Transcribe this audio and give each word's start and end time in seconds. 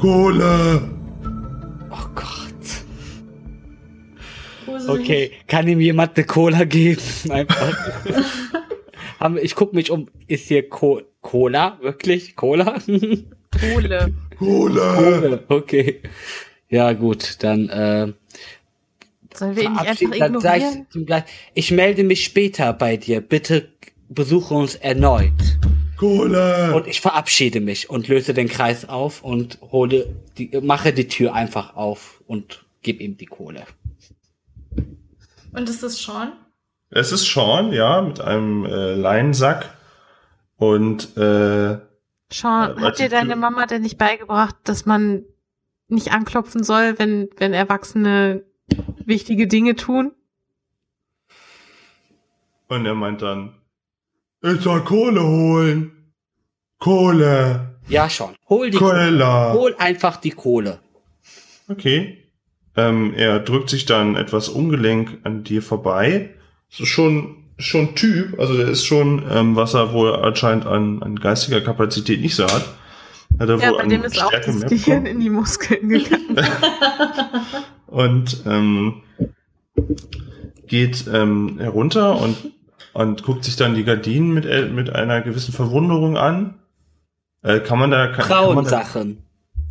Kohle. 0.00 0.82
Oh 1.90 2.06
Gott. 2.14 2.28
Okay, 4.88 5.32
kann 5.46 5.66
ihm 5.68 5.80
jemand 5.80 6.16
eine 6.16 6.26
Cola 6.26 6.64
geben? 6.64 7.00
Einfach. 7.30 7.76
ich 9.42 9.54
guck 9.54 9.74
mich 9.74 9.90
um. 9.90 10.08
Ist 10.26 10.48
hier 10.48 10.68
Co 10.68 11.02
Cola? 11.20 11.78
Wirklich? 11.82 12.36
Cola? 12.36 12.78
Kohle. 13.60 14.14
Kohle. 14.38 14.80
Kohle. 14.96 15.44
Okay. 15.48 16.00
Ja, 16.70 16.92
gut, 16.92 17.42
dann 17.42 17.68
äh, 17.70 18.12
Sollen 19.34 19.56
wir 19.56 19.64
ihn 19.64 19.72
nicht 19.72 19.80
einfach 19.80 19.96
verabschied- 19.96 20.20
dann 20.20 20.40
sag 20.40 20.56
ignorieren? 20.58 20.82
ich, 20.86 20.92
zum 20.92 21.06
Gleich- 21.06 21.24
ich 21.54 21.70
melde 21.72 22.04
mich 22.04 22.24
später 22.24 22.72
bei 22.72 22.96
dir. 22.96 23.20
Bitte 23.20 23.68
besuche 24.08 24.54
uns 24.54 24.74
erneut. 24.74 25.32
Kohle. 25.98 26.74
Und 26.74 26.86
ich 26.86 27.00
verabschiede 27.00 27.60
mich 27.60 27.90
und 27.90 28.08
löse 28.08 28.32
den 28.32 28.48
Kreis 28.48 28.88
auf 28.88 29.22
und 29.22 29.58
hole 29.60 30.14
die, 30.38 30.50
mache 30.62 30.92
die 30.92 31.08
Tür 31.08 31.34
einfach 31.34 31.76
auf 31.76 32.22
und 32.26 32.64
gib 32.82 33.00
ihm 33.00 33.16
die 33.16 33.26
Kohle. 33.26 33.64
Und 35.52 35.68
ist 35.68 35.82
das 35.82 36.00
Sean? 36.00 36.32
Es 36.90 37.12
ist 37.12 37.26
Sean, 37.26 37.72
ja, 37.72 38.00
mit 38.00 38.20
einem 38.20 38.64
äh, 38.64 38.94
Leinsack. 38.94 39.76
Und 40.56 41.16
äh, 41.16 41.78
Sean, 42.30 42.78
Äh, 42.78 42.80
hat 42.80 42.98
dir 42.98 43.08
deine 43.08 43.36
Mama 43.36 43.66
denn 43.66 43.82
nicht 43.82 43.98
beigebracht, 43.98 44.56
dass 44.64 44.86
man 44.86 45.24
nicht 45.88 46.12
anklopfen 46.12 46.62
soll, 46.62 46.98
wenn, 46.98 47.28
wenn 47.36 47.52
Erwachsene 47.52 48.44
wichtige 49.04 49.46
Dinge 49.46 49.74
tun? 49.74 50.12
Und 52.68 52.84
er 52.84 52.94
meint 52.94 53.22
dann, 53.22 53.57
ich 54.42 54.60
soll 54.60 54.82
Kohle 54.82 55.22
holen. 55.22 55.92
Kohle. 56.78 57.78
Ja, 57.88 58.08
schon. 58.08 58.34
Hol 58.48 58.70
die 58.70 58.78
Kohle. 58.78 59.10
Kohle. 59.10 59.52
Hol 59.52 59.76
einfach 59.78 60.16
die 60.16 60.30
Kohle. 60.30 60.78
Okay. 61.68 62.18
Ähm, 62.76 63.12
er 63.14 63.40
drückt 63.40 63.70
sich 63.70 63.86
dann 63.86 64.14
etwas 64.14 64.48
ungelenk 64.48 65.18
an 65.24 65.42
dir 65.42 65.62
vorbei. 65.62 66.30
So 66.68 66.84
schon, 66.84 67.44
schon 67.58 67.94
Typ, 67.96 68.38
also 68.38 68.56
der 68.56 68.68
ist 68.68 68.84
schon, 68.84 69.24
ähm, 69.30 69.56
was 69.56 69.74
er 69.74 69.92
wohl 69.92 70.14
anscheinend 70.14 70.66
an, 70.66 71.02
an 71.02 71.16
geistiger 71.16 71.60
Kapazität 71.60 72.20
nicht 72.20 72.36
so 72.36 72.44
hat. 72.44 72.66
Hat 73.38 73.48
er 73.48 73.58
Ja, 73.58 73.70
wohl 73.72 73.78
bei 73.78 73.86
dem 73.86 74.04
ist 74.04 74.22
auch 74.22 74.30
das 74.30 74.66
Gehirn 74.66 75.06
in 75.06 75.18
die 75.18 75.30
Muskeln 75.30 75.88
gegangen. 75.88 76.36
und 77.86 78.42
ähm, 78.46 79.02
geht 80.66 81.06
ähm, 81.12 81.58
herunter 81.58 82.20
und, 82.20 82.36
und 82.98 83.22
guckt 83.22 83.44
sich 83.44 83.54
dann 83.54 83.76
die 83.76 83.84
Gardinen 83.84 84.34
mit, 84.34 84.44
äh, 84.44 84.66
mit 84.66 84.92
einer 84.92 85.20
gewissen 85.20 85.54
Verwunderung 85.54 86.16
an. 86.16 86.58
Äh, 87.44 87.60
kann 87.60 87.78
man 87.78 87.92
da 87.92 88.08
kann, 88.08 88.26
kann 88.26 88.54
man 88.54 88.64
da, 88.64 88.80
Frauensachen. 88.80 89.22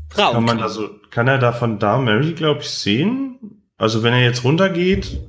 Frauen. 0.10 0.34
kann 0.34 0.44
man 0.46 0.60
also 0.62 0.90
kann 1.10 1.28
er 1.28 1.38
da 1.38 1.52
von 1.52 1.78
da 1.78 1.98
Mary 1.98 2.32
glaube 2.32 2.62
ich 2.62 2.70
sehen? 2.70 3.64
Also 3.78 4.02
wenn 4.02 4.14
er 4.14 4.24
jetzt 4.24 4.46
runtergeht, 4.46 5.20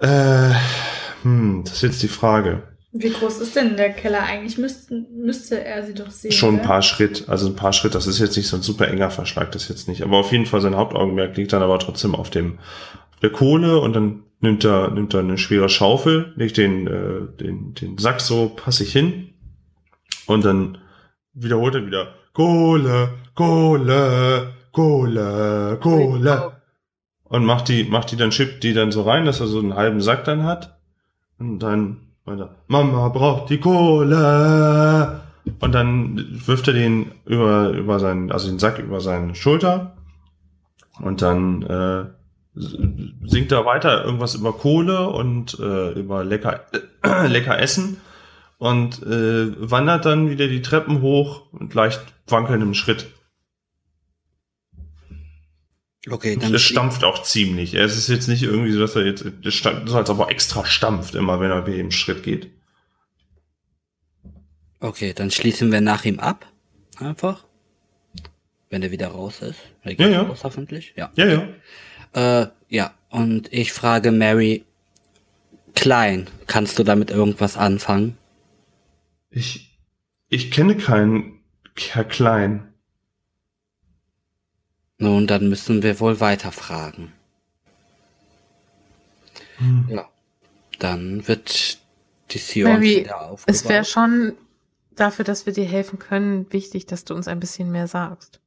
äh, 0.00 0.50
hm, 1.22 1.62
das 1.64 1.74
ist 1.74 1.82
jetzt 1.82 2.02
die 2.02 2.08
Frage. 2.08 2.64
Wie 2.90 3.10
groß 3.10 3.38
ist 3.38 3.54
denn 3.54 3.76
der 3.76 3.92
Keller 3.92 4.24
eigentlich? 4.24 4.58
Müsste, 4.58 5.06
müsste 5.14 5.62
er 5.62 5.86
sie 5.86 5.94
doch 5.94 6.10
sehen. 6.10 6.32
Schon 6.32 6.56
ein 6.56 6.60
oder? 6.60 6.68
paar 6.68 6.82
Schritt, 6.82 7.28
also 7.28 7.46
ein 7.46 7.54
paar 7.54 7.72
Schritt. 7.72 7.94
Das 7.94 8.08
ist 8.08 8.18
jetzt 8.18 8.36
nicht 8.36 8.48
so 8.48 8.56
ein 8.56 8.62
super 8.62 8.88
enger 8.88 9.10
Verschlag, 9.10 9.52
das 9.52 9.68
jetzt 9.68 9.86
nicht. 9.86 10.02
Aber 10.02 10.16
auf 10.16 10.32
jeden 10.32 10.46
Fall 10.46 10.60
sein 10.60 10.74
Hauptaugenmerk 10.74 11.36
liegt 11.36 11.52
dann 11.52 11.62
aber 11.62 11.78
trotzdem 11.78 12.16
auf 12.16 12.30
dem 12.30 12.58
auf 13.12 13.20
der 13.20 13.30
Kohle 13.30 13.78
und 13.78 13.92
dann 13.94 14.25
nimmt 14.40 14.64
er 14.64 14.90
nimmt 14.90 15.14
er 15.14 15.20
eine 15.20 15.38
schwere 15.38 15.68
Schaufel, 15.68 16.32
legt 16.36 16.56
den 16.56 16.86
äh, 16.86 17.26
den 17.40 17.74
den 17.74 17.98
Sack 17.98 18.20
so 18.20 18.48
passig 18.48 18.92
hin 18.92 19.30
und 20.26 20.44
dann 20.44 20.78
wiederholt 21.32 21.74
er 21.74 21.86
wieder 21.86 22.14
Kohle, 22.32 23.10
Kohle, 23.34 24.52
Kohle, 24.72 25.78
Kohle. 25.80 26.52
Und 27.24 27.44
macht 27.44 27.68
die 27.68 27.84
macht 27.84 28.12
die 28.12 28.16
dann 28.16 28.32
schippt 28.32 28.62
die 28.62 28.74
dann 28.74 28.92
so 28.92 29.02
rein, 29.02 29.24
dass 29.24 29.40
er 29.40 29.46
so 29.46 29.58
einen 29.58 29.74
halben 29.74 30.00
Sack 30.00 30.24
dann 30.24 30.44
hat. 30.44 30.78
Und 31.38 31.58
dann 31.60 32.06
weiter 32.24 32.56
Mama 32.66 33.08
braucht 33.08 33.50
die 33.50 33.58
Kohle. 33.58 35.22
Und 35.60 35.72
dann 35.72 36.26
wirft 36.46 36.68
er 36.68 36.74
den 36.74 37.12
über, 37.24 37.70
über 37.70 38.00
seinen, 38.00 38.32
also 38.32 38.48
den 38.48 38.58
Sack 38.58 38.78
über 38.78 39.00
seine 39.00 39.34
Schulter. 39.34 39.96
Und 41.00 41.22
dann 41.22 41.62
äh, 41.62 42.06
singt 42.56 43.52
er 43.52 43.64
weiter 43.66 44.04
irgendwas 44.04 44.34
über 44.34 44.52
Kohle 44.54 45.08
und 45.10 45.58
äh, 45.60 45.92
über 45.92 46.24
lecker, 46.24 46.64
äh, 47.02 47.26
lecker 47.28 47.58
Essen. 47.58 47.98
Und 48.58 49.02
äh, 49.02 49.70
wandert 49.70 50.06
dann 50.06 50.30
wieder 50.30 50.48
die 50.48 50.62
Treppen 50.62 51.02
hoch 51.02 51.52
mit 51.52 51.74
leicht 51.74 52.00
wankelndem 52.26 52.72
Schritt. 52.72 53.06
Okay, 56.08 56.34
Und 56.34 56.42
dann 56.44 56.52
er 56.52 56.58
stampft 56.58 57.04
auch 57.04 57.22
ziemlich. 57.22 57.74
Es 57.74 57.96
ist 57.96 58.08
jetzt 58.08 58.28
nicht 58.28 58.42
irgendwie 58.44 58.72
so, 58.72 58.78
dass 58.80 58.94
er 58.96 59.04
jetzt, 59.04 59.24
das 59.42 59.54
sta- 59.54 59.82
so 59.86 59.96
als 59.96 60.08
ob 60.08 60.20
er 60.20 60.30
extra 60.30 60.64
stampft, 60.64 61.14
immer 61.16 61.40
wenn 61.40 61.50
er 61.50 61.62
bei 61.62 61.72
jedem 61.72 61.90
Schritt 61.90 62.22
geht. 62.22 62.50
Okay, 64.78 65.12
dann 65.14 65.30
schließen 65.30 65.72
wir 65.72 65.80
nach 65.80 66.04
ihm 66.04 66.20
ab. 66.20 66.46
Einfach. 66.98 67.44
Wenn 68.70 68.82
er 68.82 68.90
wieder 68.90 69.08
raus 69.08 69.42
ist. 69.42 69.58
Er 69.82 69.94
geht 69.94 70.00
Ja, 70.00 70.08
ja. 70.08 70.22
Raus, 70.22 70.44
hoffentlich. 70.44 70.94
Ja. 70.96 71.10
Ja, 71.16 71.26
ja. 71.26 71.48
Äh, 72.16 72.46
ja. 72.68 72.92
Und 73.10 73.52
ich 73.52 73.72
frage 73.72 74.10
Mary, 74.10 74.64
klein, 75.74 76.28
kannst 76.46 76.78
du 76.78 76.82
damit 76.82 77.10
irgendwas 77.10 77.56
anfangen? 77.56 78.18
Ich, 79.30 79.78
ich 80.28 80.50
kenne 80.50 80.76
keinen 80.76 81.40
Herr 81.78 82.04
Klein. 82.04 82.72
Nun, 84.98 85.26
dann 85.26 85.48
müssen 85.50 85.82
wir 85.82 86.00
wohl 86.00 86.20
weiterfragen. 86.20 87.12
Hm. 89.58 89.86
Ja. 89.90 90.08
Dann 90.78 91.28
wird 91.28 91.78
die 92.30 92.38
Sion 92.38 92.72
Mary, 92.72 93.00
wieder 93.00 93.20
aufgebaut. 93.20 93.54
Es 93.54 93.68
wäre 93.68 93.84
schon 93.84 94.32
dafür, 94.94 95.24
dass 95.26 95.44
wir 95.44 95.52
dir 95.52 95.66
helfen 95.66 95.98
können, 95.98 96.50
wichtig, 96.50 96.86
dass 96.86 97.04
du 97.04 97.14
uns 97.14 97.28
ein 97.28 97.40
bisschen 97.40 97.70
mehr 97.70 97.88
sagst. 97.88 98.40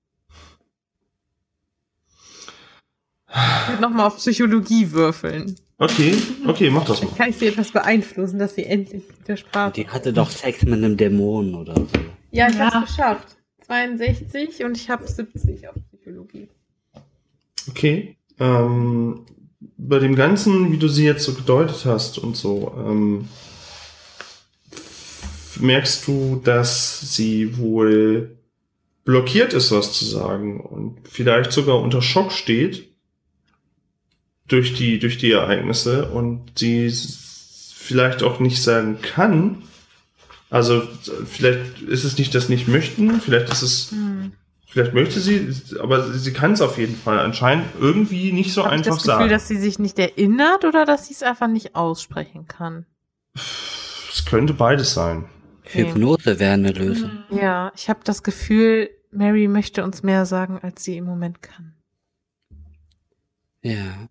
Ich 3.31 3.69
würde 3.69 3.81
nochmal 3.81 4.07
auf 4.07 4.17
Psychologie 4.17 4.91
würfeln. 4.91 5.56
Okay, 5.78 6.13
okay, 6.47 6.69
mach 6.69 6.85
das 6.85 7.01
mal. 7.01 7.07
Dann 7.09 7.17
kann 7.17 7.29
ich 7.29 7.38
sie 7.38 7.47
etwas 7.47 7.72
beeinflussen, 7.72 8.40
dass 8.40 8.56
sie 8.56 8.66
endlich 8.66 9.03
wieder 9.23 9.38
Sprache. 9.38 9.73
Die 9.73 9.88
hatte 9.88 10.12
doch 10.12 10.29
Sex 10.29 10.63
mit 10.63 10.73
einem 10.73 10.97
Dämonen 10.97 11.56
oder 11.56 11.75
so. 11.75 11.88
Ja, 12.31 12.50
ich 12.50 12.56
Ja. 12.56 12.72
habe 12.73 12.85
es 12.85 12.89
geschafft. 12.95 13.38
62 13.66 14.63
und 14.66 14.75
ich 14.75 14.89
habe 14.89 15.07
70 15.07 15.68
auf 15.69 15.75
Psychologie. 15.91 16.50
Okay. 17.69 18.18
Ähm, 18.39 19.25
bei 19.78 20.00
dem 20.00 20.16
Ganzen, 20.16 20.72
wie 20.72 20.78
du 20.78 20.88
sie 20.88 21.06
jetzt 21.06 21.23
so 21.23 21.34
gedeutet 21.34 21.85
hast 21.85 22.18
und 22.18 22.35
so, 22.35 22.73
ähm, 22.78 23.28
merkst 25.59 26.07
du, 26.07 26.41
dass 26.44 27.16
sie 27.16 27.57
wohl 27.57 28.38
blockiert 29.06 29.53
ist, 29.53 29.71
was 29.71 29.94
zu 29.94 30.06
sagen 30.06 30.62
und 30.62 31.07
vielleicht 31.07 31.51
sogar 31.51 31.80
unter 31.81 32.01
Schock 32.01 32.31
steht 32.31 32.88
durch 34.50 34.74
die, 34.74 35.00
durch 35.00 35.18
die 35.18 35.31
Ereignisse 35.31 36.10
und 36.10 36.60
sie 36.60 36.86
s- 36.88 37.72
vielleicht 37.75 38.22
auch 38.24 38.40
nicht 38.40 38.62
sagen 38.62 39.01
kann. 39.01 39.63
Also 40.50 40.81
vielleicht 41.25 41.81
ist 41.81 42.04
es 42.04 42.18
nicht 42.18 42.34
das 42.36 42.50
nicht 42.50 42.68
möchten, 42.68 43.22
vielleicht 43.22 43.50
ist 43.51 43.62
es 43.62 43.92
Hm. 43.92 44.34
Vielleicht 44.72 44.94
möchte 44.94 45.19
sie, 45.19 45.51
aber 45.80 46.13
sie 46.13 46.31
kann 46.31 46.51
es 46.51 46.62
auf 46.62 46.78
jeden 46.78 46.96
Fall 46.96 47.18
anscheinend 47.18 47.66
irgendwie 47.80 48.31
nicht 48.31 48.54
so 48.54 48.62
ich 48.62 48.68
einfach 48.68 48.86
das 48.86 48.98
Gefühl, 48.98 49.06
sagen. 49.18 49.30
dass 49.31 49.48
sie 49.48 49.57
sich 49.57 49.80
nicht 49.80 49.98
erinnert 49.98 50.63
oder 50.63 50.86
dass 50.86 51.07
sie 51.07 51.16
es 51.16 51.24
einfach 51.24 51.48
nicht 51.48 51.74
aussprechen 51.75 52.48
kann? 52.48 52.86
Es 53.34 54.25
könnte 54.30 54.54
beides 54.54 54.94
sein. 54.94 55.25
Okay. 55.66 55.88
Hypnose 55.88 56.38
wäre 56.40 56.54
eine 56.54 56.72
Lösung. 56.72 57.10
Mhm. 57.31 57.38
Ja, 57.40 57.72
ich 57.75 57.90
habe 57.90 58.01
das 58.04 58.22
Gefühl, 58.22 58.92
Mary 59.12 59.48
möchte 59.48 59.84
uns 59.84 60.04
mehr 60.04 60.28
sagen, 60.28 60.60
als 60.62 60.84
sie 60.84 60.98
im 60.98 61.06
Moment 61.06 61.42
kann. 61.42 61.74
Ja. 63.63 64.07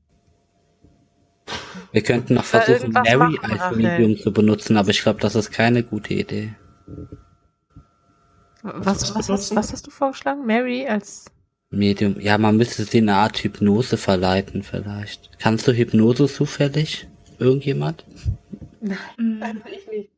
Wir 1.92 2.02
könnten 2.02 2.34
noch 2.34 2.44
versuchen, 2.44 2.92
Mary 2.92 3.38
als. 3.42 3.76
Medium 3.76 4.16
zu 4.16 4.32
benutzen, 4.32 4.76
aber 4.76 4.90
ich 4.90 5.02
glaube, 5.02 5.20
das 5.20 5.34
ist 5.34 5.50
keine 5.50 5.82
gute 5.82 6.14
Idee. 6.14 6.54
Was, 8.62 9.14
was, 9.14 9.28
hast, 9.28 9.54
was 9.54 9.72
hast 9.72 9.86
du 9.86 9.90
vorgeschlagen? 9.90 10.44
Mary 10.44 10.86
als. 10.86 11.26
Medium. 11.70 12.18
Ja, 12.20 12.38
man 12.38 12.56
müsste 12.56 12.84
sie 12.84 12.98
in 12.98 13.08
eine 13.08 13.18
Art 13.18 13.38
Hypnose 13.38 13.96
verleiten, 13.96 14.62
vielleicht. 14.62 15.30
Kannst 15.38 15.68
du 15.68 15.72
Hypnose 15.72 16.26
zufällig? 16.26 17.08
Irgendjemand? 17.38 18.04
Mhm. 18.80 19.42
ich 19.66 19.86
nicht. 19.88 20.10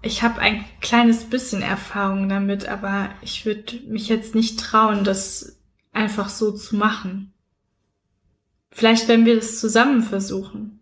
Ich 0.00 0.22
habe 0.22 0.40
ein 0.40 0.64
kleines 0.80 1.24
bisschen 1.24 1.62
Erfahrung 1.62 2.28
damit, 2.28 2.68
aber 2.68 3.10
ich 3.20 3.44
würde 3.44 3.80
mich 3.88 4.08
jetzt 4.08 4.34
nicht 4.34 4.60
trauen, 4.60 5.04
das 5.04 5.58
einfach 5.92 6.28
so 6.28 6.52
zu 6.52 6.76
machen. 6.76 7.32
Vielleicht, 8.78 9.08
wenn 9.08 9.26
wir 9.26 9.34
das 9.34 9.58
zusammen 9.58 10.02
versuchen. 10.02 10.78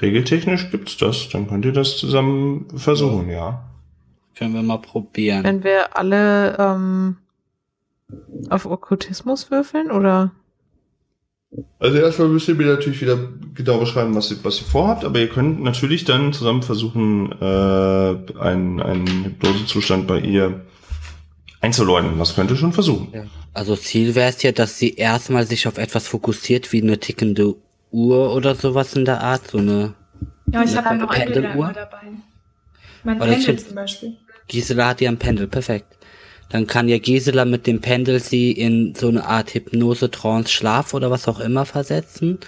Regeltechnisch 0.00 0.70
gibt's 0.70 0.96
das. 0.96 1.28
Dann 1.28 1.48
könnt 1.48 1.64
ihr 1.64 1.72
das 1.72 1.96
zusammen 1.96 2.68
versuchen, 2.76 3.28
ja. 3.28 3.64
Können 4.36 4.54
wir 4.54 4.62
mal 4.62 4.78
probieren. 4.78 5.42
Wenn 5.42 5.64
wir 5.64 5.96
alle 5.96 6.56
ähm, 6.56 7.16
auf 8.48 8.64
Okkultismus 8.64 9.50
würfeln 9.50 9.90
oder? 9.90 10.30
Also 11.80 11.98
erstmal 11.98 12.28
müsst 12.28 12.46
ihr 12.46 12.54
mir 12.54 12.68
natürlich 12.68 13.00
wieder 13.00 13.18
genau 13.52 13.78
beschreiben, 13.80 14.14
was 14.14 14.30
ihr, 14.30 14.36
was 14.44 14.60
ihr 14.60 14.66
vorhabt, 14.68 15.04
aber 15.04 15.18
ihr 15.18 15.28
könnt 15.28 15.64
natürlich 15.64 16.04
dann 16.04 16.32
zusammen 16.32 16.62
versuchen, 16.62 17.32
äh, 17.40 18.38
einen, 18.38 18.80
einen 18.80 19.24
Hypnosezustand 19.24 20.06
bei 20.06 20.20
ihr 20.20 20.64
einzuläuten. 21.62 22.18
Das 22.18 22.34
könnt 22.34 22.50
ihr 22.50 22.56
schon 22.56 22.72
versuchen. 22.74 23.08
Ja. 23.14 23.24
Also 23.54 23.76
Ziel 23.76 24.14
wäre 24.14 24.28
es 24.28 24.42
ja, 24.42 24.52
dass 24.52 24.78
sie 24.78 24.94
erstmal 24.94 25.46
sich 25.46 25.66
auf 25.66 25.78
etwas 25.78 26.06
fokussiert, 26.06 26.72
wie 26.72 26.82
eine 26.82 26.98
tickende 26.98 27.54
Uhr 27.90 28.34
oder 28.34 28.54
sowas 28.54 28.94
in 28.94 29.04
der 29.04 29.22
Art, 29.22 29.48
so 29.48 29.58
eine 29.58 29.94
Ja, 30.52 30.62
ich 30.62 30.72
Ja, 30.72 30.84
habe 30.84 30.98
noch 30.98 31.10
eine 31.10 31.30
dabei. 31.32 31.98
Mein 33.04 33.18
das 33.18 33.28
Pendel 33.28 33.58
zum 33.58 33.74
Beispiel. 33.74 34.16
Gisela 34.48 34.88
hat 34.88 35.00
ja 35.00 35.10
ein 35.10 35.18
Pendel, 35.18 35.48
perfekt. 35.48 35.96
Dann 36.50 36.66
kann 36.66 36.88
ja 36.88 36.98
Gisela 36.98 37.44
mit 37.44 37.66
dem 37.66 37.80
Pendel 37.80 38.20
sie 38.20 38.52
in 38.52 38.94
so 38.94 39.08
eine 39.08 39.24
Art 39.24 39.54
Hypnose, 39.54 40.10
Trance, 40.10 40.52
Schlaf 40.52 40.92
oder 40.92 41.10
was 41.10 41.26
auch 41.26 41.40
immer 41.40 41.64
versetzen. 41.64 42.38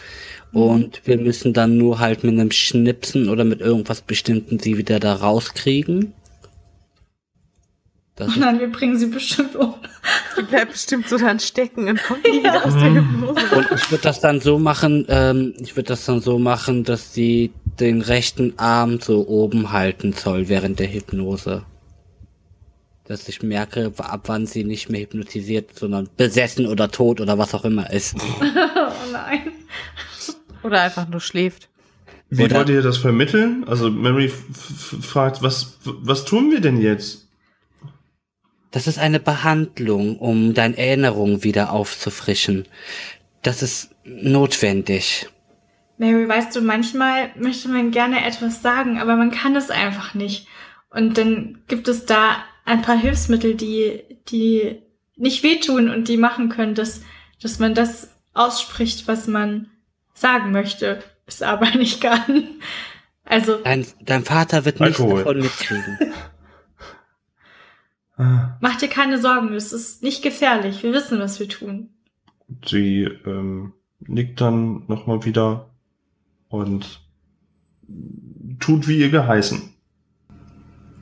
Und 0.53 1.01
wir 1.05 1.19
müssen 1.19 1.53
dann 1.53 1.79
nur 1.79 1.99
halt 1.99 2.23
mit 2.23 2.35
einem 2.35 2.51
Schnipsen 2.51 3.29
oder 3.29 3.45
mit 3.45 3.61
irgendwas 3.61 4.03
Bestimmten 4.03 4.59
sie 4.59 4.77
wieder 4.77 5.01
da 5.01 5.15
rauskriegen. 5.15 6.13
Das 8.17 8.37
Nein, 8.37 8.61
wir 8.61 8.71
bringen 8.71 8.97
sie 8.97 9.07
bestimmt 9.07 9.57
um. 9.57 9.75
Die 10.39 10.43
bleibt 10.43 10.73
bestimmt 10.73 11.09
so 11.09 11.19
dann 11.19 11.41
stecken 11.41 11.89
und 11.89 12.03
kommt 12.05 12.23
nie 12.25 12.39
wieder 12.45 12.65
aus 12.65 12.75
der 12.75 12.95
Hypnose. 12.95 13.57
und 13.57 13.67
ich 13.75 13.91
würde 13.91 14.03
das 14.03 14.21
dann 14.21 14.41
so 14.41 14.59
machen, 14.59 15.05
ähm, 15.09 15.55
ich 15.59 15.75
würde 15.75 15.89
das 15.89 16.05
dann 16.05 16.21
so 16.21 16.39
machen, 16.39 16.85
dass 16.85 17.13
sie 17.13 17.53
den 17.81 18.03
rechten 18.03 18.57
Arm 18.57 19.01
so 19.01 19.27
oben 19.27 19.73
halten 19.73 20.13
soll 20.13 20.49
während 20.49 20.79
der 20.79 20.93
Hypnose. 20.93 21.65
Dass 23.07 23.29
ich 23.29 23.43
merke, 23.43 23.93
ab 23.99 24.23
wann 24.27 24.47
sie 24.47 24.63
nicht 24.63 24.89
mehr 24.89 25.01
hypnotisiert, 25.03 25.77
sondern 25.77 26.09
besessen 26.17 26.67
oder 26.67 26.91
tot 26.91 27.21
oder 27.21 27.37
was 27.37 27.53
auch 27.53 27.65
immer 27.65 27.91
ist. 27.91 28.15
oh 28.41 29.13
nein. 29.13 29.53
Oder 30.63 30.83
einfach 30.83 31.09
nur 31.09 31.21
schläft. 31.21 31.69
Wie 32.31 32.45
Oder- 32.45 32.57
wollt 32.59 32.69
ihr 32.69 32.81
das 32.81 32.97
vermitteln? 32.97 33.65
Also 33.67 33.91
Mary 33.91 34.29
fragt, 34.29 35.43
was, 35.43 35.79
was 35.85 36.25
tun 36.25 36.53
wir 36.53 36.61
denn 36.61 36.81
jetzt? 36.81 37.24
Das 38.75 38.89
ist 38.89 38.99
eine 38.99 39.21
Behandlung, 39.21 40.19
um 40.19 40.53
deine 40.53 40.77
Erinnerung 40.77 41.45
wieder 41.45 41.71
aufzufrischen. 41.71 42.67
Das 43.41 43.63
ist 43.63 43.95
notwendig. 44.03 45.29
Mary, 45.97 46.29
weißt 46.29 46.57
du, 46.57 46.61
manchmal 46.61 47.31
möchte 47.37 47.69
man 47.69 47.93
gerne 47.93 48.27
etwas 48.27 48.63
sagen, 48.63 48.99
aber 48.99 49.15
man 49.15 49.31
kann 49.31 49.55
es 49.55 49.71
einfach 49.71 50.15
nicht. 50.15 50.49
Und 50.91 51.17
dann 51.19 51.63
gibt 51.69 51.87
es 51.87 52.05
da 52.05 52.39
ein 52.65 52.83
paar 52.83 52.97
Hilfsmittel, 52.99 53.55
die, 53.55 54.03
die 54.29 54.83
nicht 55.15 55.45
wehtun 55.45 55.89
und 55.89 56.09
die 56.09 56.17
machen 56.17 56.49
können, 56.49 56.75
dass, 56.75 57.03
dass 57.41 57.61
man 57.61 57.75
das 57.75 58.11
ausspricht, 58.33 59.07
was 59.07 59.29
man 59.29 59.71
sagen 60.15 60.51
möchte, 60.51 61.01
es 61.27 61.43
aber 61.43 61.71
nicht 61.77 62.01
kann. 62.01 62.49
Also, 63.25 63.59
Dein, 63.59 63.87
dein 64.01 64.25
Vater 64.25 64.65
wird 64.65 64.81
nichts 64.81 64.99
davon 64.99 65.39
mitkriegen. 65.39 65.97
mach 68.17 68.77
dir 68.77 68.89
keine 68.89 69.19
Sorgen, 69.19 69.53
es 69.55 69.73
ist 69.73 70.03
nicht 70.03 70.23
gefährlich. 70.23 70.83
Wir 70.83 70.93
wissen, 70.93 71.19
was 71.19 71.41
wir 71.41 71.49
tun. 71.49 71.91
Sie 72.65 73.03
ähm, 73.27 73.73
nickt 74.01 74.41
dann 74.41 74.85
nochmal 74.87 75.25
wieder 75.25 75.71
und 76.49 77.01
tut 78.61 78.87
wie 78.87 78.99
ihr 78.99 79.11
geheißen. 79.11 79.75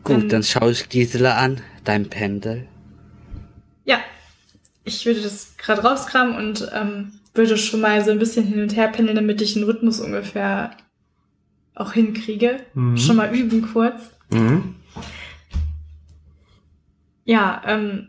Gut, 0.05 0.32
dann 0.32 0.43
schaue 0.43 0.73
ich 0.73 0.88
Gisela 0.88 1.37
an. 1.37 1.61
Dein 1.85 2.09
Pendel. 2.09 2.67
Ja, 3.85 3.99
ich 4.85 5.05
würde 5.06 5.20
das 5.20 5.56
gerade 5.56 5.82
rauskramen 5.82 6.37
und 6.37 6.69
ähm, 6.73 7.12
würde 7.35 7.56
schon 7.56 7.81
mal 7.81 8.05
so 8.05 8.11
ein 8.11 8.19
bisschen 8.19 8.44
hin 8.47 8.62
und 8.62 8.76
her 8.76 8.88
pendeln, 8.88 9.17
damit 9.17 9.41
ich 9.41 9.56
einen 9.56 9.64
Rhythmus 9.64 10.00
ungefähr 10.00 10.76
auch 11.75 11.93
hinkriege. 11.93 12.59
Mhm. 12.75 12.97
Schon 12.97 13.17
mal 13.17 13.35
üben 13.35 13.62
kurz. 13.73 14.11
Mhm. 14.31 14.76
Ja, 17.24 17.62
ähm, 17.66 18.08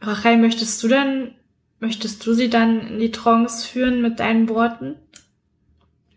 Rachel, 0.00 0.38
möchtest 0.38 0.82
du 0.82 0.88
dann, 0.88 1.32
möchtest 1.78 2.26
du 2.26 2.32
sie 2.34 2.48
dann 2.48 2.80
in 2.86 2.98
die 2.98 3.12
Trance 3.12 3.66
führen 3.68 4.02
mit 4.02 4.18
deinen 4.18 4.48
Worten? 4.48 4.96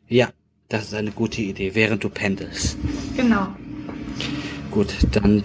Ja, 0.08 0.30
das 0.70 0.86
ist 0.86 0.94
eine 0.94 1.12
gute 1.12 1.42
Idee, 1.42 1.76
während 1.76 2.04
du 2.04 2.10
pendelst. 2.10 2.78
Genau. 3.16 3.48
Gut, 4.72 4.96
dann, 5.12 5.44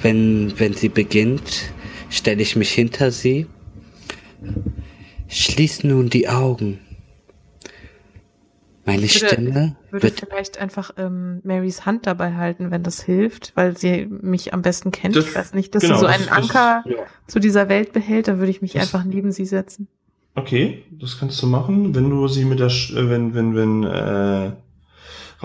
wenn, 0.00 0.52
wenn 0.58 0.74
sie 0.74 0.88
beginnt, 0.88 1.72
stelle 2.10 2.42
ich 2.42 2.56
mich 2.56 2.72
hinter 2.72 3.10
sie. 3.10 3.46
Schließ 5.28 5.84
nun 5.84 6.10
die 6.10 6.28
Augen. 6.28 6.78
Meine 8.92 9.04
Ich 9.06 9.20
würde- 9.20 9.34
Stimme 9.34 9.76
Würde 9.90 10.02
wird 10.04 10.20
vielleicht 10.20 10.58
einfach 10.58 10.90
ähm, 10.96 11.40
Marys 11.44 11.84
Hand 11.86 12.06
dabei 12.06 12.34
halten, 12.34 12.70
wenn 12.70 12.82
das 12.82 13.02
hilft, 13.02 13.52
weil 13.54 13.76
sie 13.76 14.06
mich 14.06 14.52
am 14.54 14.62
besten 14.62 14.90
kennt. 14.90 15.16
Das- 15.16 15.26
ich 15.26 15.34
weiß 15.34 15.54
nicht, 15.54 15.74
dass 15.74 15.82
genau, 15.82 15.94
sie 15.96 16.00
so 16.00 16.06
das- 16.06 16.16
einen 16.16 16.26
das- 16.28 16.36
Anker 16.38 16.84
Ja. 16.88 16.96
zu 17.26 17.38
dieser 17.40 17.68
Welt 17.68 17.92
behält, 17.92 18.28
dann 18.28 18.38
würde 18.38 18.50
ich 18.50 18.62
mich 18.62 18.72
Das- 18.72 18.82
einfach 18.82 19.04
neben 19.04 19.32
sie 19.32 19.44
setzen. 19.46 19.88
Okay, 20.34 20.82
das 20.90 21.18
kannst 21.18 21.42
du 21.42 21.46
machen, 21.46 21.94
wenn 21.94 22.08
du 22.08 22.26
sie 22.28 22.44
mit 22.46 22.58
der, 22.58 22.68
äh, 22.68 23.10
wenn, 23.10 23.34
wenn, 23.34 23.54
wenn, 23.54 23.82
äh, 23.84 24.52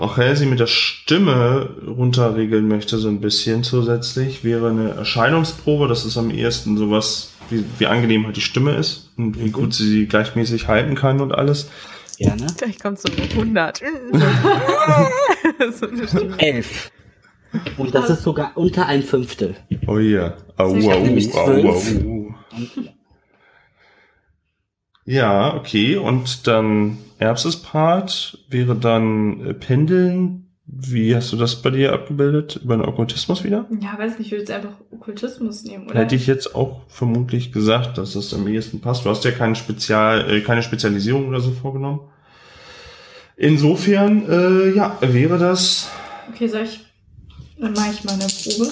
Rachel 0.00 0.36
sie 0.36 0.46
mit 0.46 0.60
der 0.60 0.68
Stimme 0.68 1.70
runterregeln 1.86 2.68
möchte, 2.68 2.98
so 2.98 3.08
ein 3.08 3.20
bisschen 3.20 3.64
zusätzlich, 3.64 4.44
wäre 4.44 4.70
eine 4.70 4.90
Erscheinungsprobe, 4.90 5.88
das 5.88 6.04
ist 6.04 6.16
am 6.16 6.30
ehesten 6.30 6.76
sowas, 6.78 7.32
wie, 7.50 7.64
wie 7.78 7.86
angenehm 7.86 8.24
halt 8.24 8.36
die 8.36 8.40
Stimme 8.40 8.76
ist 8.76 9.10
und 9.16 9.38
wie 9.40 9.48
Mhm. 9.48 9.52
gut 9.52 9.74
sie 9.74 9.88
sie 9.88 10.06
gleichmäßig 10.06 10.68
halten 10.68 10.94
kann 10.94 11.20
und 11.20 11.32
alles. 11.32 11.68
Gerne. 12.18 12.46
Vielleicht 12.56 12.82
kommt 12.82 12.98
so 13.00 13.08
100. 13.10 13.78
so. 15.72 15.86
Elf. 16.38 16.90
Und 17.76 17.94
das 17.94 18.10
ist 18.10 18.22
sogar 18.22 18.52
unter 18.56 18.86
ein 18.86 19.02
Fünftel. 19.02 19.56
Oh 19.86 19.98
ja. 19.98 20.36
Au, 20.56 20.74
au, 20.74 21.06
au. 21.38 22.34
Ja, 25.04 25.54
okay. 25.54 25.96
Und 25.96 26.46
dann 26.46 26.98
erstes 27.18 27.62
Part 27.62 28.44
wäre 28.50 28.76
dann 28.76 29.46
äh, 29.46 29.54
Pendeln. 29.54 30.47
Wie 30.70 31.16
hast 31.16 31.32
du 31.32 31.36
das 31.36 31.62
bei 31.62 31.70
dir 31.70 31.94
abgebildet? 31.94 32.60
Über 32.62 32.76
den 32.76 32.84
Okkultismus 32.84 33.42
wieder? 33.42 33.66
Ja, 33.80 33.98
weiß 33.98 34.18
nicht, 34.18 34.26
ich 34.26 34.32
würde 34.32 34.42
jetzt 34.42 34.50
einfach 34.50 34.74
Okkultismus 34.90 35.64
nehmen, 35.64 35.88
oder? 35.88 35.98
Hätte 35.98 36.14
ich 36.14 36.26
jetzt 36.26 36.54
auch 36.54 36.82
vermutlich 36.88 37.52
gesagt, 37.52 37.96
dass 37.96 38.12
das 38.12 38.34
am 38.34 38.46
ehesten 38.46 38.80
passt. 38.80 39.06
Du 39.06 39.10
hast 39.10 39.24
ja 39.24 39.30
keine 39.30 39.54
Spezial, 39.54 40.30
äh, 40.30 40.40
keine 40.42 40.62
Spezialisierung 40.62 41.26
oder 41.26 41.40
so 41.40 41.52
vorgenommen. 41.52 42.00
Insofern, 43.36 44.28
äh, 44.28 44.70
ja, 44.74 44.98
wäre 45.00 45.38
das. 45.38 45.88
Okay, 46.30 46.48
soll 46.48 46.62
ich. 46.62 46.80
Dann 47.58 47.72
mache 47.72 47.90
ich 47.92 48.04
mal 48.04 48.12
eine 48.12 48.26
Probe. 48.26 48.68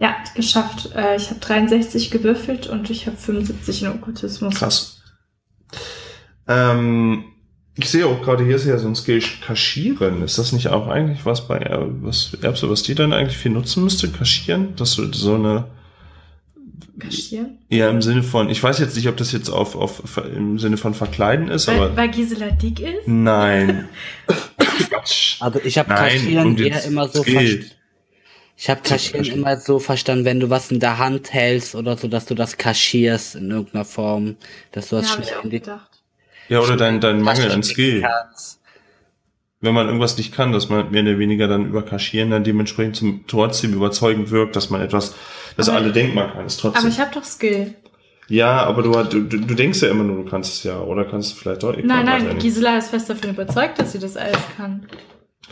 Ja, 0.00 0.16
geschafft. 0.34 0.90
Äh, 0.96 1.16
ich 1.16 1.28
habe 1.28 1.40
63 1.40 2.10
gewürfelt 2.10 2.66
und 2.66 2.88
ich 2.88 3.06
habe 3.06 3.18
75 3.18 3.82
in 3.82 3.88
Okkultismus. 3.88 4.54
Krass. 4.54 5.02
Ähm, 6.48 7.24
ich 7.76 7.88
sehe 7.88 8.06
auch 8.06 8.20
gerade, 8.22 8.44
hier 8.44 8.56
ist 8.56 8.66
ja 8.66 8.78
so 8.78 8.88
ein 8.88 8.96
Skill 8.96 9.22
Kaschieren. 9.46 10.22
Ist 10.22 10.38
das 10.38 10.52
nicht 10.52 10.68
auch 10.68 10.88
eigentlich 10.88 11.24
was 11.24 11.46
bei 11.46 11.64
was 12.02 12.36
Erbse, 12.42 12.68
was 12.68 12.82
die 12.82 12.94
dann 12.94 13.12
eigentlich 13.12 13.38
viel 13.38 13.52
nutzen 13.52 13.84
müsste? 13.84 14.08
Kaschieren? 14.08 14.74
Dass 14.76 14.96
du 14.96 15.12
so 15.12 15.34
eine, 15.34 15.66
Kaschieren? 16.98 17.58
ja, 17.68 17.88
im 17.88 18.02
Sinne 18.02 18.22
von, 18.22 18.50
ich 18.50 18.62
weiß 18.62 18.78
jetzt 18.78 18.96
nicht, 18.96 19.08
ob 19.08 19.16
das 19.16 19.32
jetzt 19.32 19.48
auf, 19.48 19.76
auf 19.76 20.02
im 20.34 20.58
Sinne 20.58 20.76
von 20.76 20.94
verkleiden 20.94 21.48
ist, 21.48 21.68
Weil, 21.68 21.76
aber 21.76 21.96
weil 21.96 22.10
Gisela 22.10 22.50
dick 22.50 22.80
ist? 22.80 23.06
nein. 23.06 23.88
Quatsch. 24.88 25.36
Also 25.40 25.60
ich 25.64 25.78
habe 25.78 25.88
Kaschieren 25.88 26.56
eher 26.58 26.84
immer 26.84 27.08
so 27.08 27.22
verstanden. 27.22 27.70
Ich 28.56 28.68
habe 28.68 28.82
Kaschieren 28.82 29.24
immer 29.24 29.56
so 29.56 29.78
verstanden, 29.78 30.26
wenn 30.26 30.38
du 30.40 30.50
was 30.50 30.70
in 30.70 30.80
der 30.80 30.98
Hand 30.98 31.32
hältst 31.32 31.74
oder 31.74 31.96
so, 31.96 32.08
dass 32.08 32.26
du 32.26 32.34
das 32.34 32.58
kaschierst 32.58 33.36
in 33.36 33.50
irgendeiner 33.50 33.86
Form, 33.86 34.36
dass 34.72 34.90
du 34.90 34.96
das 34.96 35.08
Ja, 35.08 35.22
schnell 35.22 35.38
auch 35.38 35.44
in 35.44 35.50
die 35.50 35.60
gedacht. 35.60 35.89
Ja, 36.50 36.60
oder 36.60 36.76
dein, 36.76 37.00
dein 37.00 37.22
Mangel 37.22 37.50
an 37.50 37.62
Skill. 37.62 38.02
kannst. 38.02 38.60
Wenn 39.60 39.74
man 39.74 39.86
irgendwas 39.86 40.16
nicht 40.16 40.34
kann, 40.34 40.52
dass 40.52 40.68
man 40.68 40.90
mehr 40.90 41.02
oder 41.02 41.18
weniger 41.18 41.46
dann 41.46 41.66
über 41.66 41.82
Kaschieren 41.82 42.30
dann 42.30 42.44
dementsprechend 42.44 42.96
zum, 42.96 43.24
trotzdem 43.26 43.72
überzeugend 43.74 44.30
wirkt, 44.30 44.56
dass 44.56 44.68
man 44.70 44.80
etwas, 44.80 45.14
dass 45.56 45.68
Aber- 45.68 45.78
alle 45.78 45.92
denken, 45.92 46.14
man 46.14 46.32
kann 46.32 46.46
es 46.46 46.56
trotzdem. 46.56 46.80
Aber 46.80 46.88
ich 46.88 46.98
habe 46.98 47.10
doch 47.14 47.24
Skill. 47.24 47.74
Ja, 48.28 48.62
aber 48.64 48.82
du, 48.82 48.92
du, 49.22 49.38
du 49.38 49.54
denkst 49.54 49.82
ja 49.82 49.88
immer 49.90 50.04
nur, 50.04 50.24
du 50.24 50.30
kannst 50.30 50.54
es 50.54 50.62
ja, 50.64 50.80
oder 50.80 51.04
kannst 51.04 51.32
du 51.32 51.36
vielleicht 51.36 51.62
doch. 51.62 51.76
Nein, 51.76 52.04
nein. 52.04 52.38
Gisela 52.38 52.78
ist 52.78 52.88
fest 52.90 53.10
davon 53.10 53.30
überzeugt, 53.30 53.78
dass 53.78 53.92
sie 53.92 53.98
das 53.98 54.16
alles 54.16 54.38
kann. 54.56 54.86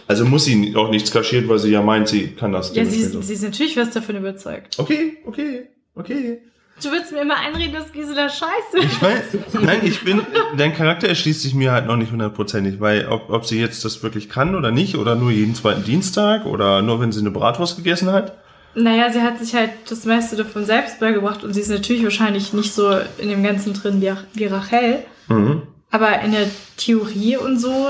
Also 0.07 0.25
muss 0.25 0.45
sie 0.45 0.75
auch 0.76 0.88
nichts 0.90 1.11
kaschiert, 1.11 1.49
weil 1.49 1.59
sie 1.59 1.71
ja 1.71 1.83
meint, 1.83 2.09
sie 2.09 2.28
kann 2.28 2.52
das. 2.52 2.75
Ja, 2.75 2.85
sie, 2.85 3.05
sie 3.05 3.33
ist 3.33 3.43
natürlich 3.43 3.75
fest 3.75 3.95
davon 3.97 4.17
überzeugt. 4.17 4.78
okay, 4.78 5.19
okay, 5.26 5.69
okay. 5.97 6.38
Du 6.83 6.91
willst 6.93 7.13
mir 7.13 7.23
immer 7.23 7.37
einreden, 7.37 7.73
dass 7.73 7.93
Gisela 7.93 8.29
scheiße 8.29 8.79
Ich 8.81 9.03
weiß, 9.03 9.23
nein, 9.63 9.81
ich 9.83 10.05
bin, 10.05 10.21
dein 10.57 10.75
Charakter 10.75 11.09
erschließt 11.09 11.43
sich 11.43 11.55
mir 11.55 11.73
halt 11.73 11.87
noch 11.87 11.97
nicht 11.97 12.13
hundertprozentig, 12.13 12.81
weil 12.81 13.09
ob, 13.09 13.31
ob 13.31 13.47
sie 13.47 13.59
jetzt 13.61 13.85
das 13.85 14.03
wirklich 14.03 14.29
kann 14.29 14.55
oder 14.55 14.71
nicht, 14.71 14.97
oder 14.97 15.15
nur 15.17 15.31
jeden 15.31 15.55
zweiten 15.55 15.83
Dienstag, 15.85 16.47
oder 16.47 16.83
nur 16.83 17.01
wenn 17.01 17.11
sie 17.11 17.21
eine 17.21 17.31
Bratwurst 17.33 17.77
gegessen 17.77 18.13
hat. 18.13 18.37
Naja, 18.75 19.11
sie 19.11 19.23
hat 19.23 19.39
sich 19.41 19.55
halt 19.55 19.71
das 19.89 20.05
meiste 20.05 20.37
davon 20.37 20.65
selbst 20.65 21.01
beigebracht 21.01 21.43
und 21.43 21.53
sie 21.53 21.61
ist 21.61 21.71
natürlich 21.71 22.05
wahrscheinlich 22.05 22.53
nicht 22.53 22.73
so 22.73 22.97
in 23.19 23.29
dem 23.29 23.43
Ganzen 23.43 23.73
drin 23.75 24.01
wie, 24.01 24.13
wie 24.35 24.45
Rachel. 24.47 25.05
Mhm. 25.27 25.63
Aber 25.91 26.21
in 26.21 26.33
der 26.33 26.49
Theorie 26.77 27.39
und 27.39 27.59
so, 27.59 27.89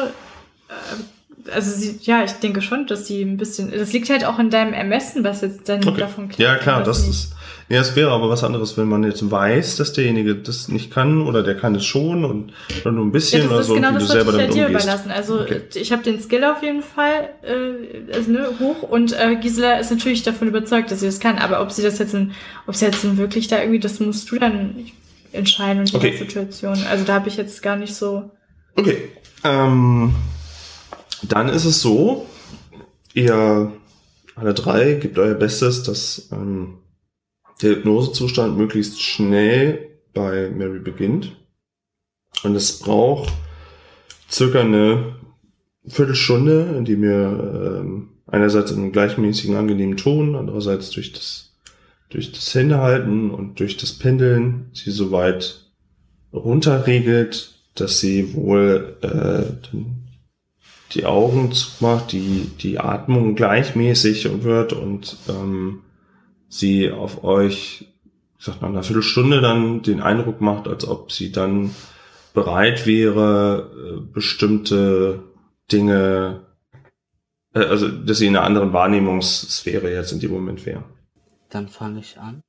äh, 0.68 1.50
also 1.52 1.70
sie, 1.72 1.98
ja, 2.02 2.24
ich 2.24 2.32
denke 2.32 2.62
schon, 2.62 2.86
dass 2.86 3.06
sie 3.06 3.22
ein 3.22 3.36
bisschen, 3.36 3.70
das 3.70 3.92
liegt 3.92 4.08
halt 4.08 4.24
auch 4.24 4.38
in 4.38 4.50
deinem 4.50 4.72
Ermessen, 4.72 5.24
was 5.24 5.40
jetzt 5.42 5.68
dann 5.68 5.86
Okay. 5.86 6.00
davon 6.00 6.28
klingt. 6.28 6.38
Ja, 6.38 6.56
klar, 6.56 6.82
das 6.82 7.06
ist, 7.06 7.32
ja, 7.68 7.80
es 7.80 7.94
wäre 7.96 8.10
aber 8.10 8.28
was 8.30 8.44
anderes, 8.44 8.76
wenn 8.78 8.88
man 8.88 9.04
jetzt 9.04 9.30
weiß, 9.30 9.76
dass 9.76 9.92
derjenige 9.92 10.34
das 10.36 10.68
nicht 10.68 10.90
kann, 10.90 11.20
oder 11.22 11.42
der 11.42 11.54
kann 11.56 11.74
es 11.74 11.84
schon, 11.84 12.24
und 12.24 12.52
nur 12.84 13.04
ein 13.04 13.12
bisschen, 13.12 13.42
Ja, 13.42 13.44
das 13.44 13.52
oder 13.52 13.60
ist 13.60 13.66
so, 13.66 13.74
genau 13.74 13.88
wie 13.90 13.92
du 13.94 13.98
das, 14.00 14.08
selber 14.08 14.26
was 14.28 14.34
ich 14.34 14.40
ja 14.40 14.46
damit 14.46 14.56
dir 14.56 14.66
umgehst. 14.66 14.84
überlassen. 14.84 15.10
Also 15.10 15.40
Okay. 15.40 15.60
ich 15.74 15.92
habe 15.92 16.02
den 16.02 16.20
Skill 16.20 16.44
auf 16.44 16.62
jeden 16.62 16.82
Fall 16.82 17.30
äh, 17.42 18.12
also, 18.14 18.30
ne, 18.30 18.48
hoch 18.58 18.82
und 18.82 19.12
äh, 19.12 19.36
Gisela 19.36 19.78
ist 19.78 19.90
natürlich 19.90 20.22
davon 20.22 20.48
überzeugt, 20.48 20.90
dass 20.90 21.00
sie 21.00 21.06
das 21.06 21.20
kann. 21.20 21.38
Aber 21.38 21.60
ob 21.60 21.70
sie 21.72 21.82
das 21.82 21.98
jetzt 21.98 22.14
in, 22.14 22.32
ob 22.66 22.74
sie 22.74 22.86
jetzt 22.86 23.04
in 23.04 23.16
wirklich 23.18 23.48
da 23.48 23.58
irgendwie, 23.60 23.80
das 23.80 24.00
musst 24.00 24.30
du 24.30 24.38
dann 24.38 24.74
entscheiden 25.32 25.86
in 25.86 25.94
Okay. 25.94 26.06
jeder 26.12 26.18
Situation. 26.24 26.78
Also 26.90 27.04
da 27.04 27.14
habe 27.14 27.28
ich 27.28 27.36
jetzt 27.36 27.62
gar 27.62 27.76
nicht 27.76 27.94
so. 27.94 28.30
Okay. 28.76 28.96
Ähm, 29.44 30.14
dann 31.22 31.48
ist 31.48 31.64
es 31.66 31.82
so, 31.82 32.26
ihr 33.12 33.72
alle 34.36 34.54
drei 34.54 34.94
gebt 34.94 35.18
euer 35.18 35.34
Bestes, 35.34 35.82
dass 35.82 36.28
ähm, 36.32 36.78
der 37.62 37.70
Hypnosezustand 37.70 38.56
möglichst 38.56 39.00
schnell 39.00 39.88
bei 40.14 40.50
Mary 40.50 40.78
beginnt. 40.78 41.36
Und 42.44 42.54
es 42.54 42.78
braucht 42.78 43.32
circa 44.30 44.60
eine 44.60 45.16
Viertelstunde, 45.86 46.74
in 46.76 46.84
dem 46.84 47.02
ihr 47.02 47.80
ähm, 47.80 48.08
einerseits 48.26 48.70
in 48.70 48.78
einem 48.78 48.92
gleichmäßigen, 48.92 49.56
angenehmen 49.56 49.96
Ton, 49.96 50.36
andererseits 50.36 50.90
durch 50.90 51.12
das, 51.12 51.54
durch 52.10 52.32
das 52.32 52.54
Händehalten 52.54 53.30
und 53.30 53.58
durch 53.58 53.76
das 53.76 53.92
Pendeln 53.92 54.70
sie 54.72 54.90
soweit 54.90 55.64
runterregelt, 56.32 57.54
dass 57.74 58.00
sie 58.00 58.34
wohl 58.34 58.96
äh, 59.00 59.78
die 60.92 61.06
Augen 61.06 61.52
zumacht, 61.52 62.12
die, 62.12 62.50
die 62.60 62.78
Atmung 62.78 63.34
gleichmäßig 63.34 64.42
wird 64.42 64.72
und 64.72 65.16
ähm, 65.28 65.80
sie 66.48 66.90
auf 66.90 67.24
euch, 67.24 67.86
ich 68.38 68.44
sag 68.44 68.60
nach 68.60 68.68
einer 68.68 68.82
Viertelstunde 68.82 69.40
dann 69.40 69.82
den 69.82 70.00
Eindruck 70.00 70.40
macht, 70.40 70.68
als 70.68 70.86
ob 70.86 71.12
sie 71.12 71.32
dann 71.32 71.74
bereit 72.34 72.86
wäre, 72.86 73.70
äh, 73.74 74.00
bestimmte 74.12 75.24
Dinge, 75.70 76.46
äh, 77.54 77.60
also 77.60 77.88
dass 77.88 78.18
sie 78.18 78.26
in 78.26 78.36
einer 78.36 78.46
anderen 78.46 78.72
Wahrnehmungssphäre 78.72 79.92
jetzt 79.92 80.12
in 80.12 80.20
dem 80.20 80.32
Moment 80.32 80.64
wäre. 80.64 80.84
Dann 81.50 81.68
fange 81.68 82.00
ich 82.00 82.18
an. 82.18 82.42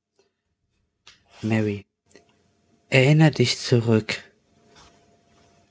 Mary, 1.42 1.86
erinnere 2.88 3.30
dich 3.30 3.58
zurück. 3.58 4.22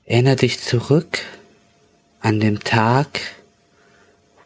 Erinnere 0.04 0.36
dich 0.36 0.58
zurück 0.58 1.20
an 2.20 2.40
dem 2.40 2.60
Tag, 2.60 3.20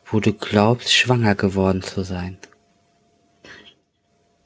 wo 0.04 0.20
du 0.20 0.32
glaubst, 0.32 0.92
schwanger 0.94 1.34
geworden 1.34 1.82
zu 1.82 2.04
sein. 2.04 2.38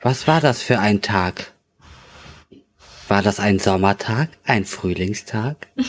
Was 0.01 0.27
war 0.27 0.41
das 0.41 0.63
für 0.63 0.79
ein 0.79 1.03
Tag? 1.03 1.53
War 3.09 3.23
das 3.23 3.41
ein 3.41 3.59
Sommertag, 3.59 4.29
ein 4.45 4.65
Frühlingstag? 4.65 5.69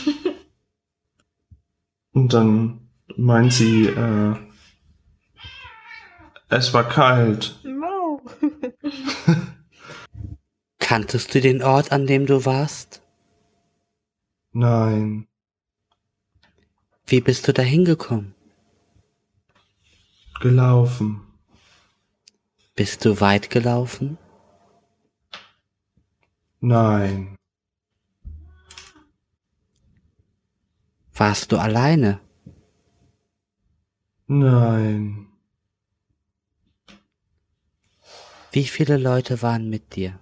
Und 2.12 2.32
dann 2.32 2.88
meint 3.16 3.52
sie, 3.52 3.86
äh, 3.86 4.34
es 6.48 6.74
war 6.74 6.88
kalt. 6.88 7.60
No. 7.62 8.20
Kanntest 10.78 11.34
du 11.34 11.40
den 11.40 11.62
Ort, 11.62 11.92
an 11.92 12.06
dem 12.06 12.26
du 12.26 12.44
warst? 12.44 13.02
Nein, 14.52 15.28
Wie 17.06 17.20
bist 17.20 17.46
du 17.46 17.52
dahin 17.52 17.84
gekommen? 17.84 18.34
gelaufen. 20.40 21.20
Bist 22.80 23.04
du 23.04 23.20
weit 23.20 23.50
gelaufen? 23.50 24.16
Nein, 26.62 27.36
Warst 31.12 31.52
du 31.52 31.58
alleine? 31.58 32.20
nein, 34.28 35.28
Wie 38.50 38.64
viele 38.64 38.96
Leute 38.96 39.42
waren 39.42 39.68
mit 39.68 39.94
dir? 39.94 40.18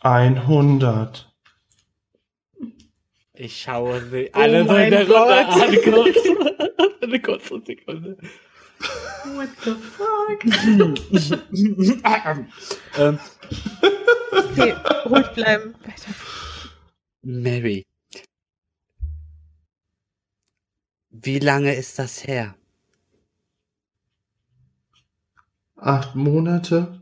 100. 0.00 1.34
Ich 3.32 3.62
schaue 3.62 4.04
sie 4.10 4.28
Oh 4.34 4.38
alle 4.38 4.66
so 4.66 4.76
in 4.76 4.90
der 4.90 5.08
Runde 5.08 5.46
an. 5.46 6.92
Eine 7.00 7.22
kurze 7.22 7.62
Sekunde. 7.64 8.18
What 9.24 9.48
the 9.64 9.74
fuck? 9.74 10.44
ähm, 12.98 13.18
Okay, 14.32 14.72
ruhig 15.06 15.26
bleiben. 15.34 15.74
Weiter. 15.82 16.14
Mary. 17.22 17.84
Wie 21.10 21.38
lange 21.38 21.74
ist 21.74 21.98
das 21.98 22.26
her? 22.26 22.54
Acht 25.76 26.14
Monate? 26.14 27.00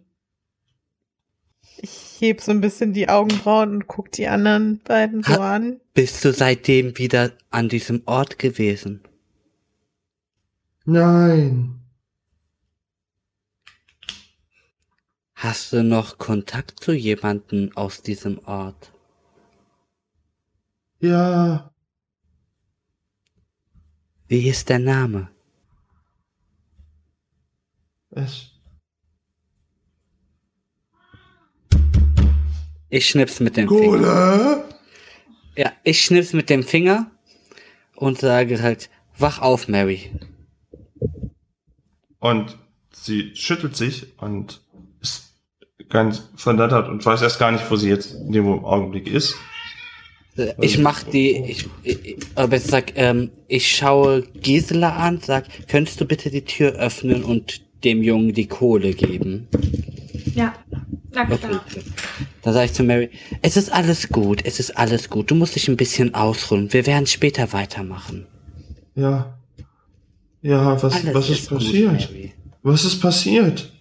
Ich 1.82 2.18
heb 2.20 2.40
so 2.42 2.50
ein 2.50 2.60
bisschen 2.60 2.92
die 2.92 3.08
Augenbrauen 3.08 3.70
und 3.76 3.86
guck 3.86 4.12
die 4.12 4.26
anderen 4.28 4.80
beiden 4.80 5.22
so 5.22 5.34
Ha- 5.36 5.54
an. 5.56 5.80
Bist 5.94 6.22
du 6.24 6.32
seitdem 6.32 6.98
wieder 6.98 7.32
an 7.50 7.68
diesem 7.68 8.02
Ort 8.06 8.38
gewesen? 8.38 9.02
Nein, 10.84 11.79
Hast 15.42 15.72
du 15.72 15.82
noch 15.82 16.18
Kontakt 16.18 16.80
zu 16.84 16.92
jemandem 16.92 17.74
aus 17.74 18.02
diesem 18.02 18.38
Ort? 18.46 18.92
ja, 21.00 21.72
Wie 24.28 24.46
ist 24.50 24.68
der 24.68 24.78
Name? 24.80 25.30
es, 28.10 28.52
Ich 32.90 33.08
schnips 33.08 33.40
mit 33.40 33.56
dem 33.56 33.66
Finger. 33.66 33.86
Gole? 33.86 34.64
Ja, 35.56 35.72
ich 35.84 36.04
schnips 36.04 36.34
mit 36.34 36.50
dem 36.50 36.62
Finger 36.62 37.10
und 37.96 38.18
sage 38.18 38.60
halt, 38.60 38.90
wach 39.16 39.38
auf, 39.40 39.68
Mary. 39.68 40.12
Und 42.18 42.58
sie 42.92 43.34
schüttelt 43.34 43.74
sich 43.74 44.18
und 44.20 44.60
ganz 45.90 46.28
verdattert 46.36 46.88
und 46.88 47.04
weiß 47.04 47.22
erst 47.22 47.38
gar 47.38 47.50
nicht, 47.52 47.68
wo 47.70 47.76
sie 47.76 47.88
jetzt 47.88 48.14
in 48.14 48.32
dem 48.32 48.46
Augenblick 48.64 49.06
ist. 49.12 49.34
Äh, 50.36 50.54
Ich 50.60 50.78
mach 50.78 51.02
die, 51.02 51.36
ich, 51.36 51.66
ich 51.82 52.16
aber 52.34 52.56
ich 52.56 52.62
sag, 52.64 52.92
ähm, 52.96 53.30
ich 53.48 53.68
schaue 53.76 54.22
Gisela 54.40 54.96
an, 54.96 55.20
sag, 55.22 55.44
könntest 55.68 56.00
du 56.00 56.04
bitte 56.04 56.30
die 56.30 56.44
Tür 56.44 56.72
öffnen 56.74 57.24
und 57.24 57.60
dem 57.84 58.02
Jungen 58.02 58.32
die 58.32 58.46
Kohle 58.46 58.92
geben? 58.94 59.48
Ja, 60.34 60.54
na 61.12 61.22
Okay. 61.24 61.36
klar. 61.38 61.64
Dann 62.42 62.54
sage 62.54 62.66
ich 62.66 62.72
zu 62.72 62.82
Mary, 62.84 63.10
es 63.42 63.56
ist 63.56 63.70
alles 63.72 64.08
gut, 64.08 64.42
es 64.44 64.60
ist 64.60 64.76
alles 64.78 65.10
gut. 65.10 65.30
Du 65.30 65.34
musst 65.34 65.56
dich 65.56 65.68
ein 65.68 65.76
bisschen 65.76 66.14
ausruhen. 66.14 66.72
Wir 66.72 66.86
werden 66.86 67.06
später 67.06 67.52
weitermachen. 67.52 68.26
Ja. 68.94 69.36
Ja, 70.42 70.82
was, 70.82 70.94
Alles 70.94 71.14
was 71.14 71.28
ist 71.30 71.48
gut, 71.50 71.58
passiert? 71.58 71.92
Mary. 71.92 72.32
Was 72.62 72.84
ist 72.84 73.00
passiert? 73.00 73.72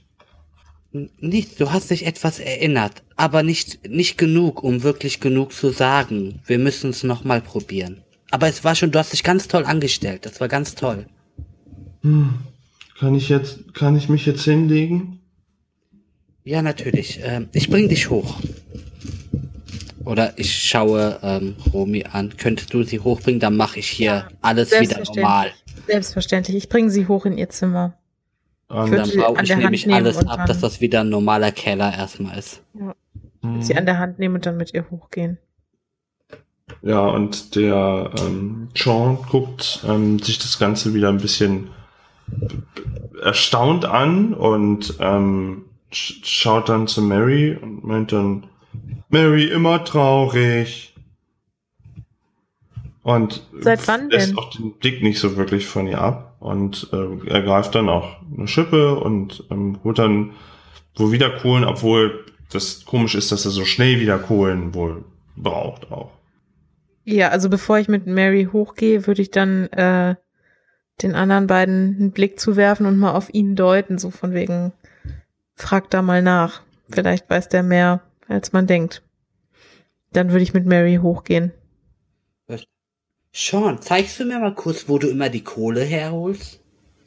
N- 0.93 1.09
Nichts, 1.19 1.55
du 1.55 1.71
hast 1.71 1.91
dich 1.91 2.05
etwas 2.05 2.39
erinnert, 2.39 3.03
aber 3.15 3.43
nicht, 3.43 3.87
nicht 3.87 4.17
genug, 4.17 4.63
um 4.63 4.83
wirklich 4.83 5.19
genug 5.19 5.53
zu 5.53 5.69
sagen. 5.69 6.39
Wir 6.45 6.57
müssen 6.59 6.89
es 6.89 7.03
nochmal 7.03 7.41
probieren. 7.41 8.01
Aber 8.31 8.47
es 8.47 8.63
war 8.63 8.75
schon, 8.75 8.91
du 8.91 8.99
hast 8.99 9.13
dich 9.13 9.23
ganz 9.23 9.47
toll 9.47 9.65
angestellt. 9.65 10.25
Das 10.25 10.39
war 10.39 10.47
ganz 10.47 10.75
toll. 10.75 11.05
Hm. 12.01 12.33
Kann 12.99 13.15
ich 13.15 13.29
jetzt, 13.29 13.73
kann 13.73 13.95
ich 13.95 14.09
mich 14.09 14.25
jetzt 14.25 14.43
hinlegen? 14.43 15.19
Ja, 16.43 16.61
natürlich. 16.61 17.19
Ähm, 17.23 17.49
ich 17.53 17.69
bring 17.69 17.87
dich 17.89 18.09
hoch. 18.09 18.39
Oder 20.05 20.37
ich 20.39 20.53
schaue 20.55 21.19
ähm, 21.21 21.55
Romy 21.71 22.03
an. 22.05 22.35
Könntest 22.37 22.73
du 22.73 22.83
sie 22.83 22.99
hochbringen? 22.99 23.39
Dann 23.39 23.55
mache 23.55 23.79
ich 23.79 23.87
hier 23.89 24.05
Ja, 24.05 24.27
alles 24.41 24.71
wieder 24.71 25.03
normal. 25.03 25.51
Selbstverständlich. 25.87 26.57
Ich 26.57 26.69
bringe 26.69 26.89
sie 26.89 27.07
hoch 27.07 27.25
in 27.25 27.37
ihr 27.37 27.49
Zimmer. 27.49 27.97
Und 28.69 28.91
Dann 28.91 29.09
baue 29.17 29.41
ich 29.41 29.55
nämlich 29.55 29.91
alles 29.91 30.27
ab, 30.27 30.45
dass 30.45 30.59
das 30.59 30.79
wieder 30.79 31.01
ein 31.01 31.09
normaler 31.09 31.51
Keller 31.51 31.91
erstmal 31.91 32.37
ist. 32.37 32.61
Mhm. 33.41 33.61
sie 33.61 33.75
an 33.75 33.85
der 33.85 33.97
Hand 33.97 34.19
nehmen 34.19 34.35
und 34.35 34.45
dann 34.45 34.57
mit 34.57 34.73
ihr 34.73 34.89
hochgehen. 34.91 35.39
Ja, 36.83 36.99
und 37.07 37.55
der 37.55 38.11
ähm, 38.19 38.69
Sean 38.75 39.17
guckt 39.29 39.83
ähm, 39.87 40.19
sich 40.19 40.37
das 40.37 40.59
Ganze 40.59 40.93
wieder 40.93 41.09
ein 41.09 41.17
bisschen 41.17 41.69
erstaunt 43.23 43.85
an 43.85 44.33
und 44.35 44.95
ähm, 44.99 45.65
sch 45.91 46.21
schaut 46.23 46.69
dann 46.69 46.87
zu 46.87 47.01
Mary 47.01 47.57
und 47.59 47.83
meint 47.83 48.11
dann, 48.11 48.45
Mary 49.09 49.45
immer 49.45 49.83
traurig. 49.83 50.93
Und 53.01 53.41
Seit 53.61 53.87
wann 53.87 54.09
lässt 54.09 54.29
denn? 54.29 54.37
auch 54.37 54.51
den 54.51 54.73
Blick 54.73 55.01
nicht 55.01 55.19
so 55.19 55.37
wirklich 55.37 55.65
von 55.65 55.87
ihr 55.87 55.99
ab 55.99 56.28
und 56.39 56.89
äh, 56.93 57.29
er 57.29 57.41
greift 57.41 57.75
dann 57.75 57.89
auch 57.89 58.17
eine 58.35 58.47
Schippe 58.47 58.95
und 58.95 59.43
ähm, 59.51 59.79
holt 59.83 59.99
dann 59.99 60.31
wohl 60.95 61.11
wieder 61.11 61.29
Kohlen, 61.29 61.63
obwohl 61.63 62.25
das 62.51 62.85
komisch 62.85 63.15
ist, 63.15 63.31
dass 63.31 63.45
er 63.45 63.51
so 63.51 63.65
schnell 63.65 63.99
wieder 63.99 64.17
Kohlen 64.17 64.73
wohl 64.73 65.03
braucht 65.35 65.91
auch. 65.91 66.11
Ja, 67.05 67.29
also 67.29 67.49
bevor 67.49 67.79
ich 67.79 67.87
mit 67.87 68.07
Mary 68.07 68.47
hochgehe, 68.51 69.07
würde 69.07 69.21
ich 69.21 69.31
dann 69.31 69.67
äh, 69.67 70.15
den 71.01 71.15
anderen 71.15 71.47
beiden 71.47 71.95
einen 71.99 72.11
Blick 72.11 72.39
zuwerfen 72.39 72.85
und 72.85 72.97
mal 72.97 73.13
auf 73.13 73.33
ihn 73.33 73.55
deuten, 73.55 73.97
so 73.97 74.11
von 74.11 74.33
wegen, 74.33 74.73
frag 75.55 75.89
da 75.89 76.01
mal 76.01 76.21
nach. 76.21 76.61
Vielleicht 76.89 77.29
weiß 77.29 77.49
der 77.49 77.63
mehr, 77.63 78.01
als 78.27 78.51
man 78.51 78.67
denkt. 78.67 79.03
Dann 80.11 80.31
würde 80.31 80.43
ich 80.43 80.53
mit 80.53 80.65
Mary 80.65 80.99
hochgehen. 81.01 81.51
Sean, 83.31 83.81
zeigst 83.81 84.19
du 84.19 84.25
mir 84.25 84.39
mal 84.39 84.53
kurz, 84.55 84.85
wo 84.87 84.97
du 84.97 85.07
immer 85.07 85.29
die 85.29 85.43
Kohle 85.43 85.83
herholst? 85.83 86.59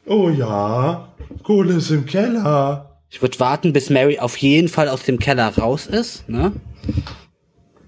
Oh 0.06 0.28
ja, 0.28 1.12
Kohle 1.42 1.74
ist 1.74 1.90
im 1.90 2.06
Keller. 2.06 2.98
Ich 3.10 3.20
würde 3.20 3.38
warten, 3.40 3.72
bis 3.72 3.90
Mary 3.90 4.18
auf 4.18 4.36
jeden 4.38 4.68
Fall 4.68 4.88
aus 4.88 5.02
dem 5.02 5.18
Keller 5.18 5.48
raus 5.58 5.86
ist, 5.86 6.28
ne? 6.28 6.52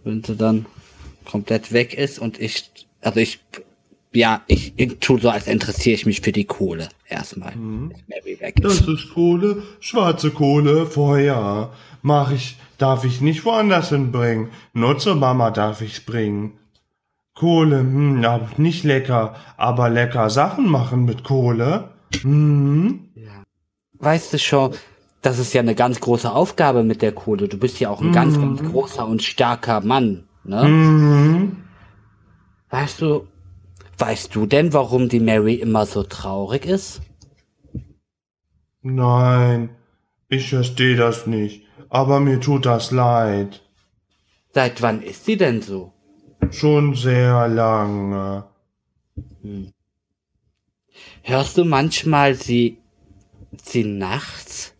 Wenn 0.03 0.23
sie 0.23 0.37
dann 0.37 0.67
komplett 1.25 1.73
weg 1.73 1.95
ist 1.95 2.19
und 2.19 2.39
ich, 2.41 2.71
also 3.01 3.21
ich, 3.21 3.41
ja, 4.13 4.43
ich, 4.49 4.75
ich 4.77 4.99
tu 5.01 5.19
so, 5.19 5.31
als 5.31 5.47
interessiere 5.47 5.95
ich 5.95 6.05
mich 6.07 6.21
für 6.21 6.33
die 6.33 6.45
Kohle 6.45 6.89
erstmal, 7.09 7.53
bis 7.53 7.99
Mary 8.09 8.39
weg 8.41 8.57
Das 8.61 8.81
ist. 8.81 8.89
ist 8.89 9.15
Kohle, 9.15 9.63
schwarze 9.81 10.31
Kohle, 10.31 10.87
Feuer. 10.87 11.73
Mach 12.03 12.31
ich, 12.33 12.57
darf 12.79 13.05
ich 13.05 13.21
nicht 13.23 13.45
woanders 13.47 13.89
hinbringen. 13.89 14.51
Nur 14.75 14.99
zur 14.99 15.15
Mama 15.15 15.51
darf 15.51 15.81
ich's 15.81 16.01
bringen. 16.01 16.59
Kohle, 17.35 17.81
hm, 17.81 18.23
ja, 18.23 18.49
nicht 18.57 18.85
lecker, 18.85 19.35
aber 19.57 19.91
lecker 19.91 20.31
Sachen 20.31 20.69
machen 20.69 21.05
mit 21.05 21.25
Kohle. 21.25 21.91
Hm. 22.21 23.09
Weißt 23.99 24.33
du 24.33 24.39
schon, 24.39 24.75
das 25.21 25.39
ist 25.39 25.53
ja 25.53 25.61
eine 25.61 25.75
ganz 25.75 26.01
große 26.01 26.31
Aufgabe 26.31 26.85
mit 26.85 27.03
der 27.03 27.13
Kohle. 27.13 27.49
Du 27.49 27.59
bist 27.59 27.81
ja 27.81 27.91
auch 27.91 28.01
ein 28.01 28.13
ganz, 28.13 28.39
ganz 28.39 28.63
großer 28.63 29.07
und 29.07 29.23
starker 29.23 29.81
Mann, 29.81 30.29
ne? 30.45 30.63
Hm. 30.63 31.57
Weißt 32.71 33.01
du, 33.01 33.27
weißt 33.99 34.35
du 34.35 34.47
denn, 34.47 34.73
warum 34.73 35.09
die 35.09 35.21
Mary 35.21 35.55
immer 35.55 35.87
so 35.87 36.03
traurig 36.03 36.67
ist? 36.67 37.01
Nein, 38.83 39.71
ich 40.29 40.51
verstehe 40.51 40.97
das 40.97 41.27
nicht. 41.27 41.65
Aber 41.89 42.21
mir 42.21 42.41
tut 42.41 42.67
das 42.67 42.91
leid. 42.91 43.63
Seit 44.53 44.83
wann 44.83 45.03
ist 45.03 45.25
sie 45.25 45.37
denn 45.37 45.63
so? 45.63 45.94
Schon 46.51 46.95
sehr 46.95 47.49
lange. 47.49 48.45
Hörst 51.23 51.59
du 51.59 51.65
manchmal 51.65 52.35
sie, 52.35 52.79
sie 53.63 53.85
nachts? 53.85 54.75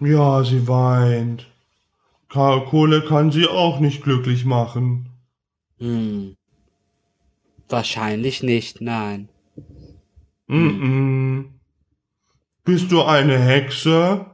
Ja, 0.00 0.44
sie 0.44 0.68
weint. 0.68 1.46
Kohle 2.28 3.02
kann 3.02 3.30
sie 3.32 3.46
auch 3.46 3.80
nicht 3.80 4.02
glücklich 4.02 4.44
machen. 4.44 5.08
Hm. 5.78 6.36
Wahrscheinlich 7.68 8.42
nicht, 8.42 8.80
nein. 8.80 9.28
Mm, 10.46 10.54
-mm. 10.54 11.44
Bist 12.64 12.92
du 12.92 13.02
eine 13.02 13.38
Hexe? 13.38 14.26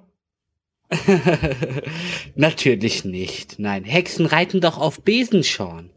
Natürlich 2.35 3.05
nicht, 3.05 3.59
nein. 3.59 3.85
Hexen 3.85 4.26
reiten 4.26 4.61
doch 4.61 4.78
auf 4.78 5.02
Besen, 5.02 5.42
Sean. 5.42 5.90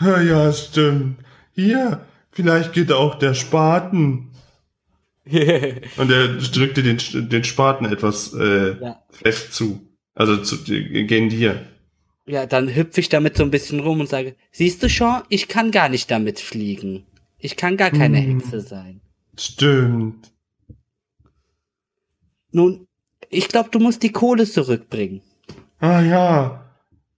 Ja, 0.00 0.20
ja, 0.20 0.52
stimmt. 0.52 1.18
Hier, 1.54 2.04
vielleicht 2.30 2.72
geht 2.72 2.92
auch 2.92 3.16
der 3.16 3.34
Spaten. 3.34 4.30
Und 5.26 6.10
er 6.10 6.28
drückte 6.38 6.82
den, 6.82 6.98
den 7.28 7.44
Spaten 7.44 7.84
etwas 7.86 8.32
äh, 8.34 8.76
Ja. 8.80 9.02
fest 9.10 9.52
zu. 9.54 9.86
Also 10.14 10.36
zu, 10.38 10.62
gegen 10.64 11.28
dir. 11.30 11.64
Ja, 12.26 12.46
dann 12.46 12.74
hüpfe 12.74 13.00
ich 13.00 13.08
damit 13.08 13.36
so 13.36 13.42
ein 13.42 13.50
bisschen 13.50 13.80
rum 13.80 14.00
und 14.00 14.08
sage, 14.08 14.36
siehst 14.52 14.82
du, 14.82 14.88
Sean, 14.88 15.22
ich 15.28 15.48
kann 15.48 15.70
gar 15.70 15.88
nicht 15.88 16.10
damit 16.10 16.38
fliegen. 16.38 17.04
Ich 17.38 17.56
kann 17.56 17.76
gar 17.76 17.90
keine 17.90 18.20
Hm. 18.20 18.38
Hexe 18.40 18.60
sein. 18.60 19.00
Stimmt. 19.38 20.30
Nun, 22.52 22.86
ich 23.32 23.48
glaube, 23.48 23.70
du 23.70 23.78
musst 23.78 24.02
die 24.02 24.12
Kohle 24.12 24.46
zurückbringen. 24.46 25.20
Ah 25.80 26.00
ja. 26.00 26.64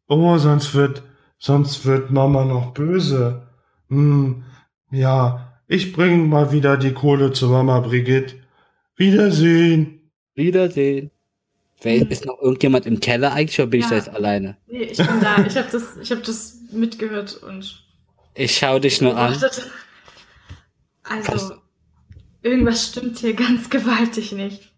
Oh, 0.08 0.38
sonst 0.38 0.74
wird, 0.74 1.02
sonst 1.38 1.84
wird 1.84 2.10
Mama 2.10 2.44
noch 2.44 2.72
böse. 2.72 3.46
Hm, 3.88 4.44
ja, 4.90 5.52
ich 5.66 5.92
bring 5.92 6.28
mal 6.28 6.52
wieder 6.52 6.76
die 6.76 6.92
Kohle 6.92 7.32
zu 7.32 7.48
Mama 7.48 7.80
Brigitte. 7.80 8.36
Wiedersehen. 8.96 10.00
Wiedersehen. 10.34 11.10
Wer, 11.82 12.10
ist 12.10 12.24
noch 12.24 12.40
irgendjemand 12.40 12.86
im 12.86 13.00
Keller 13.00 13.32
eigentlich 13.32 13.58
oder 13.60 13.66
bin 13.68 13.80
ich 13.80 13.86
Ja. 13.86 13.90
da 13.90 13.96
jetzt 13.96 14.08
alleine? 14.08 14.56
Nee, 14.68 14.84
ich 14.84 14.96
bin 14.96 15.20
da. 15.20 15.44
Ich 15.44 15.56
habe 15.56 15.68
das, 15.70 15.96
ich 16.00 16.10
hab 16.10 16.22
das 16.22 16.58
mitgehört 16.72 17.42
und 17.42 17.84
Ich 18.34 18.56
schau 18.56 18.78
dich 18.78 19.00
nur 19.02 19.16
an. 19.16 19.34
Also, 21.02 21.32
Was? 21.32 21.52
irgendwas 22.42 22.86
stimmt 22.86 23.18
hier 23.18 23.34
ganz 23.34 23.68
gewaltig 23.68 24.32
nicht. 24.32 24.72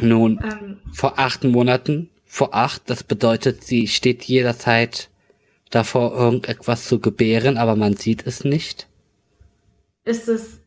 Nun, 0.00 0.40
Ähm, 0.42 0.78
vor 0.92 1.18
acht 1.18 1.44
Monaten, 1.44 2.10
vor 2.26 2.54
acht, 2.54 2.88
das 2.88 3.02
bedeutet, 3.02 3.64
sie 3.64 3.86
steht 3.88 4.24
jederzeit 4.24 5.08
davor, 5.70 6.12
irgendetwas 6.12 6.86
zu 6.86 7.00
gebären, 7.00 7.56
aber 7.56 7.76
man 7.76 7.96
sieht 7.96 8.26
es 8.26 8.44
nicht. 8.44 8.88
ist 10.04 10.28
es, 10.28 10.58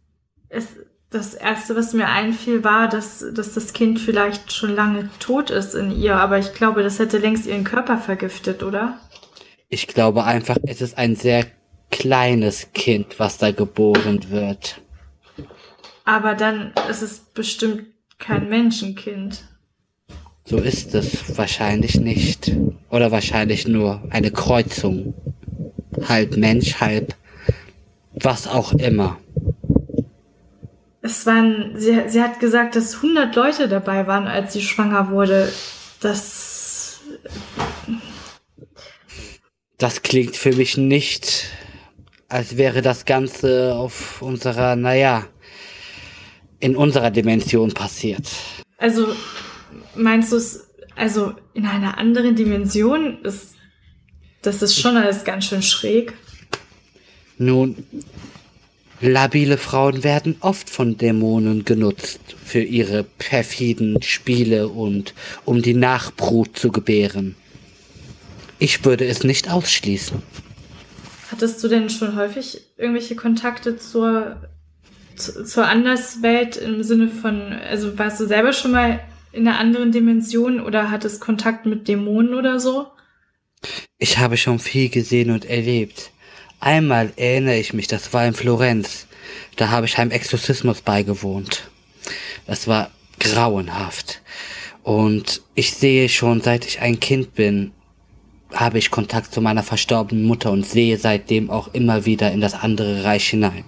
ist 0.50 0.70
das 1.10 1.34
erste, 1.34 1.76
was 1.76 1.94
mir 1.94 2.08
einfiel, 2.08 2.64
war, 2.64 2.88
dass, 2.90 3.24
dass 3.34 3.54
das 3.54 3.74
Kind 3.74 4.00
vielleicht 4.00 4.52
schon 4.52 4.76
lange 4.76 5.10
tot 5.20 5.52
ist 5.52 5.76
in 5.76 5.92
ihr, 5.92 6.16
aber 6.16 6.40
ich 6.40 6.54
glaube, 6.54 6.84
das 6.84 7.00
hätte 7.00 7.18
längst 7.18 7.46
ihren 7.46 7.64
Körper 7.64 7.98
vergiftet, 7.98 8.64
oder? 8.64 9.00
Ich 9.70 9.88
glaube 9.88 10.24
einfach, 10.24 10.58
es 10.66 10.82
ist 10.82 10.98
ein 10.98 11.16
sehr 11.16 11.46
kleines 11.92 12.74
Kind, 12.74 13.20
was 13.20 13.38
da 13.38 13.52
geboren 13.52 14.30
wird. 14.30 14.82
Aber 16.06 16.34
dann 16.34 16.74
ist 16.90 17.02
es 17.02 17.20
bestimmt 17.20 17.86
kein 18.26 18.50
Menschenkind. 18.50 19.44
So 20.46 20.58
ist 20.58 20.94
es 20.96 21.38
wahrscheinlich 21.38 22.00
nicht. 22.00 22.52
Oder 22.90 23.12
wahrscheinlich 23.12 23.68
nur 23.68 24.02
eine 24.10 24.32
Kreuzung. 24.32 25.14
Halb 26.08 26.38
Mensch, 26.38 26.80
halb 26.82 27.16
was 28.14 28.48
auch 28.48 28.74
immer. 28.74 29.18
Es 31.02 31.26
waren, 31.26 31.74
sie, 31.76 32.04
sie 32.08 32.22
hat 32.22 32.40
gesagt, 32.40 32.76
dass 32.76 32.96
100 32.96 33.36
Leute 33.36 33.68
dabei 33.68 34.08
waren, 34.08 34.28
als 34.28 34.54
sie 34.54 34.62
schwanger 34.62 35.10
wurde. 35.10 35.52
Das, 36.00 37.02
Das 39.84 40.02
klingt 40.02 40.38
für 40.38 40.54
mich 40.54 40.78
nicht, 40.78 41.50
als 42.30 42.56
wäre 42.56 42.82
das 42.82 43.04
Ganze 43.04 43.74
auf 43.76 44.22
unserer, 44.22 44.78
naja, 44.78 45.26
in 46.64 46.78
unserer 46.78 47.12
Dimension 47.12 47.74
passiert. 47.74 48.26
also, 48.78 49.14
meinst 49.96 50.32
du 50.32 50.38
es, 50.38 50.70
also 50.96 51.34
in 51.54 51.66
einer 51.66 51.98
anderen 51.98 52.36
Dimension 52.38 53.22
ist, 53.24 53.56
das 54.42 54.62
ist 54.62 54.80
schon 54.80 54.96
alles 54.96 55.26
ganz 55.26 55.46
schön 55.46 55.62
schräg. 55.62 56.14
Nun, 57.38 57.86
labile 59.02 59.58
Frauen 59.58 60.06
werden 60.06 60.38
oft 60.40 60.70
von 60.70 60.98
Dämonen 60.98 61.66
genutzt 61.66 62.22
für 62.46 62.62
ihre 62.62 63.04
perfiden 63.04 64.02
Spiele 64.02 64.70
und 64.70 65.14
um 65.44 65.62
die 65.62 65.74
Nachbrut 65.74 66.58
zu 66.58 66.72
gebären. 66.72 67.36
Ich 68.58 68.86
würde 68.86 69.06
es 69.06 69.26
nicht 69.26 69.52
ausschließen. 69.52 70.22
Hattest 71.30 71.62
du 71.62 71.68
denn 71.68 71.90
schon 71.90 72.16
häufig 72.16 72.62
irgendwelche 72.78 73.16
Kontakte 73.16 73.76
zur, 73.78 74.38
zu, 74.38 74.53
zur 75.16 75.68
Anderswelt 75.68 76.58
im 76.58 76.84
Sinne 76.84 77.08
von, 77.08 77.54
also 77.54 77.98
warst 77.98 78.20
du 78.20 78.26
selber 78.26 78.54
schon 78.54 78.72
mal 78.72 79.00
in 79.32 79.48
einer 79.48 79.60
anderen 79.60 79.92
Dimension 79.92 80.60
oder 80.60 80.92
hattest 80.92 81.22
Kontakt 81.22 81.66
mit 81.66 81.88
Dämonen 81.88 82.34
oder 82.34 82.60
so? 82.60 82.88
Ich 83.98 84.18
habe 84.18 84.38
schon 84.38 84.60
viel 84.60 84.90
gesehen 84.90 85.32
und 85.32 85.46
erlebt. 85.46 86.12
Einmal 86.60 87.12
erinnere 87.16 87.58
ich 87.58 87.74
mich, 87.74 87.88
das 87.88 88.14
war 88.14 88.26
in 88.26 88.34
Florenz. 88.34 89.08
Da 89.56 89.70
habe 89.70 89.86
ich 89.86 89.98
einem 89.98 90.12
Exorzismus 90.12 90.82
beigewohnt. 90.82 91.70
Das 92.46 92.68
war 92.68 92.92
grauenhaft. 93.20 94.22
Und 94.84 95.42
ich 95.56 95.74
sehe 95.74 96.10
schon, 96.10 96.42
seit 96.42 96.66
ich 96.66 96.82
ein 96.82 97.00
Kind 97.00 97.36
bin, 97.36 97.72
habe 98.54 98.78
ich 98.78 98.92
Kontakt 98.92 99.34
zu 99.34 99.42
meiner 99.42 99.64
verstorbenen 99.64 100.26
Mutter 100.26 100.52
und 100.52 100.66
sehe 100.66 100.98
seitdem 100.98 101.50
auch 101.50 101.74
immer 101.74 102.06
wieder 102.06 102.32
in 102.32 102.42
das 102.42 102.54
andere 102.54 103.04
Reich 103.04 103.30
hinein. 103.30 103.64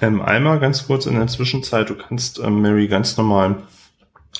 Ähm, 0.00 0.22
einmal 0.22 0.60
ganz 0.60 0.86
kurz 0.86 1.06
in 1.06 1.14
der 1.14 1.26
Zwischenzeit, 1.26 1.90
du 1.90 1.96
kannst 1.96 2.38
ähm, 2.38 2.62
Mary 2.62 2.88
ganz 2.88 3.16
normal 3.16 3.56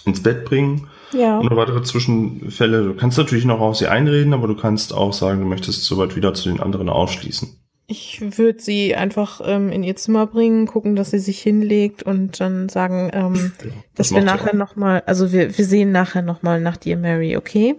ins 0.05 0.23
Bett 0.23 0.45
bringen. 0.45 0.89
Ja. 1.13 1.41
Ohne 1.41 1.57
weitere 1.57 1.83
Zwischenfälle. 1.83 2.85
Du 2.85 2.95
kannst 2.95 3.19
natürlich 3.19 3.45
noch 3.45 3.61
auf 3.61 3.77
sie 3.77 3.87
einreden, 3.87 4.35
aber 4.35 4.47
du 4.47 4.55
kannst 4.55 4.93
auch 4.93 5.13
sagen, 5.13 5.41
du 5.41 5.47
möchtest 5.47 5.85
soweit 5.85 6.17
wieder 6.17 6.35
zu 6.35 6.49
den 6.49 6.61
anderen 6.61 6.89
ausschließen. 6.89 7.59
Ich 7.91 8.21
würde 8.37 8.61
sie 8.61 8.95
einfach 8.95 9.41
ähm, 9.43 9.71
in 9.71 9.83
ihr 9.83 9.97
Zimmer 9.97 10.27
bringen, 10.27 10.67
gucken, 10.67 10.95
dass 10.95 11.11
sie 11.11 11.19
sich 11.19 11.41
hinlegt 11.41 12.03
und 12.03 12.39
dann 12.39 12.69
sagen, 12.69 13.11
ähm, 13.15 13.53
Ja, 13.65 13.71
dass 13.95 14.09
das 14.09 14.13
wir 14.13 14.21
nachher 14.23 14.55
nochmal, 14.55 15.03
also 15.07 15.33
wir, 15.33 15.57
wir 15.57 15.65
sehen 15.65 15.91
nachher 15.91 16.21
nochmal 16.21 16.61
nach 16.61 16.77
dir, 16.77 16.99
Mary, 16.99 17.39
okay? 17.39 17.77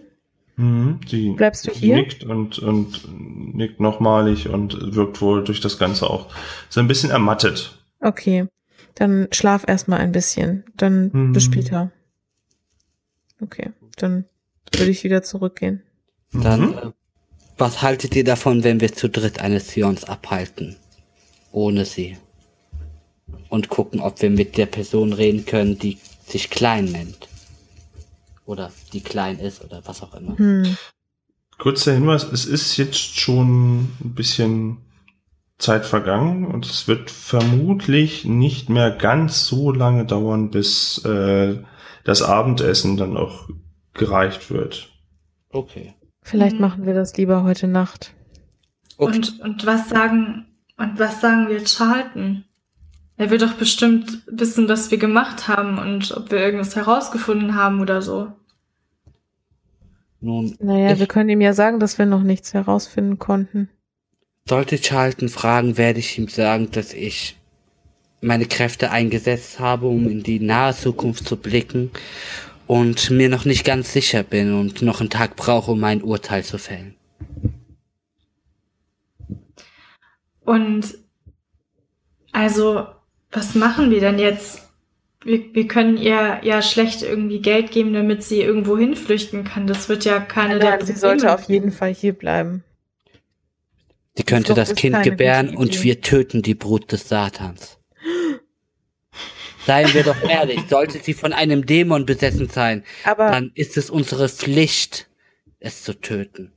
Mhm. 0.60 1.00
Sie 1.08 1.32
Bleibst 1.32 1.66
du 1.68 1.72
hier? 1.72 1.96
nickt 1.96 2.24
und, 2.26 2.60
und 2.60 3.08
nickt 3.56 3.80
nochmalig 3.80 4.50
und 4.50 4.94
wirkt 4.96 5.22
wohl 5.22 5.44
durch 5.44 5.62
das 5.62 5.78
Ganze 5.80 6.10
auch 6.10 6.28
so 6.70 6.80
ein 6.82 6.88
bisschen 6.88 7.12
ermattet. 7.12 7.78
Okay. 8.02 8.48
Dann 8.96 9.28
schlaf 9.32 9.64
erstmal 9.68 10.00
ein 10.00 10.12
bisschen. 10.12 10.66
Dann 10.76 11.10
Mhm. 11.14 11.32
bis 11.34 11.44
später. 11.46 11.92
Okay. 13.42 13.72
Dann 13.96 14.26
würde 14.76 14.92
ich 14.92 15.04
wieder 15.06 15.24
zurückgehen. 15.24 15.82
Dann, 16.34 16.62
Mhm. 16.72 16.74
äh, 16.78 16.92
was 17.58 17.82
haltet 17.82 18.16
ihr 18.18 18.26
davon, 18.26 18.64
wenn 18.66 18.82
wir 18.82 18.92
zu 18.94 19.08
dritt 19.10 19.40
eine 19.40 19.62
Seance 19.62 20.08
abhalten? 20.10 20.76
Ohne 21.54 21.86
sie. 21.86 22.18
Und 23.48 23.70
gucken, 23.70 24.02
ob 24.02 24.22
wir 24.22 24.30
mit 24.30 24.58
der 24.58 24.66
Person 24.66 25.14
reden 25.14 25.46
können, 25.46 25.80
die 25.80 25.98
sich 26.28 26.50
klein 26.50 26.86
nennt. 26.86 27.29
Oder 28.50 28.72
die 28.94 29.02
klein 29.02 29.38
ist 29.38 29.64
oder 29.64 29.84
was 29.86 30.02
auch 30.02 30.16
immer. 30.16 30.36
Hm. 30.38 30.76
Kurzer 31.60 31.94
Hinweis, 31.94 32.24
es 32.24 32.46
ist 32.48 32.78
jetzt 32.78 32.98
schon 33.20 33.82
ein 33.84 34.16
bisschen 34.16 34.78
Zeit 35.60 35.86
vergangen 35.86 36.48
und 36.48 36.66
es 36.66 36.88
wird 36.88 37.12
vermutlich 37.12 38.26
nicht 38.26 38.70
mehr 38.70 38.90
ganz 38.90 39.46
so 39.46 39.72
lange 39.72 40.06
dauern, 40.06 40.50
bis 40.50 40.98
äh, 41.06 41.62
das 42.06 42.24
Abendessen 42.24 42.98
dann 42.98 43.18
auch 43.18 43.50
gereicht 43.94 44.50
wird. 44.50 44.90
Okay. 45.52 45.94
Vielleicht 46.24 46.56
Mhm. 46.56 46.62
machen 46.62 46.86
wir 46.88 46.96
das 46.96 47.16
lieber 47.18 47.44
heute 47.44 47.68
Nacht. 47.68 48.16
okay. 48.98 49.16
Und, 49.18 49.40
und 49.42 49.66
was 49.68 49.90
sagen, 49.90 50.48
und 50.76 50.98
was 50.98 51.22
sagen 51.22 51.50
wir 51.50 51.64
Charlton? 51.66 52.46
Er 53.16 53.30
wird 53.30 53.44
doch 53.44 53.54
bestimmt 53.54 54.24
wissen, 54.26 54.68
was 54.70 54.90
wir 54.90 54.98
gemacht 54.98 55.48
haben 55.48 55.78
und 55.78 56.16
ob 56.18 56.32
wir 56.32 56.40
irgendwas 56.40 56.76
herausgefunden 56.76 57.54
haben 57.54 57.80
oder 57.82 58.02
so. 58.02 58.32
Nun, 60.22 60.56
Naja, 60.60 60.92
Ich- 60.94 61.00
wir 61.00 61.08
können 61.08 61.30
ihm 61.30 61.42
ja 61.42 61.54
sagen, 61.54 61.80
dass 61.80 61.98
wir 61.98 62.06
noch 62.06 62.24
nichts 62.24 62.54
herausfinden 62.54 63.20
konnten. 63.20 63.70
sollte 64.48 64.78
Charlton 64.82 65.30
fragen, 65.30 65.78
werde 65.78 66.00
ich 66.00 66.18
ihm 66.18 66.28
sagen, 66.28 66.72
dass 66.72 66.94
ich 66.94 67.38
meine 68.20 68.46
Kräfte 68.46 68.90
eingesetzt 68.92 69.60
habe, 69.60 69.88
um 69.88 70.10
in 70.10 70.24
die 70.24 70.40
nahe 70.40 70.74
Zukunft 70.76 71.28
zu 71.28 71.38
blicken 71.38 71.92
und 72.66 73.12
mir 73.12 73.30
noch 73.30 73.46
nicht 73.46 73.64
ganz 73.64 73.94
sicher 73.94 74.24
bin 74.24 74.54
und 74.56 74.82
noch 74.82 75.00
einen 75.02 75.10
Tag 75.12 75.36
brauche, 75.36 75.72
um 75.72 75.80
mein 75.80 76.02
Urteil 76.02 76.44
zu 76.44 76.58
fällen. 76.58 76.96
Und 80.42 80.98
also, 82.32 82.88
was 83.32 83.56
machen 83.56 83.92
wir 83.92 84.00
denn 84.00 84.20
jetzt? 84.20 84.69
Wir, 85.24 85.54
wir 85.54 85.68
können 85.68 85.98
ihr 85.98 86.40
ja 86.44 86.62
schlecht 86.62 87.02
irgendwie 87.02 87.42
Geld 87.42 87.72
geben, 87.72 87.94
damit 87.94 88.24
sie 88.24 88.42
irgendwo 88.42 88.78
hinflüchten 88.78 89.44
kann. 89.44 89.68
Das 89.68 89.90
wird 89.90 90.06
ja 90.06 90.20
keine 90.20 90.60
der 90.60 90.78
Nein, 90.78 90.86
sie 90.86 90.94
sollte 90.94 91.34
auf 91.34 91.44
jeden 91.44 91.72
Fall 91.72 91.94
hier 91.94 92.14
bleiben. 92.14 92.64
Sie 94.16 94.24
könnte 94.24 94.54
das 94.54 94.70
ist 94.70 94.78
Kind 94.78 95.04
gebären 95.04 95.56
und 95.56 95.84
wir 95.84 96.02
töten 96.02 96.42
die 96.42 96.56
Brut 96.56 96.92
des 96.92 97.08
Satans. 97.10 97.78
Seien 99.66 99.94
wir 99.94 100.04
doch 100.04 100.22
ehrlich, 100.24 100.62
sollte 100.70 101.00
sie 101.00 101.14
von 101.14 101.32
einem 101.34 101.66
Dämon 101.66 102.06
besessen 102.06 102.50
sein, 102.50 102.84
Aber, 103.04 103.30
dann 103.30 103.52
ist 103.56 103.78
es 103.78 103.90
unsere 103.90 104.28
Pflicht, 104.30 105.10
es 105.60 105.84
zu 105.84 105.94
töten. 106.00 106.54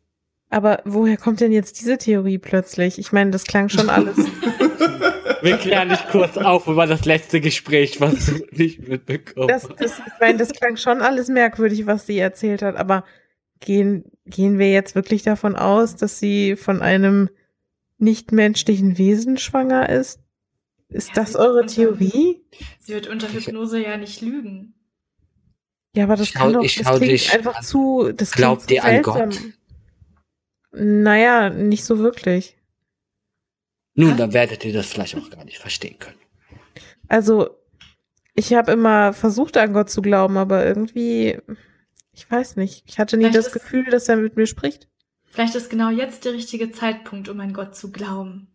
aber 0.51 0.81
woher 0.85 1.17
kommt 1.17 1.41
denn 1.41 1.53
jetzt 1.53 1.81
diese 1.81 1.99
Theorie 1.99 2.39
plötzlich? 2.39 2.99
Ich 2.99 3.13
meine, 3.13 3.31
das 3.33 3.45
klang 3.45 3.69
schon 3.69 3.91
alles. 3.91 4.17
Wir 5.43 5.57
klären 5.59 5.89
nicht 5.89 6.09
kurz 6.09 6.37
auf 6.37 6.67
über 6.69 6.87
das 6.87 7.05
letzte 7.05 7.41
Gespräch, 7.41 8.01
was 8.01 8.27
du 8.27 8.45
nicht 8.53 8.87
mitbekommen 8.89 9.49
Das, 9.49 9.69
das, 9.79 9.99
ich 9.99 10.13
meine, 10.21 10.39
das 10.39 10.53
klang 10.53 10.77
schon 10.77 11.01
alles 11.03 11.29
merkwürdig, 11.29 11.87
was 11.87 12.07
sie 12.07 12.19
erzählt 12.19 12.63
hat, 12.63 12.77
aber 12.77 13.05
gehen, 13.61 14.05
gehen 14.27 14.59
wir 14.59 14.71
jetzt 14.73 14.95
wirklich 14.95 15.23
davon 15.23 15.57
aus, 15.57 15.97
dass 15.97 16.19
sie 16.19 16.57
von 16.57 16.83
einem 16.83 17.29
nichtmenschlichen 17.99 18.99
Wesen 18.99 19.37
schwanger 19.39 19.89
ist? 19.89 20.21
Ist 20.89 21.09
Ja, 21.09 21.15
das 21.17 21.37
eure 21.37 21.67
Theorie? 21.67 22.43
Sie 22.81 22.93
wird 22.95 23.07
unter 23.09 23.33
Hypnose 23.33 23.83
ja 23.83 23.97
nicht 23.97 24.21
lügen. 24.21 24.75
Ja, 25.95 26.05
aber 26.05 26.17
das 26.17 26.29
Ich 26.29 26.35
kann 26.35 26.49
schau- 26.53 26.59
doch, 26.59 26.65
ich 26.65 26.77
das 26.83 26.99
dich 27.01 27.33
einfach 27.35 27.57
an. 27.57 27.63
zu, 27.65 28.13
das 28.15 28.33
Glaubt 28.33 28.67
klingt 28.67 28.85
ihr 28.85 29.03
zu 29.03 29.17
an 29.17 29.29
seltsam. 29.29 29.31
Gott? 29.31 29.53
Naja, 30.73 31.51
nicht 31.51 31.85
so 31.85 31.99
wirklich. 31.99 32.57
Nun, 33.95 34.17
dann 34.17 34.33
werdet 34.33 34.65
ihr 34.65 34.73
das 34.73 34.87
vielleicht 34.87 35.17
auch 35.17 35.29
gar 35.31 35.45
nicht 35.45 35.59
verstehen 35.59 35.99
können. 35.99 36.19
Also, 37.09 37.51
ich 38.35 38.55
habe 38.55 38.73
immer 38.73 39.13
versucht, 39.13 39.57
an 39.59 39.73
Gott 39.75 39.91
zu 39.91 40.01
glauben, 40.01 40.39
aber 40.39 40.65
irgendwie, 40.65 41.39
ich 42.13 42.31
weiß 42.31 42.57
nicht. 42.57 42.85
Ich 42.87 42.99
hatte 42.99 43.17
nie 43.19 43.25
Vielleicht 43.25 43.39
das 43.39 43.47
ist- 43.49 43.53
Gefühl, 43.53 43.85
dass 43.85 44.09
er 44.09 44.17
mit 44.17 44.37
mir 44.37 44.47
spricht. 44.47 44.89
Vielleicht 45.27 45.55
ist 45.55 45.71
genau 45.71 45.91
jetzt 45.91 46.25
der 46.25 46.33
richtige 46.33 46.71
Zeitpunkt, 46.71 47.29
um 47.29 47.41
an 47.41 47.53
Gott 47.55 47.75
zu 47.77 47.91
glauben. 47.91 48.49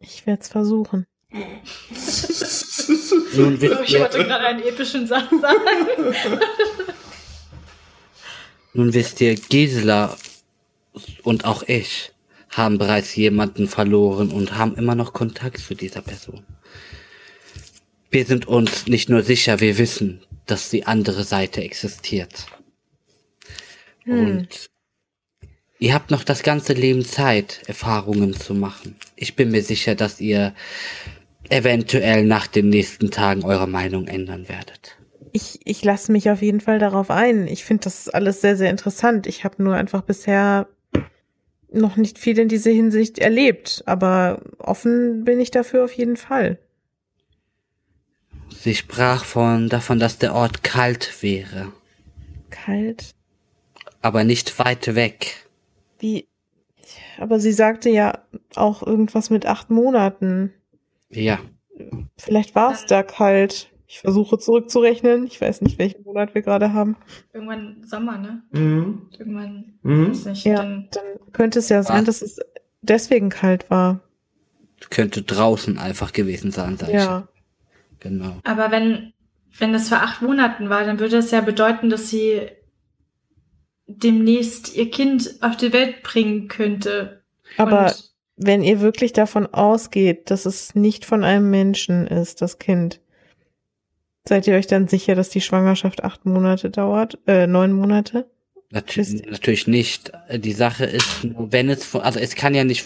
Ich 0.00 0.26
werde 0.26 0.42
es 0.42 0.48
versuchen. 0.48 1.06
Nun 1.30 1.44
So, 3.34 3.80
ich 3.82 3.98
wollte 3.98 4.24
gerade 4.24 4.46
einen 4.46 4.62
epischen 4.62 5.06
Satz 5.06 5.28
sagen. 5.40 6.14
nun 8.74 8.94
wisst 8.94 9.20
ihr, 9.20 9.34
Gisela 9.34 10.16
und 11.22 11.44
auch 11.44 11.62
ich 11.64 12.12
haben 12.50 12.78
bereits 12.78 13.14
jemanden 13.14 13.68
verloren 13.68 14.30
und 14.30 14.56
haben 14.56 14.74
immer 14.76 14.94
noch 14.94 15.12
Kontakt 15.12 15.58
zu 15.58 15.74
dieser 15.74 16.00
Person. 16.00 16.44
Wir 18.10 18.24
sind 18.24 18.48
uns 18.48 18.86
nicht 18.86 19.08
nur 19.08 19.22
sicher, 19.22 19.60
wir 19.60 19.78
wissen, 19.78 20.22
dass 20.46 20.70
die 20.70 20.86
andere 20.86 21.24
Seite 21.24 21.62
existiert. 21.62 22.46
Hm. 24.04 24.18
Und 24.18 24.70
ihr 25.78 25.94
habt 25.94 26.10
noch 26.10 26.24
das 26.24 26.42
ganze 26.42 26.72
Leben 26.72 27.04
Zeit, 27.04 27.62
Erfahrungen 27.66 28.34
zu 28.34 28.54
machen. 28.54 28.96
Ich 29.14 29.36
bin 29.36 29.50
mir 29.50 29.62
sicher, 29.62 29.94
dass 29.94 30.20
ihr 30.20 30.54
eventuell 31.50 32.24
nach 32.24 32.46
den 32.46 32.68
nächsten 32.70 33.10
Tagen 33.10 33.44
eure 33.44 33.68
Meinung 33.68 34.06
ändern 34.06 34.48
werdet. 34.48 34.96
Ich, 35.32 35.60
ich 35.64 35.84
lasse 35.84 36.10
mich 36.12 36.30
auf 36.30 36.40
jeden 36.40 36.60
Fall 36.60 36.78
darauf 36.78 37.10
ein. 37.10 37.46
Ich 37.46 37.64
finde 37.64 37.84
das 37.84 38.08
alles 38.08 38.40
sehr, 38.40 38.56
sehr 38.56 38.70
interessant. 38.70 39.26
Ich 39.26 39.44
habe 39.44 39.62
nur 39.62 39.74
einfach 39.74 40.02
bisher 40.02 40.68
noch 41.70 41.96
nicht 41.96 42.18
viel 42.18 42.38
in 42.38 42.48
diese 42.48 42.70
Hinsicht 42.70 43.18
erlebt, 43.18 43.82
aber 43.86 44.42
offen 44.58 45.24
bin 45.24 45.40
ich 45.40 45.50
dafür 45.50 45.84
auf 45.84 45.92
jeden 45.92 46.16
Fall. 46.16 46.58
Sie 48.50 48.74
sprach 48.74 49.24
von 49.24 49.68
davon, 49.68 49.98
dass 49.98 50.18
der 50.18 50.34
Ort 50.34 50.62
kalt 50.64 51.22
wäre, 51.22 51.72
Kalt. 52.50 53.14
aber 54.02 54.24
nicht 54.24 54.58
weit 54.58 54.94
weg. 54.94 55.46
Wie? 55.98 56.26
Aber 57.18 57.38
sie 57.40 57.52
sagte 57.52 57.90
ja 57.90 58.24
auch 58.54 58.82
irgendwas 58.82 59.30
mit 59.30 59.46
acht 59.46 59.70
Monaten. 59.70 60.52
Ja, 61.10 61.38
Vielleicht 62.16 62.54
war 62.54 62.72
es 62.72 62.86
da 62.86 63.02
kalt. 63.02 63.70
Ich 63.90 64.00
versuche 64.00 64.38
zurückzurechnen. 64.38 65.26
Ich 65.26 65.40
weiß 65.40 65.62
nicht, 65.62 65.78
welchen 65.78 66.02
Monat 66.04 66.34
wir 66.34 66.42
gerade 66.42 66.74
haben. 66.74 66.96
Irgendwann 67.32 67.82
Sommer, 67.86 68.18
ne? 68.18 68.42
Mhm. 68.52 69.08
Irgendwann, 69.18 69.78
Mhm. 69.82 70.10
weiß 70.10 70.26
nicht, 70.26 70.44
Ja, 70.44 70.56
dann 70.56 70.88
dann 70.92 71.32
könnte 71.32 71.58
es 71.58 71.70
ja 71.70 71.82
sein, 71.82 72.06
Was? 72.06 72.20
dass 72.20 72.22
es 72.22 72.38
deswegen 72.82 73.30
kalt 73.30 73.70
war. 73.70 74.00
könnte 74.90 75.22
draußen 75.22 75.78
einfach 75.78 76.12
gewesen 76.12 76.50
sein, 76.52 76.76
sag 76.76 76.90
Ja. 76.92 77.26
ich. 77.34 78.00
Genau. 78.00 78.36
Aber 78.44 78.70
wenn, 78.70 79.12
wenn 79.58 79.72
das 79.72 79.88
vor 79.88 79.98
acht 80.02 80.20
Monaten 80.22 80.68
war, 80.68 80.84
dann 80.84 81.00
würde 81.00 81.16
es 81.16 81.30
ja 81.30 81.40
bedeuten, 81.40 81.88
dass 81.90 82.10
sie 82.10 82.42
demnächst 83.86 84.76
ihr 84.76 84.90
Kind 84.90 85.36
auf 85.40 85.56
die 85.56 85.72
Welt 85.72 86.02
bringen 86.02 86.48
könnte. 86.48 87.22
Aber 87.56 87.86
Und 87.86 88.12
wenn 88.36 88.62
ihr 88.62 88.80
wirklich 88.80 89.12
davon 89.14 89.46
ausgeht, 89.46 90.30
dass 90.30 90.46
es 90.46 90.74
nicht 90.74 91.04
von 91.06 91.24
einem 91.24 91.50
Menschen 91.50 92.06
ist, 92.06 92.42
das 92.42 92.58
Kind, 92.58 93.00
seid 94.28 94.46
ihr 94.46 94.54
euch 94.54 94.66
dann 94.66 94.88
sicher, 94.88 95.14
dass 95.14 95.30
die 95.30 95.40
Schwangerschaft 95.40 96.04
acht 96.04 96.24
Monate 96.26 96.70
dauert? 96.70 97.18
Äh, 97.26 97.46
neun 97.46 97.72
Monate? 97.72 98.26
Natürlich, 98.70 99.24
natürlich 99.24 99.66
nicht. 99.66 100.12
Die 100.30 100.52
Sache 100.52 100.84
ist, 100.84 101.26
wenn 101.38 101.70
es, 101.70 101.94
also 101.94 102.18
es 102.18 102.34
kann 102.34 102.54
ja 102.54 102.64
nicht, 102.64 102.84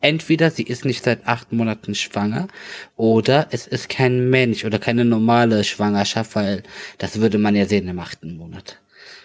entweder 0.00 0.50
sie 0.50 0.64
ist 0.64 0.84
nicht 0.84 1.04
seit 1.04 1.26
acht 1.26 1.52
Monaten 1.52 1.94
schwanger 1.94 2.48
oder 2.96 3.46
es 3.52 3.66
ist 3.66 3.88
kein 3.88 4.28
Mensch 4.28 4.64
oder 4.64 4.78
keine 4.78 5.04
normale 5.04 5.62
Schwangerschaft, 5.62 6.34
weil 6.34 6.64
das 6.98 7.20
würde 7.20 7.38
man 7.38 7.54
ja 7.54 7.66
sehen 7.66 7.86
im 7.86 8.00
achten 8.00 8.36
Monat. 8.36 8.80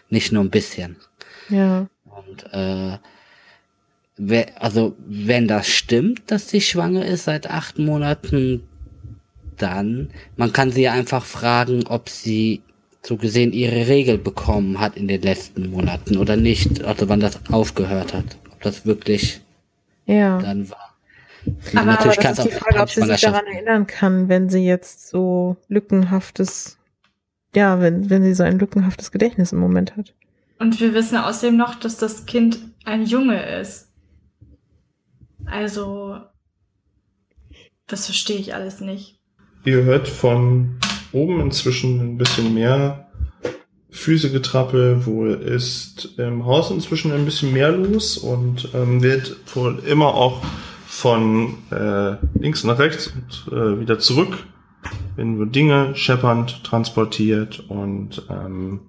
Nicht 0.10 0.32
nur 0.32 0.44
ein 0.44 0.52
bisschen. 0.52 0.98
Ja. 1.50 1.88
Und 2.06 2.46
äh, 2.54 2.98
also 4.60 4.96
wenn 5.08 5.48
das 5.48 5.68
stimmt, 5.68 6.32
dass 6.32 6.50
sie 6.50 6.62
schwanger 6.62 7.06
ist 7.06 7.26
seit 7.26 7.50
acht 7.50 7.80
Monaten, 7.80 8.64
dann 9.58 10.10
man 10.38 10.54
kann 10.54 10.72
sie 10.72 10.88
einfach 10.88 11.26
fragen, 11.26 11.86
ob 11.88 12.10
sie 12.10 12.62
so 13.06 13.18
gesehen 13.18 13.54
ihre 13.54 13.88
Regel 13.88 14.18
bekommen 14.18 14.80
hat 14.80 14.98
in 14.98 15.08
den 15.08 15.22
letzten 15.22 15.70
Monaten 15.70 16.18
oder 16.18 16.36
nicht, 16.36 16.84
also 16.84 17.08
wann 17.08 17.20
das 17.20 17.40
aufgehört 17.52 18.14
hat, 18.14 18.38
ob 18.52 18.62
das 18.62 18.86
wirklich 18.86 19.42
ja. 20.06 20.40
dann 20.40 20.70
war. 20.70 20.96
Aber, 21.76 21.86
Natürlich 21.86 22.20
aber 22.20 22.30
das 22.30 22.40
ist 22.40 22.48
die 22.48 22.52
Frage, 22.52 22.80
ob 22.80 22.90
sie 22.90 23.02
sich 23.02 23.22
daran 23.22 23.46
erinnern 23.46 23.86
kann, 23.86 24.30
wenn 24.30 24.50
sie 24.50 24.66
jetzt 24.66 25.08
so 25.10 25.58
lückenhaftes, 25.68 26.78
ja, 27.56 27.80
wenn, 27.80 28.10
wenn 28.10 28.24
sie 28.24 28.34
so 28.34 28.44
ein 28.44 28.58
lückenhaftes 28.58 29.12
Gedächtnis 29.12 29.52
im 29.52 29.60
Moment 29.60 29.96
hat. 29.96 30.14
Und 30.58 30.80
wir 30.80 30.94
wissen 30.94 31.18
außerdem 31.18 31.56
noch, 31.56 31.76
dass 31.76 31.98
das 31.98 32.26
Kind 32.26 32.60
ein 32.86 33.06
Junge 33.06 33.60
ist. 33.60 33.90
Also, 35.46 36.20
das 37.88 38.06
verstehe 38.06 38.38
ich 38.38 38.56
alles 38.56 38.80
nicht. 38.80 39.15
Ihr 39.66 39.84
hört 39.84 40.08
von 40.08 40.78
oben 41.12 41.42
inzwischen 41.42 42.00
ein 42.00 42.18
bisschen 42.20 42.54
mehr 42.54 43.08
Füßegetrappel. 43.90 45.08
Wohl 45.08 45.32
ist 45.32 46.20
im 46.20 46.46
Haus 46.46 46.70
inzwischen 46.70 47.12
ein 47.12 47.26
bisschen 47.26 47.52
mehr 47.52 47.72
los 47.72 48.20
und 48.20 48.70
ähm, 48.76 49.02
wird 49.02 49.36
wohl 49.56 49.80
immer 49.88 50.14
auch 50.14 50.44
von 50.86 51.56
äh, 51.72 52.16
links 52.40 52.64
nach 52.64 52.78
rechts 52.78 53.08
und 53.08 53.52
äh, 53.52 53.80
wieder 53.80 53.98
zurück, 53.98 54.46
wenn 55.16 55.40
wir 55.40 55.48
Dinge 55.48 55.96
scheppernd 55.96 56.64
transportiert 56.64 57.66
und 57.68 58.22
ähm, 58.30 58.82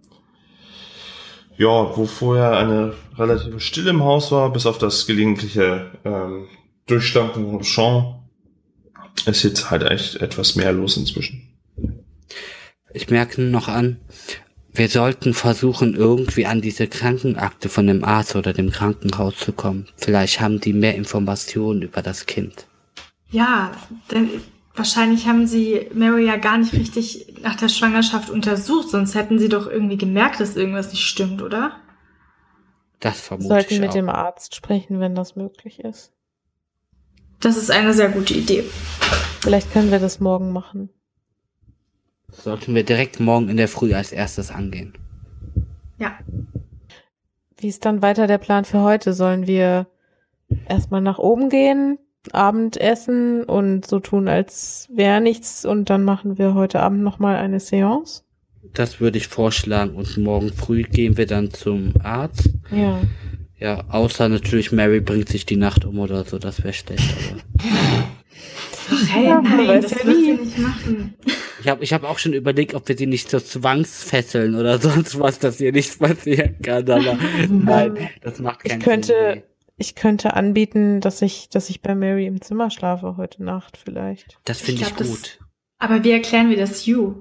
ja, 1.57 1.97
wo 1.97 2.05
vorher 2.05 2.51
eine 2.51 2.93
relative 3.17 3.61
Stille 3.61 3.89
im 3.89 4.05
Haus 4.05 4.31
war, 4.31 4.53
bis 4.53 4.67
auf 4.67 4.77
das 4.77 5.07
gelegentliche 5.07 5.93
ähm, 6.05 6.49
Durchstampfen 6.87 7.51
vom 7.51 7.63
Champ, 7.63 8.26
ist 9.25 9.43
jetzt 9.43 9.71
halt 9.71 9.83
echt 9.83 10.17
etwas 10.17 10.57
mehr 10.57 10.73
los 10.73 10.97
inzwischen. 10.97 11.49
Ich 12.93 13.11
merke 13.11 13.43
noch 13.43 13.69
an, 13.69 13.99
wir 14.73 14.89
sollten 14.89 15.33
versuchen, 15.33 15.95
irgendwie 15.95 16.47
an 16.47 16.61
diese 16.61 16.87
Krankenakte 16.87 17.69
von 17.69 17.87
dem 17.87 18.05
Arzt 18.05 18.37
oder 18.37 18.53
dem 18.53 18.71
Krankenhaus 18.71 19.37
zu 19.39 19.53
kommen. 19.53 19.89
Vielleicht 19.97 20.41
haben 20.41 20.61
die 20.61 20.73
mehr 20.73 20.95
Informationen 20.95 21.83
über 21.83 22.03
das 22.03 22.27
Kind. 22.27 22.67
Ja, 23.31 23.73
denn 24.11 24.29
wahrscheinlich 24.75 25.27
haben 25.27 25.47
sie 25.47 25.89
Mary 25.95 26.27
ja 26.27 26.37
gar 26.37 26.59
nicht 26.59 26.75
richtig 26.75 27.35
nach 27.41 27.57
der 27.57 27.69
Schwangerschaft 27.69 28.31
untersucht, 28.31 28.91
sonst 28.91 29.15
hätten 29.15 29.39
sie 29.39 29.49
doch 29.49 29.67
irgendwie 29.67 29.97
gemerkt, 29.97 30.41
dass 30.41 30.57
irgendwas 30.57 30.91
nicht 30.93 31.05
stimmt, 31.05 31.43
oder? 31.43 31.73
Das 33.01 33.21
vermute 33.21 33.49
Sollten 33.49 33.75
ich 33.75 33.81
mit 33.81 33.91
auch. 33.91 33.95
dem 33.95 34.09
Arzt 34.09 34.55
sprechen, 34.55 35.01
wenn 35.01 35.15
das 35.15 35.37
möglich 35.37 35.81
ist. 35.81 36.13
Das 37.41 37.57
ist 37.57 37.71
eine 37.71 37.93
sehr 37.93 38.09
gute 38.09 38.35
Idee. 38.35 38.65
Vielleicht 39.41 39.73
können 39.73 39.91
wir 39.91 39.99
das 39.99 40.21
morgen 40.21 40.53
machen. 40.53 40.89
Sollten 42.31 42.75
wir 42.75 42.85
direkt 42.85 43.21
morgen 43.21 43.49
in 43.49 43.57
der 43.57 43.69
Früh 43.69 43.95
als 43.95 44.13
erstes 44.13 44.51
angehen. 44.51 44.95
Ja. 45.99 46.19
Wie 47.59 47.69
ist 47.69 47.85
dann 47.85 48.03
weiter 48.03 48.27
der 48.27 48.39
Plan 48.39 48.65
für 48.65 48.83
heute? 48.83 49.13
Sollen 49.13 49.47
wir 49.47 49.87
erstmal 50.69 51.01
nach 51.01 51.19
oben 51.19 51.49
gehen, 51.49 51.99
Abendessen 52.33 53.45
und 53.45 53.87
so 53.87 54.01
tun, 54.01 54.29
als 54.29 54.89
wäre 54.93 55.21
nichts 55.21 55.65
und 55.65 55.89
dann 55.89 56.05
machen 56.05 56.39
wir 56.39 56.55
heute 56.55 56.81
Abend 56.81 57.03
nochmal 57.03 57.37
eine 57.37 57.61
Seance? 57.61 58.23
Das 58.75 59.01
würde 59.01 59.19
ich 59.19 59.29
vorschlagen 59.29 59.95
und 59.95 60.17
morgen 60.19 60.53
früh 60.53 60.83
gehen 60.83 61.17
wir 61.17 61.27
dann 61.27 61.51
zum 61.51 61.95
Arzt. 62.03 62.51
Ja. 62.71 63.01
Ja, 63.67 63.83
außer 63.89 64.29
natürlich 64.29 64.71
Mary 64.71 65.01
bringt 65.01 65.29
sich 65.29 65.45
die 65.45 65.57
Nacht 65.57 65.85
um 65.85 65.99
oder 65.99 66.25
so, 66.25 66.39
das 66.39 66.63
wäre 66.63 66.73
schlecht, 66.73 67.03
aber. 67.17 67.43
Ach, 68.93 69.09
hey, 69.09 69.25
Ja, 69.27 69.41
nein, 69.41 69.83
das 69.83 69.91
ja 69.91 70.05
wird 70.05 70.17
sie 70.17 70.33
nicht 70.35 70.59
machen. 70.59 71.15
Ich 71.61 71.67
habe 71.69 71.83
ich 71.83 71.93
hab 71.93 72.05
auch 72.05 72.21
schon 72.21 72.33
überlegt, 72.33 72.75
ob 72.75 72.87
wir 72.89 72.97
sie 72.97 73.07
nicht 73.09 73.29
so 73.29 73.41
zwangsfesseln 73.41 74.55
oder 74.55 74.79
sonst 74.81 75.19
was, 75.19 75.41
dass 75.41 75.61
ihr 75.61 75.73
nichts 75.73 75.99
passieren 75.99 76.55
kann, 76.63 76.89
aber 76.89 77.19
nein, 77.49 78.09
das 78.23 78.39
macht 78.39 78.61
Ich 78.63 78.71
keinen 78.71 78.83
könnte- 78.83 79.31
Sinn. 79.35 79.43
Ich 79.79 79.95
könnte 79.97 80.35
anbieten, 80.35 81.01
dass 81.01 81.21
ich, 81.21 81.49
dass 81.51 81.69
ich 81.69 81.83
bei 81.83 81.95
Mary 81.97 82.27
im 82.27 82.41
Zimmer 82.41 82.71
schlafe 82.71 83.17
heute 83.17 83.43
Nacht 83.43 83.77
vielleicht. 83.77 84.39
Das 84.45 84.61
finde 84.61 84.83
ich, 84.83 84.89
Ich 84.89 84.95
glaub, 84.95 84.99
das- 84.99 85.09
gut. 85.09 85.39
Aber 85.79 86.05
wie 86.05 86.13
erklären 86.13 86.49
wir 86.51 86.57
das 86.57 86.87
Hugh? 86.87 87.17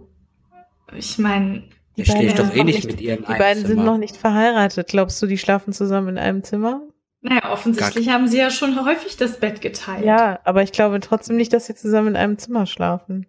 Ich 0.96 1.18
meine, 1.18 1.64
Die 1.98 2.04
Der 2.04 2.12
schläft 2.12 2.36
beiden 2.38 2.38
doch 2.38 2.54
sind 2.54 2.56
eh 2.56 2.58
noch 2.60 2.66
nicht 2.66 2.86
mit 2.88 3.02
ihr 3.02 3.14
in 3.18 3.26
Die 3.26 3.34
beiden 3.34 3.66
sind 3.66 3.84
noch 3.84 3.98
nicht 3.98 4.18
verheiratet. 4.18 4.88
Glaubst 4.90 5.22
du, 5.22 5.28
die 5.28 5.38
schlafen 5.38 5.74
zusammen 5.74 6.10
in 6.10 6.18
einem 6.18 6.44
Zimmer? 6.44 6.82
naja, 7.22 7.52
offensichtlich 7.52 8.10
haben 8.10 8.28
sie 8.28 8.38
ja 8.38 8.52
schon 8.52 8.86
häufig 8.86 9.18
das 9.18 9.40
Bett 9.40 9.60
geteilt. 9.60 10.06
Ja, 10.06 10.40
aber 10.44 10.62
ich 10.62 10.72
glaube 10.72 11.00
trotzdem 11.00 11.38
nicht, 11.38 11.54
dass 11.54 11.66
sie 11.66 11.74
zusammen 11.74 12.10
in 12.10 12.16
einem 12.18 12.38
Zimmer 12.38 12.68
schlafen. 12.68 13.26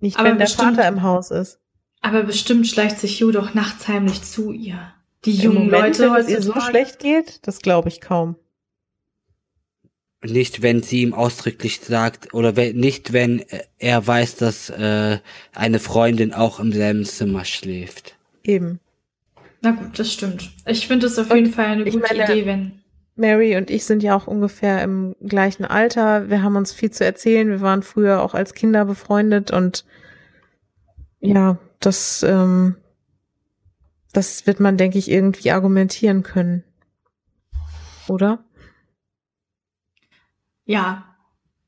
Nicht, 0.00 0.18
Aber 0.18 0.30
wenn 0.30 0.38
der 0.38 0.46
bestimmt- 0.46 0.76
Vater 0.76 0.88
im 0.88 1.02
Haus 1.02 1.30
ist. 1.30 1.60
Aber 2.00 2.24
bestimmt 2.24 2.66
schleicht 2.66 2.98
sich 2.98 3.22
Hugh 3.22 3.30
doch 3.32 3.54
nachts 3.54 3.86
heimlich 3.86 4.22
zu 4.22 4.50
ihr. 4.50 4.78
Die 5.24 5.30
Im 5.36 5.40
jungen 5.42 5.64
Moment, 5.70 5.96
Leute 5.98 6.12
wenn 6.12 6.20
es 6.22 6.28
ihr 6.28 6.42
so 6.42 6.60
schlecht 6.60 6.98
geht, 6.98 7.46
das 7.46 7.60
glaube 7.60 7.88
ich 7.88 8.00
kaum. 8.00 8.34
Nicht, 10.24 10.62
wenn 10.62 10.82
sie 10.82 11.02
ihm 11.02 11.12
ausdrücklich 11.14 11.80
sagt, 11.80 12.32
oder 12.32 12.56
wenn, 12.56 12.76
nicht, 12.76 13.12
wenn 13.12 13.40
äh, 13.40 13.64
er 13.78 14.06
weiß, 14.06 14.36
dass 14.36 14.70
äh, 14.70 15.18
eine 15.54 15.78
Freundin 15.78 16.32
auch 16.32 16.60
im 16.60 16.72
selben 16.72 17.04
Zimmer 17.04 17.44
schläft. 17.44 18.16
Eben. 18.42 18.80
Na 19.60 19.72
gut, 19.72 19.98
das 19.98 20.12
stimmt. 20.12 20.50
Ich 20.66 20.86
finde 20.86 21.06
es 21.06 21.18
auf 21.18 21.30
Und 21.30 21.36
jeden 21.36 21.52
Fall 21.52 21.66
eine 21.66 21.84
gute 21.84 21.98
meine- 21.98 22.24
Idee, 22.24 22.46
wenn. 22.46 22.80
Mary 23.16 23.56
und 23.56 23.70
ich 23.70 23.84
sind 23.84 24.02
ja 24.02 24.16
auch 24.16 24.26
ungefähr 24.26 24.82
im 24.82 25.14
gleichen 25.24 25.64
Alter. 25.64 26.30
Wir 26.30 26.42
haben 26.42 26.56
uns 26.56 26.72
viel 26.72 26.90
zu 26.90 27.04
erzählen. 27.04 27.48
Wir 27.48 27.60
waren 27.60 27.84
früher 27.84 28.20
auch 28.20 28.34
als 28.34 28.54
Kinder 28.54 28.84
befreundet 28.84 29.52
und 29.52 29.84
ja, 31.20 31.58
das, 31.78 32.24
ähm, 32.24 32.74
das 34.12 34.48
wird 34.48 34.58
man, 34.58 34.76
denke 34.76 34.98
ich, 34.98 35.08
irgendwie 35.10 35.52
argumentieren 35.52 36.24
können. 36.24 36.64
Oder? 38.08 38.44
Ja. 40.66 41.04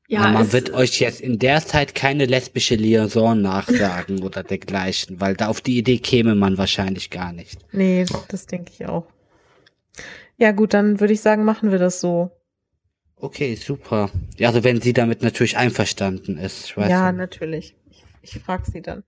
Ja, 0.09 0.21
Ja, 0.23 0.31
man 0.31 0.43
es- 0.45 0.53
wird 0.53 0.71
euch 0.73 0.99
jetzt 1.01 1.19
in 1.19 1.37
der 1.37 1.65
Zeit 1.65 1.93
keine 1.93 2.25
lesbische 2.25 2.75
Liaison 2.75 3.41
nachsagen 3.41 4.23
oder 4.23 4.41
dergleichen, 4.43 5.19
weil 5.19 5.35
da 5.35 5.47
auf 5.47 5.59
die 5.59 5.77
Idee 5.77 5.97
käme 5.97 6.33
man 6.33 6.57
wahrscheinlich 6.57 7.09
gar 7.09 7.33
nicht. 7.33 7.59
Nee, 7.73 8.05
das 8.29 8.45
denke 8.45 8.71
ich 8.73 8.85
auch. 8.87 9.05
Ja, 10.37 10.51
gut, 10.53 10.73
dann 10.73 10.99
würde 11.01 11.13
ich 11.13 11.21
sagen, 11.21 11.43
machen 11.43 11.71
wir 11.71 11.79
das 11.79 11.99
so. 11.99 12.31
Okay, 13.17 13.55
super. 13.55 14.09
Ja, 14.37 14.47
also 14.49 14.63
wenn 14.63 14.79
sie 14.79 14.93
damit 14.93 15.23
natürlich 15.23 15.57
einverstanden 15.57 16.37
ist. 16.37 16.65
Ich 16.67 16.77
weiß 16.77 16.89
ja, 16.89 17.11
nicht. 17.11 17.17
natürlich. 17.17 17.75
Ich, 17.89 18.35
ich 18.35 18.39
frage 18.41 18.69
sie 18.71 18.81
dann. 18.81 19.03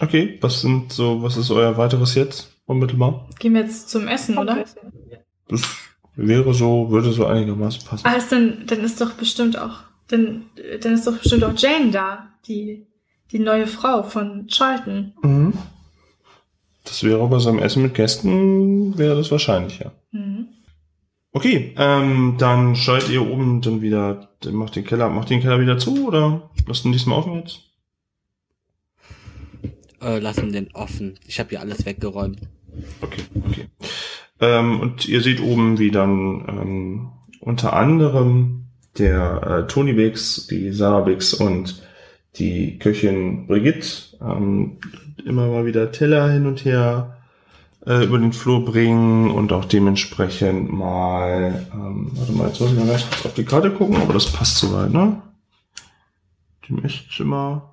Okay, 0.00 0.38
was 0.40 0.60
sind 0.60 0.92
so, 0.92 1.22
was 1.22 1.36
ist 1.36 1.50
euer 1.50 1.76
weiteres 1.76 2.14
jetzt 2.14 2.56
unmittelbar? 2.66 3.28
Gehen 3.38 3.54
wir 3.54 3.62
jetzt 3.62 3.88
zum 3.88 4.08
Essen, 4.08 4.38
oder? 4.38 4.64
Das 5.48 5.62
wäre 6.26 6.54
so, 6.54 6.90
würde 6.90 7.12
so 7.12 7.26
einigermaßen 7.26 7.84
passen. 7.84 8.06
Ah, 8.06 8.14
ist 8.14 8.30
dann, 8.30 8.66
dann 8.66 8.80
ist 8.80 9.00
doch 9.00 9.12
bestimmt 9.12 9.58
auch, 9.58 9.80
dann, 10.08 10.44
dann 10.80 10.94
ist 10.94 11.06
doch 11.06 11.16
bestimmt 11.16 11.44
auch 11.44 11.56
Jane 11.56 11.90
da, 11.90 12.28
die, 12.46 12.86
die 13.32 13.38
neue 13.38 13.66
Frau 13.66 14.02
von 14.02 14.46
Charlton. 14.48 15.14
Mhm. 15.22 15.52
Das 16.84 17.02
wäre 17.04 17.26
bei 17.28 17.38
so 17.38 17.50
einem 17.50 17.58
Essen 17.58 17.82
mit 17.82 17.94
Gästen, 17.94 18.96
wäre 18.98 19.16
das 19.16 19.30
wahrscheinlich, 19.30 19.78
ja. 19.78 19.92
Mhm. 20.12 20.48
Okay, 21.32 21.74
ähm, 21.76 22.34
dann 22.38 22.74
schaltet 22.74 23.10
ihr 23.10 23.22
oben 23.22 23.60
dann 23.60 23.82
wieder, 23.82 24.30
dann 24.40 24.54
macht 24.54 24.74
den 24.74 24.84
Keller, 24.84 25.08
macht 25.08 25.30
den 25.30 25.40
Keller 25.40 25.60
wieder 25.60 25.78
zu 25.78 26.08
oder 26.08 26.50
lasst 26.66 26.84
ihn 26.84 26.92
diesmal 26.92 27.18
offen 27.18 27.36
jetzt? 27.36 27.60
Äh, 30.02 30.18
lassen 30.18 30.52
den 30.52 30.74
offen. 30.74 31.18
Ich 31.26 31.38
habe 31.38 31.50
hier 31.50 31.60
alles 31.60 31.86
weggeräumt. 31.86 32.40
Okay, 33.00 33.22
okay. 33.46 33.68
Ähm, 34.40 34.80
und 34.80 35.06
ihr 35.06 35.20
seht 35.20 35.40
oben, 35.40 35.78
wie 35.78 35.90
dann 35.90 36.44
ähm, 36.48 37.08
unter 37.40 37.74
anderem 37.74 38.66
der 38.98 39.42
äh, 39.42 39.66
Tony 39.66 39.92
Bix, 39.92 40.46
die 40.46 40.72
Sarah 40.72 41.00
Bix 41.00 41.34
und 41.34 41.82
die 42.36 42.78
Köchin 42.78 43.46
Brigitte 43.46 43.86
ähm, 44.20 44.78
immer 45.24 45.48
mal 45.48 45.66
wieder 45.66 45.92
Teller 45.92 46.30
hin 46.30 46.46
und 46.46 46.64
her 46.64 47.18
äh, 47.86 48.04
über 48.04 48.18
den 48.18 48.32
Flur 48.32 48.64
bringen 48.64 49.30
und 49.30 49.52
auch 49.52 49.64
dementsprechend 49.64 50.72
mal, 50.72 51.66
ähm, 51.72 52.10
warte 52.14 52.32
mal, 52.32 52.48
jetzt 52.48 52.60
muss 52.60 52.72
ich 52.72 52.78
mal 52.78 52.86
ganz 52.86 53.04
auf 53.24 53.34
die 53.34 53.44
Karte 53.44 53.70
gucken, 53.70 53.96
aber 53.96 54.12
das 54.12 54.30
passt 54.32 54.58
soweit, 54.58 54.92
ne? 54.92 55.20
Dem 56.68 56.84
Esszimmer. 56.84 57.69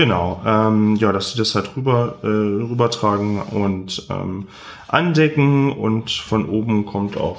Genau, 0.00 0.40
ähm, 0.46 0.96
ja, 0.96 1.12
dass 1.12 1.32
sie 1.32 1.36
das 1.36 1.54
halt 1.54 1.76
rüber, 1.76 2.14
äh, 2.22 2.26
rübertragen 2.26 3.42
und 3.42 4.06
ähm, 4.08 4.48
andecken 4.88 5.70
und 5.70 6.10
von 6.10 6.48
oben 6.48 6.86
kommt 6.86 7.18
auch 7.18 7.36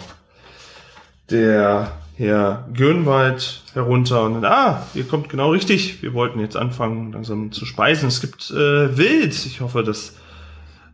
der 1.32 1.92
Herr 2.18 2.68
Gürnwald 2.72 3.64
herunter 3.74 4.26
und 4.26 4.36
dann, 4.36 4.46
ah, 4.46 4.84
ihr 4.94 5.06
kommt 5.08 5.30
genau 5.30 5.50
richtig. 5.50 6.04
Wir 6.04 6.14
wollten 6.14 6.40
jetzt 6.40 6.56
anfangen, 6.56 7.14
langsam 7.14 7.52
zu 7.52 7.66
speisen. 7.66 8.10
Es 8.10 8.22
gibt 8.22 8.52
äh, 8.52 8.96
Wild. 8.96 9.34
Ich 9.48 9.60
hoffe, 9.62 9.82
das, 9.82 10.18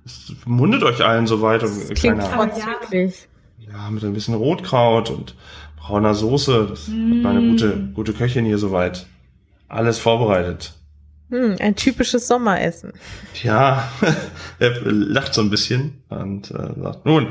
das 0.05 0.31
mundet 0.45 0.83
euch 0.83 1.03
allen 1.03 1.27
soweit. 1.27 1.63
Und 1.63 1.95
klingt 1.95 2.23
vorzüglich. 2.23 3.27
ja, 3.59 3.89
mit 3.89 4.05
ein 4.05 4.13
bisschen 4.13 4.35
Rotkraut 4.35 5.09
und 5.09 5.35
brauner 5.75 6.13
Soße. 6.13 6.67
Das 6.69 6.87
hat 6.87 6.93
meine 6.95 7.41
Mm. 7.41 7.49
gute, 7.51 7.89
gute 7.93 8.13
Köchin 8.13 8.45
hier 8.45 8.57
soweit. 8.57 9.05
Alles 9.67 9.99
vorbereitet. 9.99 10.76
Hm, 11.29 11.57
ein 11.59 11.75
typisches 11.75 12.27
Sommeressen. 12.27 12.93
Ja, 13.43 13.91
er 14.59 14.81
lacht 14.81 15.33
so 15.33 15.41
ein 15.41 15.49
bisschen 15.49 16.01
und 16.09 16.51
äh, 16.51 16.81
sagt, 16.81 17.05
nun, 17.05 17.27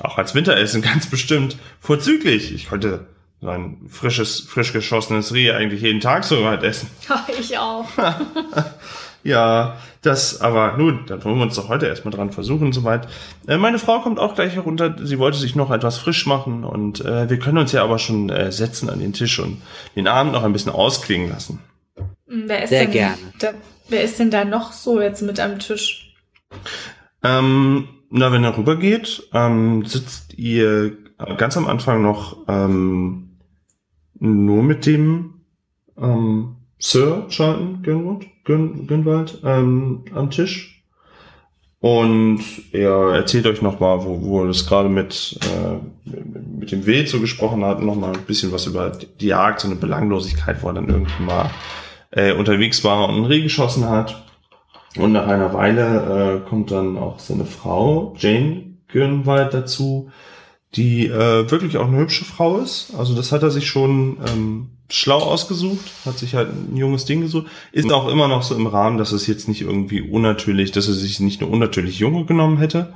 auch 0.00 0.18
als 0.18 0.34
Winteressen 0.34 0.82
ganz 0.82 1.06
bestimmt 1.06 1.56
vorzüglich. 1.80 2.54
Ich 2.54 2.68
konnte 2.68 3.06
so 3.40 3.48
ein 3.48 3.78
frisches, 3.88 4.40
frisch 4.40 4.72
geschossenes 4.72 5.32
Reh 5.32 5.52
eigentlich 5.52 5.80
jeden 5.80 6.00
Tag 6.00 6.24
so 6.24 6.44
weit 6.44 6.62
essen. 6.62 6.90
ich 7.40 7.56
auch. 7.56 7.88
Ja, 9.22 9.76
das, 10.02 10.40
aber 10.40 10.78
nun, 10.78 11.04
dann 11.06 11.22
wollen 11.24 11.36
wir 11.36 11.42
uns 11.42 11.56
doch 11.56 11.68
heute 11.68 11.86
erstmal 11.86 12.12
dran 12.12 12.32
versuchen, 12.32 12.72
soweit. 12.72 13.06
Äh, 13.46 13.58
meine 13.58 13.78
Frau 13.78 14.00
kommt 14.00 14.18
auch 14.18 14.34
gleich 14.34 14.54
herunter. 14.54 14.96
Sie 15.02 15.18
wollte 15.18 15.36
sich 15.36 15.54
noch 15.54 15.70
etwas 15.70 15.98
frisch 15.98 16.26
machen 16.26 16.64
und 16.64 17.04
äh, 17.04 17.28
wir 17.28 17.38
können 17.38 17.58
uns 17.58 17.72
ja 17.72 17.84
aber 17.84 17.98
schon 17.98 18.30
äh, 18.30 18.50
setzen 18.50 18.88
an 18.88 18.98
den 18.98 19.12
Tisch 19.12 19.38
und 19.38 19.60
den 19.94 20.08
Abend 20.08 20.32
noch 20.32 20.42
ein 20.42 20.52
bisschen 20.52 20.72
ausklingen 20.72 21.28
lassen. 21.28 21.60
Hm, 22.30 22.44
Wer 22.46 22.62
ist 22.62 22.70
Sehr 22.70 22.84
denn 22.84 22.92
gerne. 22.92 23.16
Da, 23.40 23.52
wer 23.88 24.04
ist 24.04 24.18
denn 24.18 24.30
da 24.30 24.44
noch 24.44 24.72
so 24.72 25.00
jetzt 25.00 25.20
mit 25.20 25.40
am 25.40 25.58
Tisch? 25.58 26.14
Ähm, 27.22 27.88
na, 28.08 28.32
wenn 28.32 28.44
er 28.44 28.56
rübergeht, 28.56 29.28
ähm, 29.34 29.84
sitzt 29.84 30.38
ihr 30.38 30.96
ganz 31.36 31.56
am 31.56 31.66
Anfang 31.66 32.00
noch 32.00 32.38
ähm, 32.48 33.36
nur 34.18 34.62
mit 34.62 34.86
dem 34.86 35.34
ähm, 35.98 36.56
Sir 36.78 37.26
Charlton 37.28 37.82
Gönwald, 37.82 38.26
Gön, 38.44 38.86
Gönwald 38.86 39.40
ähm, 39.44 40.04
am 40.14 40.30
Tisch. 40.30 40.82
Und 41.80 42.42
er 42.72 43.14
erzählt 43.14 43.46
euch 43.46 43.62
nochmal, 43.62 44.04
wo, 44.04 44.22
wo 44.22 44.42
er 44.42 44.48
das 44.48 44.66
gerade 44.66 44.88
mit, 44.90 45.38
äh, 45.42 46.10
mit 46.58 46.70
dem 46.72 46.84
Wild 46.84 47.08
so 47.08 47.20
gesprochen 47.20 47.64
hat, 47.64 47.82
nochmal 47.82 48.14
ein 48.14 48.22
bisschen 48.26 48.52
was 48.52 48.66
über 48.66 48.90
die 48.90 49.26
Jagd, 49.26 49.60
so 49.60 49.68
eine 49.68 49.76
Belanglosigkeit, 49.76 50.62
wo 50.62 50.68
er 50.68 50.74
dann 50.74 50.88
irgendwie 50.88 51.22
mal 51.22 51.50
äh, 52.10 52.32
unterwegs 52.32 52.84
war 52.84 53.08
und 53.08 53.16
ein 53.16 53.24
Reh 53.24 53.42
geschossen 53.42 53.88
hat. 53.88 54.24
Und 54.96 55.12
nach 55.12 55.26
einer 55.26 55.54
Weile 55.54 56.42
äh, 56.44 56.48
kommt 56.48 56.70
dann 56.70 56.98
auch 56.98 57.18
seine 57.20 57.44
Frau, 57.44 58.14
Jane 58.18 58.78
Gürnwald, 58.88 59.54
dazu, 59.54 60.10
die 60.74 61.06
äh, 61.06 61.50
wirklich 61.50 61.76
auch 61.76 61.86
eine 61.86 61.98
hübsche 61.98 62.24
Frau 62.24 62.58
ist. 62.58 62.92
Also 62.96 63.14
das 63.14 63.30
hat 63.32 63.42
er 63.42 63.50
sich 63.50 63.68
schon 63.68 64.18
ähm, 64.28 64.70
schlau 64.88 65.18
ausgesucht, 65.18 65.84
hat 66.04 66.18
sich 66.18 66.34
halt 66.34 66.48
ein 66.50 66.76
junges 66.76 67.04
Ding 67.04 67.20
gesucht. 67.20 67.46
Ist 67.72 67.92
auch 67.92 68.08
immer 68.08 68.28
noch 68.28 68.42
so 68.42 68.56
im 68.56 68.66
Rahmen, 68.66 68.98
dass 68.98 69.12
es 69.12 69.26
jetzt 69.26 69.48
nicht 69.48 69.62
irgendwie 69.62 70.00
unnatürlich, 70.00 70.72
dass 70.72 70.88
er 70.88 70.94
sich 70.94 71.20
nicht 71.20 71.40
eine 71.40 71.50
unnatürlich 71.50 71.98
junge 71.98 72.24
genommen 72.24 72.58
hätte. 72.58 72.92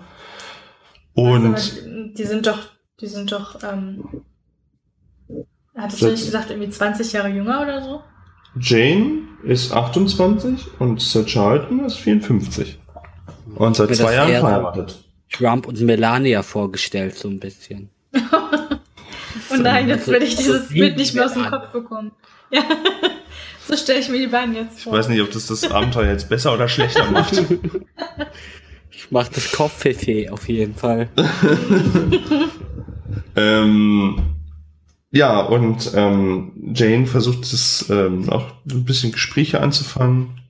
Und 1.15 1.55
Also, 1.55 1.81
die 1.85 2.25
sind 2.25 2.47
doch, 2.47 2.59
die 3.01 3.07
sind 3.07 3.31
doch, 3.31 3.63
ähm, 3.63 4.05
hattest 5.77 6.03
du 6.03 6.07
nicht 6.07 6.25
gesagt, 6.25 6.51
irgendwie 6.51 6.71
20 6.71 7.13
Jahre 7.13 7.29
jünger 7.29 7.63
oder 7.63 7.83
so? 7.83 8.03
Jane 8.61 9.23
ist 9.43 9.73
28 9.73 10.81
und 10.81 11.01
Sir 11.01 11.27
Charlton 11.27 11.85
ist 11.85 11.97
54. 11.99 12.79
Und 13.57 13.77
seit 13.77 13.95
zwei 13.95 14.15
Jahren 14.15 14.31
verheiratet. 14.31 15.05
Trump 15.31 15.67
und 15.67 15.81
Melania 15.81 16.43
vorgestellt, 16.43 17.17
so 17.17 17.29
ein 17.29 17.41
bisschen. 17.41 17.91
Und 19.51 19.63
nein, 19.63 19.89
jetzt 19.89 20.09
werde 20.09 20.25
ich 20.25 20.37
dieses 20.37 20.69
Bild 20.69 20.97
nicht 20.97 21.15
mehr 21.15 21.27
aus 21.27 21.35
dem. 21.35 21.45
Kopf 21.47 21.69
bekommen. 21.69 22.13
Ja, 22.51 22.63
so 23.67 23.77
stelle 23.77 24.01
ich 24.01 24.09
mir 24.09 24.19
die 24.19 24.27
beiden 24.29 24.55
jetzt 24.55 24.79
Ich 24.79 24.85
vor. 24.85 24.93
weiß 24.93 25.09
nicht, 25.09 25.21
ob 25.21 25.31
das 25.33 25.47
das 25.47 25.69
Abenteuer 25.71 26.13
jetzt 26.13 26.29
besser 26.29 26.55
oder 26.55 26.69
schlechter 26.69 27.11
macht. 27.11 27.43
Ich 28.97 29.11
mach 29.11 29.29
das 29.29 29.53
Kopfweh 29.53 30.31
auf 30.31 30.49
jeden 30.49 30.75
Fall. 30.77 31.09
Ähm, 33.37 34.34
ja, 35.15 35.41
und 35.41 35.93
ähm, 35.95 36.53
Jane 36.75 37.07
versucht 37.07 37.45
es 37.45 37.89
ähm, 37.89 38.29
auch 38.29 38.47
ein 38.69 38.85
bisschen 38.85 39.13
Gespräche 39.13 39.61
anzufangen 39.61 40.41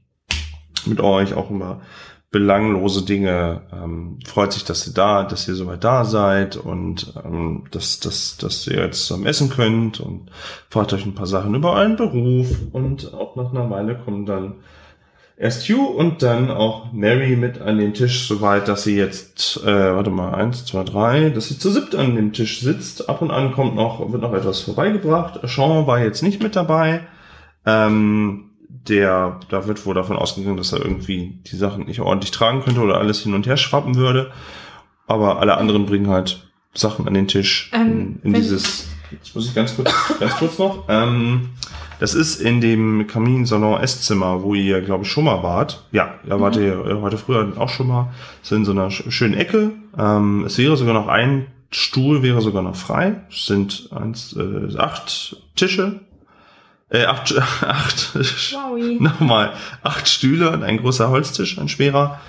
mit 0.86 1.00
euch, 1.00 1.34
auch 1.34 1.50
über 1.50 1.82
belanglose 2.30 3.04
Dinge. 3.04 3.60
Ähm, 3.72 4.18
freut 4.26 4.54
sich, 4.54 4.64
dass 4.64 4.86
ihr 4.86 4.94
da, 4.94 5.22
dass 5.22 5.46
ihr 5.46 5.54
soweit 5.54 5.84
da 5.84 6.06
seid 6.06 6.56
und 6.56 7.12
ähm, 7.22 7.64
dass, 7.72 8.00
dass, 8.00 8.38
dass 8.38 8.66
ihr 8.66 8.78
jetzt 8.78 9.06
zusammen 9.06 9.26
essen 9.26 9.50
könnt 9.50 10.00
und 10.00 10.30
fragt 10.70 10.94
euch 10.94 11.04
ein 11.04 11.14
paar 11.14 11.26
Sachen 11.26 11.54
über 11.54 11.74
euren 11.74 11.96
Beruf 11.96 12.48
und 12.72 13.12
auch 13.12 13.36
nach 13.36 13.52
einer 13.52 13.68
Weile 13.68 13.96
kommen 13.96 14.24
dann 14.24 14.54
erst 15.36 15.68
Hugh 15.68 15.86
und 15.86 16.22
dann 16.22 16.50
auch 16.50 16.92
Mary 16.92 17.36
mit 17.36 17.60
an 17.60 17.78
den 17.78 17.94
Tisch, 17.94 18.26
soweit, 18.28 18.68
dass 18.68 18.84
sie 18.84 18.96
jetzt, 18.96 19.62
äh, 19.64 19.94
warte 19.94 20.10
mal, 20.10 20.34
eins, 20.34 20.64
zwei, 20.64 20.84
drei, 20.84 21.30
dass 21.30 21.48
sie 21.48 21.58
zu 21.58 21.70
siebt 21.70 21.94
an 21.94 22.16
dem 22.16 22.32
Tisch 22.32 22.60
sitzt. 22.60 23.08
Ab 23.08 23.22
und 23.22 23.30
an 23.30 23.52
kommt 23.52 23.74
noch, 23.74 24.12
wird 24.12 24.22
noch 24.22 24.32
etwas 24.32 24.60
vorbeigebracht. 24.60 25.40
Sean 25.44 25.86
war 25.86 26.00
jetzt 26.00 26.22
nicht 26.22 26.42
mit 26.42 26.56
dabei. 26.56 27.00
Ähm, 27.66 28.50
der, 28.68 29.40
da 29.48 29.66
wird 29.66 29.84
wohl 29.86 29.94
davon 29.94 30.16
ausgegangen, 30.16 30.56
dass 30.56 30.72
er 30.72 30.80
irgendwie 30.80 31.38
die 31.46 31.56
Sachen 31.56 31.86
nicht 31.86 32.00
ordentlich 32.00 32.30
tragen 32.30 32.60
könnte 32.62 32.80
oder 32.80 32.98
alles 32.98 33.22
hin 33.22 33.34
und 33.34 33.46
her 33.46 33.56
schwappen 33.56 33.94
würde. 33.96 34.30
Aber 35.06 35.40
alle 35.40 35.56
anderen 35.56 35.86
bringen 35.86 36.08
halt 36.08 36.48
Sachen 36.74 37.06
an 37.06 37.14
den 37.14 37.28
Tisch 37.28 37.70
Ähm, 37.72 38.20
in, 38.22 38.34
in 38.34 38.34
dieses, 38.34 38.88
jetzt 39.10 39.34
muss 39.34 39.46
ich 39.46 39.54
ganz 39.54 39.76
kurz, 39.76 39.92
ganz 40.18 40.36
kurz 40.36 40.58
noch, 40.58 40.84
ähm, 40.88 41.50
das 42.00 42.14
ist 42.14 42.40
in 42.40 42.60
dem 42.60 43.06
Kaminsalon 43.06 43.80
Esszimmer, 43.80 44.42
wo 44.42 44.54
ihr, 44.54 44.80
glaube 44.82 45.04
ich, 45.04 45.10
schon 45.10 45.24
mal 45.24 45.42
wart. 45.42 45.84
Ja, 45.92 46.14
da 46.26 46.40
wart 46.40 46.56
Mhm. 46.56 46.62
ihr 46.62 46.86
äh, 46.86 47.00
heute 47.00 47.18
früher 47.18 47.52
auch 47.56 47.68
schon 47.68 47.88
mal. 47.88 48.12
Das 48.40 48.50
ist 48.52 48.56
in 48.58 48.64
so 48.64 48.72
einer 48.72 48.88
sch- 48.88 49.10
schönen 49.10 49.34
Ecke. 49.34 49.70
Ähm, 49.98 50.44
es 50.46 50.58
wäre 50.58 50.76
sogar 50.76 50.94
noch 50.94 51.08
ein 51.08 51.46
Stuhl, 51.70 52.22
wäre 52.22 52.40
sogar 52.40 52.62
noch 52.62 52.76
frei. 52.76 53.22
Es 53.30 53.46
sind 53.46 53.88
eins, 53.92 54.34
äh, 54.36 54.76
acht 54.78 55.36
Tische. 55.56 56.00
Äh, 56.90 57.06
acht, 57.06 57.34
acht, 57.62 58.16
nochmal, 59.00 59.52
acht 59.82 60.08
Stühle 60.08 60.50
und 60.50 60.62
ein 60.62 60.76
großer 60.78 61.08
Holztisch, 61.10 61.58
ein 61.58 61.68
schwerer. 61.68 62.20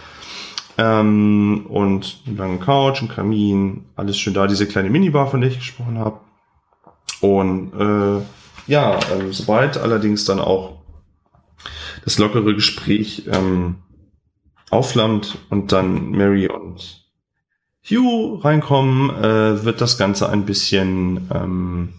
Ähm, 0.78 1.65
und 1.69 2.17
eine 2.28 2.36
lange 2.38 2.58
Couch, 2.60 3.01
ein 3.01 3.08
Kamin, 3.08 3.86
alles 3.95 4.17
schön 4.17 4.34
da. 4.34 4.45
Diese 4.47 4.67
kleine 4.67 4.89
Minibar, 4.89 5.28
von 5.28 5.41
der 5.41 5.49
ich 5.49 5.58
gesprochen 5.60 5.97
habe. 5.99 6.19
Und 7.21 7.71
äh, 7.80 8.21
ja, 8.67 8.99
ähm, 9.12 9.32
sobald 9.32 9.78
allerdings 9.78 10.25
dann 10.25 10.39
auch 10.39 10.82
das 12.04 12.17
lockere 12.17 12.54
Gespräch 12.54 13.23
ähm, 13.32 13.78
aufflammt 14.69 15.38
und 15.49 15.71
dann 15.71 16.12
Mary 16.12 16.47
und 16.47 17.06
Hugh 17.84 18.39
reinkommen, 18.43 19.10
äh, 19.10 19.63
wird 19.63 19.82
das 19.82 19.97
Ganze 19.97 20.30
ein 20.30 20.45
bisschen 20.45 21.30
ähm, 21.34 21.93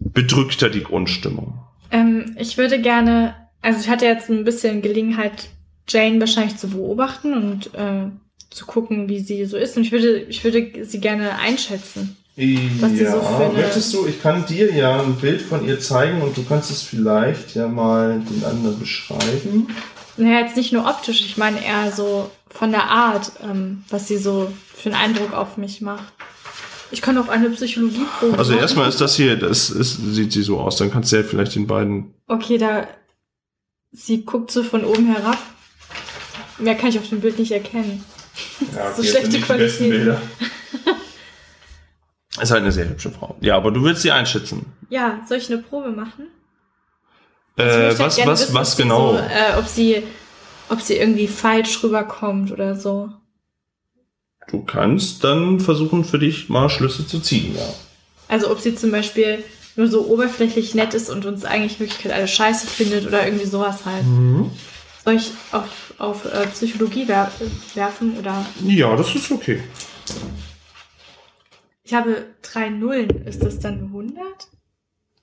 bedrückter, 0.00 0.68
die 0.68 0.82
Grundstimmung. 0.82 1.58
Ähm, 1.90 2.36
ich 2.38 2.58
würde 2.58 2.80
gerne, 2.80 3.34
also 3.62 3.80
ich 3.80 3.88
hatte 3.88 4.04
jetzt 4.04 4.28
ein 4.28 4.44
bisschen 4.44 4.82
Gelegenheit, 4.82 5.48
Jane 5.88 6.20
wahrscheinlich 6.20 6.56
zu 6.56 6.68
beobachten 6.68 7.34
und 7.34 7.74
äh, 7.74 8.10
zu 8.50 8.66
gucken, 8.66 9.08
wie 9.08 9.20
sie 9.20 9.44
so 9.44 9.56
ist. 9.56 9.76
Und 9.76 9.84
ich 9.84 9.92
würde, 9.92 10.20
ich 10.20 10.44
würde 10.44 10.84
sie 10.84 11.00
gerne 11.00 11.38
einschätzen. 11.38 12.16
Was 12.80 12.98
ja, 12.98 13.12
so 13.12 13.20
eine- 13.20 13.52
möchtest 13.54 13.92
du, 13.94 14.06
ich 14.06 14.22
kann 14.22 14.46
dir 14.46 14.72
ja 14.74 15.00
ein 15.02 15.14
Bild 15.16 15.42
von 15.42 15.66
ihr 15.66 15.78
zeigen 15.80 16.22
und 16.22 16.36
du 16.36 16.44
kannst 16.44 16.70
es 16.70 16.82
vielleicht 16.82 17.54
ja 17.54 17.68
mal 17.68 18.20
den 18.20 18.44
anderen 18.44 18.78
beschreiben. 18.78 19.68
Naja, 20.16 20.40
jetzt 20.40 20.56
nicht 20.56 20.72
nur 20.72 20.86
optisch, 20.86 21.20
ich 21.22 21.36
meine 21.36 21.64
eher 21.64 21.92
so 21.92 22.30
von 22.48 22.70
der 22.72 22.84
Art, 22.84 23.32
ähm, 23.42 23.84
was 23.90 24.08
sie 24.08 24.16
so 24.18 24.50
für 24.74 24.90
einen 24.92 25.16
Eindruck 25.16 25.32
auf 25.34 25.56
mich 25.56 25.80
macht. 25.80 26.12
Ich 26.90 27.00
kann 27.02 27.16
auch 27.18 27.28
eine 27.28 27.50
Psychologieprobe 27.50 28.36
Also 28.38 28.52
machen. 28.52 28.62
erstmal 28.62 28.88
ist 28.88 29.00
das 29.00 29.14
hier, 29.14 29.36
das 29.36 29.70
ist, 29.70 29.98
sieht 30.14 30.32
sie 30.32 30.42
so 30.42 30.58
aus, 30.58 30.76
dann 30.76 30.90
kannst 30.90 31.12
du 31.12 31.16
ja 31.16 31.22
vielleicht 31.22 31.54
den 31.54 31.66
beiden. 31.66 32.14
Okay, 32.26 32.58
da. 32.58 32.88
Sie 33.92 34.24
guckt 34.24 34.50
so 34.50 34.62
von 34.62 34.84
oben 34.84 35.06
herab. 35.14 35.38
Mehr 36.58 36.74
kann 36.74 36.90
ich 36.90 36.98
auf 36.98 37.08
dem 37.08 37.20
Bild 37.20 37.38
nicht 37.38 37.52
erkennen. 37.52 38.04
Ja, 38.74 38.92
So 38.92 39.02
schlechte 39.02 39.40
Qualität. 39.40 40.16
Ist 42.40 42.50
halt 42.50 42.62
eine 42.62 42.72
sehr 42.72 42.88
hübsche 42.88 43.10
Frau. 43.10 43.36
Ja, 43.40 43.56
aber 43.56 43.70
du 43.72 43.82
willst 43.82 44.02
sie 44.02 44.12
einschätzen. 44.12 44.66
Ja, 44.88 45.20
soll 45.28 45.38
ich 45.38 45.50
eine 45.50 45.62
Probe 45.62 45.90
machen? 45.90 46.26
Also 47.56 47.78
Äh, 47.78 47.82
halt 47.88 47.98
was, 47.98 48.16
gerne 48.16 48.30
was, 48.32 48.40
wissen, 48.42 48.54
was 48.54 48.70
ob 48.70 48.76
sie 48.76 48.82
genau? 48.82 49.12
So, 49.12 49.18
äh, 49.18 49.58
ob 49.58 49.66
sie, 49.66 50.02
ob 50.68 50.80
sie 50.80 50.96
irgendwie 50.96 51.26
falsch 51.26 51.82
rüberkommt 51.82 52.52
oder 52.52 52.76
so. 52.76 53.10
Du 54.48 54.62
kannst 54.62 55.22
dann 55.24 55.60
versuchen, 55.60 56.04
für 56.04 56.18
dich 56.18 56.48
mal 56.48 56.68
Schlüsse 56.70 57.06
zu 57.06 57.20
ziehen, 57.20 57.54
ja. 57.56 57.68
Also 58.28 58.50
ob 58.50 58.60
sie 58.60 58.74
zum 58.74 58.90
Beispiel 58.92 59.42
nur 59.76 59.88
so 59.88 60.06
oberflächlich 60.06 60.74
nett 60.74 60.94
ist 60.94 61.10
und 61.10 61.26
uns 61.26 61.44
eigentlich 61.44 61.74
in 61.74 61.80
Wirklichkeit 61.80 62.12
alle 62.12 62.28
scheiße 62.28 62.66
findet 62.66 63.06
oder 63.06 63.24
irgendwie 63.24 63.46
sowas 63.46 63.84
halt. 63.84 64.04
Mhm. 64.04 64.50
Soll 65.04 65.14
ich 65.14 65.32
auf, 65.52 65.68
auf 65.98 66.24
äh, 66.26 66.46
Psychologie 66.48 67.04
wer 67.06 67.30
werfen 67.74 68.16
oder? 68.18 68.46
Ja, 68.64 68.94
das 68.94 69.14
ist 69.14 69.30
okay. 69.30 69.60
Ich 71.90 71.94
habe 71.96 72.24
drei 72.42 72.68
Nullen. 72.68 73.10
Ist 73.26 73.42
das 73.42 73.58
dann 73.58 73.78
eine 73.78 73.86
100? 73.86 74.16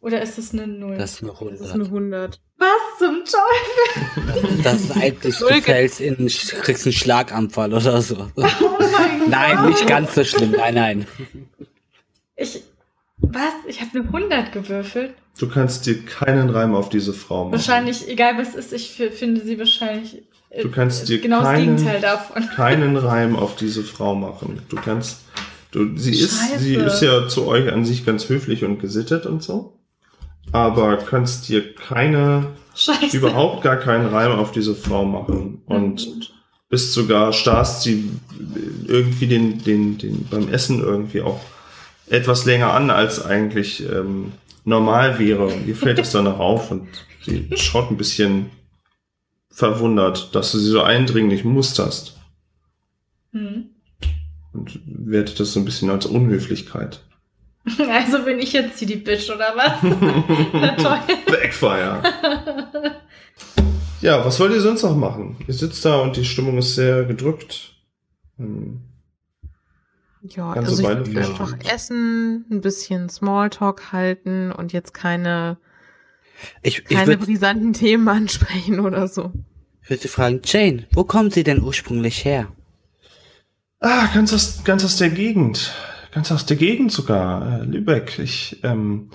Oder 0.02 0.22
ist 0.22 0.38
das 0.38 0.52
eine 0.52 0.68
Null? 0.68 0.98
Das 0.98 1.14
ist 1.14 1.24
eine 1.24 1.32
Das 1.32 1.62
ist 1.62 1.72
eine 1.74 1.86
100. 1.86 2.40
100. 2.40 2.42
Was 2.58 2.98
zum 3.00 3.24
Teufel? 3.24 4.60
Das 4.64 4.82
ist 4.82 4.92
eigentlich, 4.98 5.38
du 5.38 5.62
fällst 5.62 6.02
in, 6.02 6.28
kriegst 6.28 6.86
einen 6.86 6.92
Schlaganfall 6.92 7.74
oder 7.74 8.02
so. 8.02 8.16
Oh 8.36 8.42
mein 8.92 9.30
Nein, 9.30 9.56
Gott. 9.56 9.68
nicht 9.70 9.88
ganz 9.88 10.14
so 10.14 10.26
schlimm. 10.26 10.52
Nein, 10.58 10.74
nein. 10.76 11.08
Ich. 12.36 12.62
Was? 13.20 13.54
Ich 13.68 13.80
habe 13.80 13.92
eine 14.00 14.04
100 14.10 14.52
gewürfelt. 14.52 15.14
Du 15.40 15.48
kannst 15.48 15.86
dir 15.86 16.04
keinen 16.04 16.50
Reim 16.50 16.76
auf 16.76 16.90
diese 16.90 17.14
Frau 17.14 17.46
machen. 17.46 17.54
Wahrscheinlich, 17.54 18.10
egal 18.10 18.38
was 18.38 18.56
ist, 18.56 18.74
ich 18.74 18.92
finde 18.92 19.40
sie 19.40 19.58
wahrscheinlich. 19.58 20.22
äh, 20.50 20.64
Du 20.64 20.70
kannst 20.70 21.08
dir 21.08 21.20
genau 21.22 21.44
keinen- 21.44 21.76
das 21.78 21.84
Gegenteil 21.86 22.02
davon. 22.02 22.50
keinen 22.58 22.98
Reim 22.98 23.38
auf 23.38 23.56
diese 23.56 23.84
Frau 23.84 24.16
machen. 24.16 24.62
Du 24.68 24.76
kannst, 24.76 25.22
du, 25.72 25.98
sie 25.98 26.20
ist, 26.20 26.60
sie 26.60 26.76
ist 26.76 27.02
ja 27.02 27.28
zu 27.28 27.48
euch 27.48 27.72
an 27.72 27.86
sich 27.86 28.06
ganz 28.06 28.30
höflich 28.30 28.64
und 28.64 28.80
gesittet 28.80 29.26
und 29.26 29.44
so. 29.44 29.80
Aber 30.52 30.98
kannst 30.98 31.50
dir 31.50 31.74
keine, 31.76 32.48
Scheiße. 32.76 33.18
überhaupt 33.18 33.64
gar 33.64 33.78
keinen 33.78 34.08
Reim 34.08 34.32
auf 34.32 34.52
diese 34.52 34.76
Frau 34.76 35.06
machen. 35.06 35.62
Und 35.66 36.34
bist 36.70 36.94
sogar, 36.94 37.34
starrst 37.34 37.84
sie 37.84 38.10
irgendwie 38.88 39.28
den, 39.28 39.64
den, 39.64 39.98
den, 39.98 40.28
beim 40.30 40.50
Essen 40.50 40.80
irgendwie 40.82 41.22
auch 41.22 41.40
etwas 42.08 42.46
länger 42.46 42.74
an, 42.74 42.90
als 42.90 43.24
eigentlich 43.24 43.84
ähm, 43.90 44.32
normal 44.64 45.20
wäre. 45.20 45.48
Und 45.48 45.68
ihr 45.68 45.76
fällt 45.76 45.98
das 45.98 46.12
dann 46.12 46.28
auch 46.28 46.40
auf 46.40 46.72
und 46.72 46.88
sie 47.26 47.50
schaut 47.56 47.92
ein 47.92 47.98
bisschen 47.98 48.50
verwundert, 49.50 50.34
dass 50.36 50.52
du 50.52 50.60
sie 50.60 50.70
so 50.70 50.84
eindringlich 50.84 51.44
musterst 51.44 52.18
Hm. 53.38 53.70
Und 54.58 54.80
wertet 54.86 55.40
das 55.40 55.54
so 55.54 55.60
ein 55.60 55.66
bisschen 55.66 55.90
als 55.90 56.06
Unhöflichkeit. 56.06 57.02
Also 57.90 58.24
bin 58.24 58.40
ich 58.40 58.54
jetzt 58.54 58.80
hier 58.80 58.88
die 58.88 58.96
Bitch, 58.96 59.30
oder 59.30 59.54
was? 59.56 59.84
Na 60.54 60.76
toll. 60.76 61.00
Backfire. 61.28 62.02
Ja, 64.00 64.24
was 64.24 64.40
wollt 64.40 64.54
ihr 64.54 64.62
sonst 64.62 64.84
noch 64.84 64.96
machen? 64.96 65.36
Ihr 65.48 65.54
sitzt 65.54 65.84
da 65.84 65.98
und 66.00 66.16
die 66.16 66.24
Stimmung 66.24 66.58
ist 66.58 66.76
sehr 66.76 67.04
gedrückt. 67.04 67.74
Hm. 68.38 68.80
Ja, 70.22 70.54
Ganze 70.54 70.72
also 70.72 70.82
ich 70.84 70.88
würde 70.88 71.06
vielleicht. 71.06 71.30
einfach 71.30 71.58
essen, 71.74 72.46
ein 72.50 72.62
bisschen 72.62 73.10
Smalltalk 73.10 73.92
halten 73.92 74.52
und 74.52 74.72
jetzt 74.74 74.94
keine, 74.94 75.58
Ich, 76.64 76.80
ich 76.80 76.86
keine 76.86 77.08
würde 77.08 77.26
brisanten 77.26 77.74
Themen 77.74 78.08
ansprechen 78.08 78.80
oder 78.80 79.08
so. 79.10 79.32
würd 79.88 80.02
Sie 80.02 80.08
fragen, 80.08 80.42
Jane, 80.44 80.86
wo 80.92 81.04
kommen 81.04 81.32
Sie 81.32 81.44
denn 81.44 81.62
ursprünglich 81.62 82.24
her? 82.24 82.48
Ah, 83.80 84.08
ganz 84.14 84.34
aus, 84.34 84.64
ganz 84.64 84.84
aus 84.84 84.98
der 84.98 85.10
Gegend. 85.10 85.74
Ganz 86.12 86.32
aus 86.32 86.46
der 86.46 86.58
Gegend 86.58 86.92
sogar. 86.92 87.62
Äh, 87.62 87.64
Lübeck. 87.64 88.18
Ich 88.18 88.60
ähm, 88.64 89.12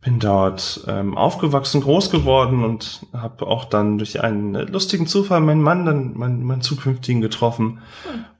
bin 0.00 0.18
dort 0.18 0.84
ähm, 0.86 1.16
aufgewachsen, 1.18 1.82
groß 1.82 2.10
geworden 2.10 2.64
und 2.64 3.06
habe 3.12 3.46
auch 3.46 3.66
dann 3.66 3.98
durch 3.98 4.22
einen 4.22 4.54
lustigen 4.54 5.06
Zufall 5.06 5.40
meinen 5.40 5.62
Mann, 5.62 5.84
dann 5.84 6.16
meinen, 6.16 6.44
meinen 6.44 6.62
zukünftigen 6.62 7.20
getroffen 7.20 7.80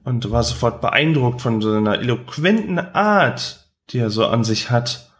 und 0.03 0.31
war 0.31 0.43
sofort 0.43 0.81
beeindruckt 0.81 1.41
von 1.41 1.61
so 1.61 1.73
einer 1.73 1.99
eloquenten 1.99 2.79
Art, 2.79 3.67
die 3.89 3.99
er 3.99 4.09
so 4.09 4.25
an 4.25 4.43
sich 4.43 4.71
hat. 4.71 5.11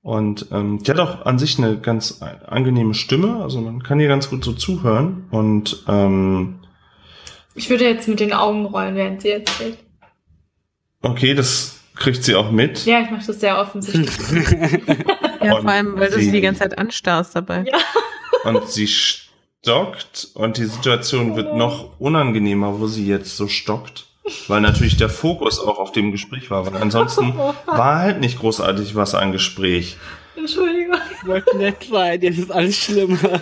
Und 0.00 0.46
ähm, 0.50 0.82
die 0.82 0.90
hat 0.90 0.98
auch 0.98 1.26
an 1.26 1.38
sich 1.38 1.58
eine 1.58 1.78
ganz 1.78 2.20
angenehme 2.22 2.94
Stimme, 2.94 3.42
also 3.42 3.60
man 3.60 3.82
kann 3.84 4.00
ihr 4.00 4.08
ganz 4.08 4.28
gut 4.28 4.42
so 4.42 4.54
zuhören 4.54 5.26
und 5.30 5.84
ähm, 5.86 6.61
Ich 7.54 7.68
würde 7.70 7.84
jetzt 7.84 8.08
mit 8.08 8.20
den 8.20 8.32
Augen 8.32 8.66
rollen, 8.66 8.94
während 8.96 9.22
sie 9.22 9.30
erzählt. 9.30 9.78
okay, 11.02 11.34
das 11.34 11.78
kriegt 11.96 12.24
sie 12.24 12.34
auch 12.34 12.50
mit. 12.50 12.84
Ja, 12.86 13.00
ich 13.00 13.10
mache 13.10 13.26
das 13.26 13.40
sehr 13.40 13.58
offensichtlich. 13.58 14.10
Ja, 15.42 15.54
Und 15.56 15.62
vor 15.62 15.70
allem, 15.72 15.98
weil 15.98 16.08
du 16.08 16.18
sie- 16.20 16.26
sie 16.26 16.30
die 16.30 16.40
ganze 16.40 16.60
Zeit 16.60 16.78
anstarrst 16.78 17.34
dabei. 17.34 17.64
Ja. 17.66 17.78
Und 18.48 18.68
sie 18.70 18.86
stockt 18.86 20.28
und 20.34 20.56
die 20.56 20.66
Situation 20.66 21.34
wird 21.34 21.56
noch 21.56 21.98
unangenehmer, 21.98 22.78
wo 22.78 22.86
sie 22.86 23.04
jetzt 23.08 23.36
so 23.36 23.48
stockt. 23.48 24.06
Weil 24.46 24.60
natürlich 24.60 24.96
der 24.98 25.08
Fokus 25.08 25.58
auch 25.58 25.78
auf 25.80 25.90
dem 25.90 26.12
Gespräch 26.12 26.48
war. 26.52 26.64
Weil 26.72 26.80
ansonsten 26.80 27.36
war 27.66 27.98
halt 27.98 28.20
nicht 28.20 28.38
großartig 28.38 28.94
was 28.94 29.16
an 29.16 29.32
Gespräch. 29.32 29.96
Entschuldigung. 30.36 30.96
Ich 31.20 31.26
wollte 31.26 31.56
nett 31.58 31.88
sein, 31.90 32.22
jetzt 32.22 32.38
ist 32.38 32.52
alles 32.52 32.76
schlimmer. 32.76 33.18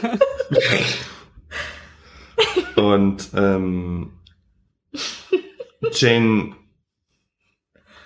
Und 2.76 3.30
ähm, 3.34 4.12
Jane 5.92 6.54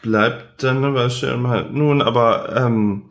bleibt 0.03 0.63
dann 0.63 0.85
aber 0.85 1.11
schon 1.11 1.43
mal. 1.43 1.71
Nun, 1.71 2.03
aber 2.03 2.55
ähm, 2.57 3.11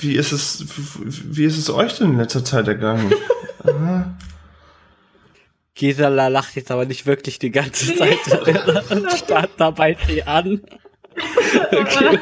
wie 0.00 0.16
ist 0.16 0.32
es, 0.32 0.64
wie 0.66 1.44
ist 1.44 1.58
es 1.58 1.70
euch 1.70 1.98
denn 1.98 2.12
in 2.12 2.18
letzter 2.18 2.44
Zeit 2.44 2.66
ergangen? 2.68 3.12
Gisela 5.74 6.28
lacht 6.28 6.56
jetzt 6.56 6.70
aber 6.70 6.86
nicht 6.86 7.06
wirklich 7.06 7.38
die 7.38 7.50
ganze 7.50 7.94
Zeit 7.94 8.18
und 8.90 9.12
starrt 9.12 9.50
dabei 9.58 9.96
sie 10.06 10.22
an. 10.22 10.62
Okay. 11.72 12.18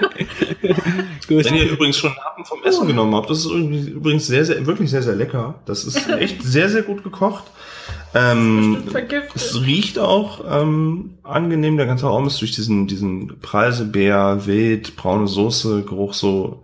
Gut. 1.29 1.45
Wenn 1.45 1.55
ihr 1.55 1.71
übrigens 1.71 1.97
schon 1.97 2.15
Happen 2.17 2.45
vom 2.45 2.63
Essen 2.65 2.87
genommen 2.87 3.15
habt, 3.15 3.31
das 3.31 3.39
ist 3.39 3.47
übrigens 3.51 4.27
sehr, 4.27 4.45
sehr, 4.45 4.65
wirklich 4.67 4.91
sehr, 4.91 5.03
sehr 5.03 5.17
lecker. 5.17 5.57
Das 5.67 5.85
ist 5.85 6.09
echt 6.19 6.43
sehr, 6.43 6.69
sehr 6.69 6.83
gut 6.83 7.03
gekocht. 7.05 7.45
Ähm, 8.15 8.85
es 9.35 9.61
riecht 9.63 9.99
auch 9.99 10.45
ähm, 10.49 11.19
angenehm. 11.25 11.77
Der 11.77 11.87
ganze 11.87 12.07
Raum 12.07 12.27
ist 12.27 12.41
durch 12.41 12.53
diesen, 12.53 12.87
diesen 12.87 13.41
Preiselbeer, 13.41 14.47
Wild, 14.47 14.97
braune 14.97 15.27
Soße, 15.27 15.83
Geruch 15.83 16.15
so 16.15 16.63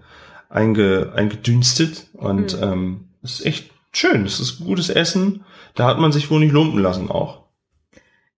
einge, 0.48 1.12
eingedünstet. 1.14 2.06
Und 2.14 2.56
Mhm. 2.56 2.62
ähm, 2.62 3.00
es 3.22 3.40
ist 3.40 3.46
echt 3.46 3.70
schön. 3.92 4.24
Es 4.24 4.38
ist 4.40 4.60
gutes 4.60 4.88
Essen. 4.90 5.44
Da 5.74 5.86
hat 5.86 5.98
man 5.98 6.12
sich 6.12 6.30
wohl 6.30 6.40
nicht 6.40 6.52
lumpen 6.52 6.80
lassen 6.80 7.10
auch. 7.10 7.40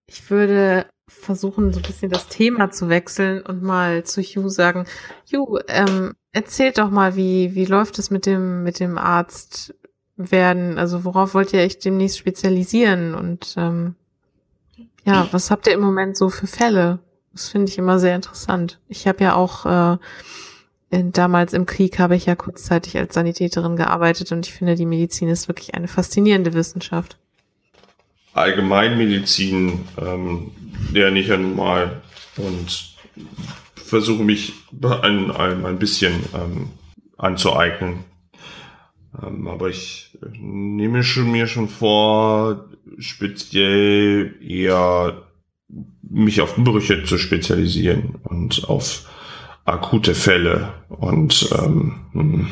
Ich 0.06 0.30
würde 0.30 0.86
versuchen, 1.22 1.72
so 1.72 1.80
ein 1.80 1.86
bisschen 1.86 2.10
das 2.10 2.28
Thema 2.28 2.70
zu 2.70 2.88
wechseln 2.88 3.42
und 3.42 3.62
mal 3.62 4.04
zu 4.04 4.22
Hugh 4.22 4.48
sagen, 4.48 4.86
Hugh, 5.32 5.60
ähm, 5.68 6.14
erzählt 6.32 6.78
doch 6.78 6.90
mal, 6.90 7.16
wie, 7.16 7.54
wie 7.54 7.64
läuft 7.64 7.98
es 7.98 8.10
mit 8.10 8.26
dem, 8.26 8.62
mit 8.62 8.80
dem 8.80 8.98
Arzt 8.98 9.74
werden? 10.16 10.78
Also 10.78 11.04
worauf 11.04 11.34
wollt 11.34 11.52
ihr 11.52 11.60
euch 11.60 11.78
demnächst 11.78 12.18
spezialisieren? 12.18 13.14
Und 13.14 13.54
ähm, 13.56 13.94
ja, 15.04 15.28
was 15.32 15.50
habt 15.50 15.66
ihr 15.66 15.74
im 15.74 15.80
Moment 15.80 16.16
so 16.16 16.28
für 16.28 16.46
Fälle? 16.46 16.98
Das 17.32 17.48
finde 17.48 17.70
ich 17.70 17.78
immer 17.78 17.98
sehr 17.98 18.14
interessant. 18.14 18.80
Ich 18.88 19.06
habe 19.06 19.24
ja 19.24 19.34
auch 19.34 19.66
äh, 19.66 19.98
in, 20.90 21.12
damals 21.12 21.54
im 21.54 21.64
Krieg 21.64 21.98
habe 21.98 22.16
ich 22.16 22.26
ja 22.26 22.34
kurzzeitig 22.36 22.98
als 22.98 23.14
Sanitäterin 23.14 23.76
gearbeitet 23.76 24.30
und 24.32 24.46
ich 24.46 24.52
finde, 24.52 24.74
die 24.74 24.86
Medizin 24.86 25.28
ist 25.28 25.48
wirklich 25.48 25.74
eine 25.74 25.88
faszinierende 25.88 26.52
Wissenschaft. 26.52 27.18
Allgemeinmedizin 28.34 29.80
ähm, 29.98 30.50
lerne 30.92 31.20
ich 31.20 31.28
ja 31.28 31.36
nun 31.36 31.56
mal 31.56 32.02
und 32.36 32.94
versuche 33.74 34.22
mich 34.22 34.54
bei 34.72 34.90
allem, 34.90 35.66
ein 35.66 35.78
bisschen 35.78 36.14
ähm, 36.34 36.70
anzueignen. 37.18 38.04
Ähm, 39.22 39.46
aber 39.46 39.68
ich 39.68 40.18
nehme 40.38 41.02
schon, 41.02 41.30
mir 41.30 41.46
schon 41.46 41.68
vor, 41.68 42.68
speziell 42.98 44.34
eher 44.42 45.22
mich 46.02 46.40
auf 46.40 46.56
Brüche 46.56 47.04
zu 47.04 47.18
spezialisieren 47.18 48.16
und 48.24 48.68
auf 48.68 49.08
akute 49.64 50.14
Fälle 50.14 50.72
und 50.88 51.50
ähm, 51.58 52.00
hm. 52.12 52.46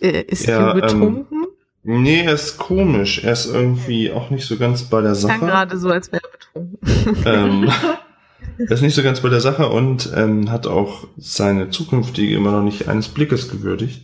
Äh, 0.00 0.22
ist 0.22 0.46
Ja, 0.46 0.74
ähm, 0.74 0.80
betrunken? 0.80 1.47
Nee, 1.82 2.22
er 2.22 2.34
ist 2.34 2.58
komisch. 2.58 3.24
Er 3.24 3.32
ist 3.32 3.46
irgendwie 3.46 4.12
auch 4.12 4.30
nicht 4.30 4.46
so 4.46 4.56
ganz 4.56 4.84
bei 4.84 5.00
der 5.00 5.14
Sache. 5.14 5.38
gerade 5.38 5.78
so, 5.78 5.90
als 5.90 6.10
wäre 6.12 6.22
er 6.22 6.30
betrunken. 6.30 7.24
ähm, 7.24 7.70
er 8.58 8.70
ist 8.70 8.82
nicht 8.82 8.94
so 8.94 9.02
ganz 9.02 9.20
bei 9.20 9.28
der 9.28 9.40
Sache 9.40 9.68
und 9.68 10.12
ähm, 10.14 10.50
hat 10.50 10.66
auch 10.66 11.06
seine 11.16 11.70
zukünftige 11.70 12.36
immer 12.36 12.52
noch 12.52 12.62
nicht 12.62 12.88
eines 12.88 13.08
Blickes 13.08 13.50
gewürdigt. 13.50 14.02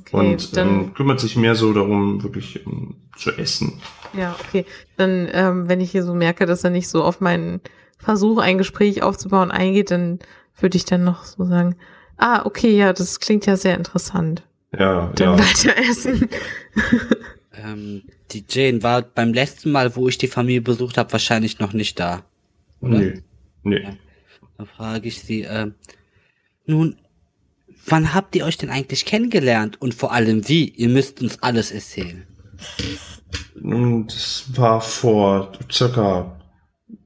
Okay, 0.00 0.16
und 0.16 0.56
dann, 0.56 0.68
ähm, 0.68 0.94
kümmert 0.94 1.20
sich 1.20 1.36
mehr 1.36 1.54
so 1.54 1.72
darum, 1.72 2.22
wirklich 2.22 2.64
ähm, 2.66 2.96
zu 3.16 3.30
essen. 3.32 3.80
ja, 4.14 4.34
okay. 4.40 4.64
Dann, 4.96 5.28
ähm, 5.32 5.68
wenn 5.68 5.80
ich 5.80 5.90
hier 5.90 6.02
so 6.02 6.14
merke, 6.14 6.46
dass 6.46 6.64
er 6.64 6.70
nicht 6.70 6.88
so 6.88 7.04
auf 7.04 7.20
meinen 7.20 7.60
Versuch, 7.98 8.38
ein 8.38 8.58
Gespräch 8.58 9.02
aufzubauen, 9.02 9.50
eingeht, 9.50 9.90
dann 9.90 10.18
würde 10.58 10.76
ich 10.76 10.84
dann 10.84 11.04
noch 11.04 11.24
so 11.24 11.44
sagen, 11.44 11.76
ah, 12.16 12.44
okay, 12.44 12.76
ja, 12.76 12.92
das 12.92 13.20
klingt 13.20 13.46
ja 13.46 13.56
sehr 13.56 13.76
interessant. 13.76 14.42
Ja, 14.78 15.12
Dann 15.14 15.38
ja. 15.38 15.38
weiter 15.38 15.76
essen. 15.76 16.28
Ähm, 17.54 18.02
die 18.30 18.44
Jane 18.48 18.82
war 18.82 19.02
beim 19.02 19.34
letzten 19.34 19.72
Mal, 19.72 19.94
wo 19.94 20.08
ich 20.08 20.18
die 20.18 20.28
Familie 20.28 20.62
besucht 20.62 20.96
habe, 20.96 21.12
wahrscheinlich 21.12 21.58
noch 21.58 21.72
nicht 21.72 22.00
da. 22.00 22.24
Oder? 22.80 22.98
Nee. 22.98 23.22
Nee. 23.62 23.88
Dann 24.56 24.66
frage 24.66 25.08
ich 25.08 25.20
sie, 25.20 25.42
ähm, 25.42 25.74
nun, 26.66 26.96
wann 27.86 28.14
habt 28.14 28.34
ihr 28.34 28.44
euch 28.46 28.56
denn 28.56 28.70
eigentlich 28.70 29.04
kennengelernt? 29.04 29.80
Und 29.80 29.94
vor 29.94 30.12
allem 30.12 30.48
wie? 30.48 30.68
Ihr 30.68 30.88
müsst 30.88 31.20
uns 31.20 31.42
alles 31.42 31.70
erzählen. 31.70 32.26
nun, 33.54 34.06
das 34.06 34.44
war 34.54 34.80
vor 34.80 35.52
circa 35.70 36.40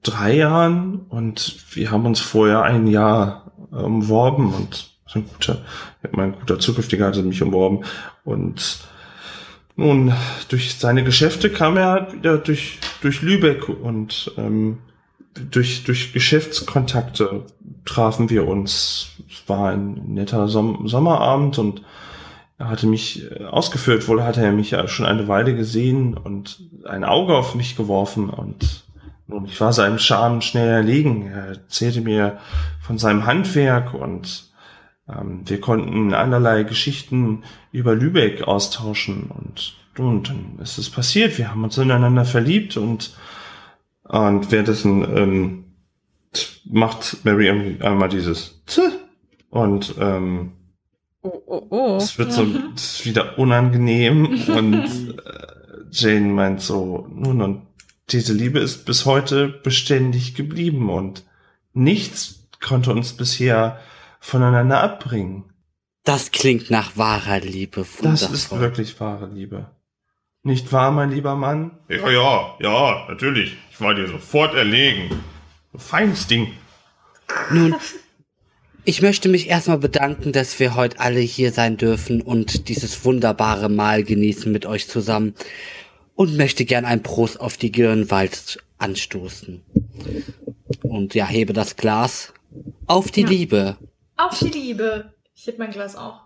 drei 0.02 0.36
Jahren 0.36 1.00
und 1.08 1.64
wir 1.74 1.90
haben 1.90 2.06
uns 2.06 2.20
vorher 2.20 2.62
ein 2.62 2.86
Jahr 2.86 3.52
umworben 3.70 4.52
und 4.54 4.95
ein 5.14 5.28
guter, 5.28 5.58
mein 6.12 6.32
guter 6.32 6.58
Zukünftiger 6.58 7.06
hatte 7.06 7.22
mich 7.22 7.42
umworben 7.42 7.84
und 8.24 8.80
nun, 9.78 10.14
durch 10.48 10.74
seine 10.78 11.04
Geschäfte 11.04 11.50
kam 11.50 11.76
er 11.76 11.86
halt 11.88 12.12
wieder 12.14 12.38
durch, 12.38 12.78
durch 13.02 13.20
Lübeck 13.20 13.68
und 13.68 14.32
ähm, 14.38 14.78
durch, 15.50 15.84
durch 15.84 16.14
Geschäftskontakte 16.14 17.44
trafen 17.84 18.30
wir 18.30 18.48
uns. 18.48 19.10
Es 19.30 19.46
war 19.48 19.70
ein 19.72 20.14
netter 20.14 20.48
Som 20.48 20.88
Sommerabend 20.88 21.58
und 21.58 21.82
er 22.58 22.70
hatte 22.70 22.86
mich 22.86 23.30
äh, 23.30 23.44
ausgeführt, 23.44 24.08
wohl 24.08 24.22
hatte 24.22 24.40
er 24.40 24.52
mich 24.52 24.70
ja 24.70 24.88
schon 24.88 25.04
eine 25.04 25.28
Weile 25.28 25.54
gesehen 25.54 26.16
und 26.16 26.62
ein 26.86 27.04
Auge 27.04 27.36
auf 27.36 27.54
mich 27.54 27.76
geworfen 27.76 28.30
und 28.30 28.84
nun, 29.28 29.44
ich 29.44 29.60
war 29.60 29.72
seinem 29.72 29.98
Charme 29.98 30.40
schnell 30.40 30.68
erlegen. 30.68 31.26
Er 31.26 31.46
erzählte 31.48 32.00
mir 32.00 32.38
von 32.80 32.96
seinem 32.96 33.26
Handwerk 33.26 33.92
und 33.92 34.46
wir 35.06 35.60
konnten 35.60 36.14
allerlei 36.14 36.64
Geschichten 36.64 37.44
über 37.70 37.94
Lübeck 37.94 38.42
austauschen 38.42 39.30
und, 39.30 39.76
und 39.98 40.28
dann 40.28 40.58
ist 40.60 40.78
es 40.78 40.90
passiert. 40.90 41.38
Wir 41.38 41.50
haben 41.50 41.62
uns 41.62 41.78
ineinander 41.78 42.24
verliebt 42.24 42.76
und, 42.76 43.16
und 44.02 44.50
währenddessen 44.50 45.16
ähm, 45.16 45.64
macht 46.64 47.24
Mary 47.24 47.48
einmal 47.80 48.08
dieses 48.08 48.62
Tch 48.66 48.80
und 49.50 49.94
ähm, 50.00 50.52
Oh, 51.26 51.42
oh, 51.46 51.66
oh. 51.70 51.96
es 51.96 52.18
wird 52.18 52.32
so 52.32 52.46
ist 52.76 53.04
wieder 53.04 53.36
unangenehm 53.36 54.26
und 54.48 54.74
äh, 55.24 55.46
Jane 55.90 56.32
meint 56.32 56.60
so, 56.60 57.08
nun 57.12 57.42
und 57.42 57.62
diese 58.10 58.32
Liebe 58.32 58.60
ist 58.60 58.84
bis 58.84 59.06
heute 59.06 59.48
beständig 59.48 60.36
geblieben 60.36 60.88
und 60.88 61.24
nichts 61.72 62.46
konnte 62.60 62.92
uns 62.92 63.14
bisher 63.14 63.80
voneinander 64.20 64.82
abbringen. 64.82 65.44
Das 66.04 66.30
klingt 66.30 66.70
nach 66.70 66.96
wahrer 66.96 67.40
Liebe. 67.40 67.84
Das 68.02 68.22
ist 68.22 68.56
wirklich 68.56 68.98
wahre 69.00 69.26
Liebe. 69.26 69.70
Nicht 70.44 70.70
wahr, 70.72 70.92
mein 70.92 71.10
lieber 71.10 71.34
Mann? 71.34 71.72
Ja, 71.88 72.08
ja, 72.08 72.54
ja, 72.60 73.06
natürlich. 73.08 73.56
Ich 73.72 73.80
war 73.80 73.94
dir 73.94 74.06
sofort 74.06 74.54
erlegen. 74.54 75.10
Feines 75.74 76.28
Ding. 76.28 76.52
Nun, 77.50 77.74
ich 78.84 79.02
möchte 79.02 79.28
mich 79.28 79.48
erstmal 79.48 79.78
bedanken, 79.78 80.30
dass 80.30 80.60
wir 80.60 80.76
heute 80.76 81.00
alle 81.00 81.18
hier 81.18 81.50
sein 81.50 81.76
dürfen 81.76 82.22
und 82.22 82.68
dieses 82.68 83.04
wunderbare 83.04 83.68
Mahl 83.68 84.04
genießen 84.04 84.52
mit 84.52 84.64
euch 84.64 84.88
zusammen. 84.88 85.34
Und 86.14 86.36
möchte 86.36 86.64
gern 86.64 86.84
ein 86.84 87.02
Prost 87.02 87.40
auf 87.40 87.56
die 87.56 87.72
Girnwald 87.72 88.62
anstoßen. 88.78 89.62
Und 90.82 91.14
ja, 91.14 91.26
hebe 91.26 91.52
das 91.52 91.76
Glas 91.76 92.32
auf 92.86 93.10
die 93.10 93.22
Ja. 93.22 93.28
Liebe. 93.28 93.76
Auf 94.16 94.38
die 94.38 94.48
Liebe. 94.48 95.14
Ich 95.34 95.46
heb 95.46 95.58
mein 95.58 95.70
Glas 95.70 95.96
auch. 95.96 96.20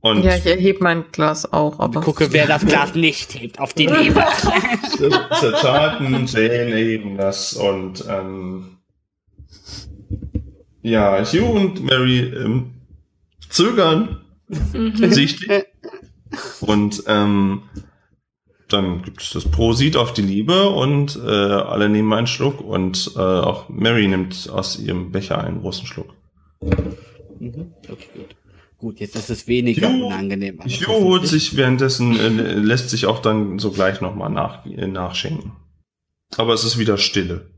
Und 0.00 0.24
Ja, 0.24 0.34
ich 0.36 0.46
erhebe 0.46 0.82
mein 0.82 1.04
Glas 1.12 1.52
auch, 1.52 1.78
aber. 1.78 2.00
Gucke, 2.00 2.32
wer 2.32 2.46
das 2.46 2.66
Glas 2.66 2.94
nicht 2.94 3.34
hebt, 3.38 3.60
auf 3.60 3.72
die 3.72 3.86
Liebe. 3.86 4.24
zur, 4.96 5.10
zur 5.38 5.52
Taten 5.52 6.26
Jane 6.26 6.80
eben 6.80 7.16
das 7.16 7.52
und 7.52 8.04
ähm, 8.08 8.78
ja, 10.82 11.24
Hugh 11.24 11.52
und 11.52 11.84
Mary 11.84 12.20
ähm, 12.20 12.72
zögern 13.48 14.18
Mhm. 14.72 15.12
sichtlich. 15.12 15.64
Und 16.60 17.04
ähm, 17.06 17.62
dann 18.68 19.02
gibt 19.02 19.22
es 19.22 19.30
das 19.30 19.44
Prosit 19.44 19.96
auf 19.96 20.12
die 20.12 20.22
Liebe 20.22 20.68
und 20.70 21.16
äh, 21.16 21.28
alle 21.28 21.88
nehmen 21.88 22.12
einen 22.12 22.26
Schluck 22.26 22.60
und 22.60 23.12
äh, 23.16 23.18
auch 23.18 23.68
Mary 23.68 24.08
nimmt 24.08 24.48
aus 24.50 24.78
ihrem 24.78 25.12
Becher 25.12 25.42
einen 25.42 25.60
großen 25.60 25.86
Schluck. 25.86 26.14
Mhm, 27.38 27.72
okay, 27.90 28.06
gut. 28.14 28.36
Gut, 28.78 28.98
jetzt 29.00 29.14
ist 29.14 29.30
es 29.30 29.46
weniger 29.46 29.88
Hugh- 29.92 30.06
unangenehm. 30.06 30.58
Hugh 30.64 30.86
holt 30.88 31.26
sich 31.26 31.56
währenddessen, 31.56 32.18
äh, 32.18 32.28
lässt 32.54 32.90
sich 32.90 33.06
auch 33.06 33.20
dann 33.20 33.58
sogleich 33.60 34.00
nochmal 34.00 34.30
nach, 34.30 34.66
äh, 34.66 34.86
nachschenken. 34.88 35.52
Aber 36.36 36.52
es 36.54 36.64
ist 36.64 36.78
wieder 36.78 36.98
Stille. 36.98 37.50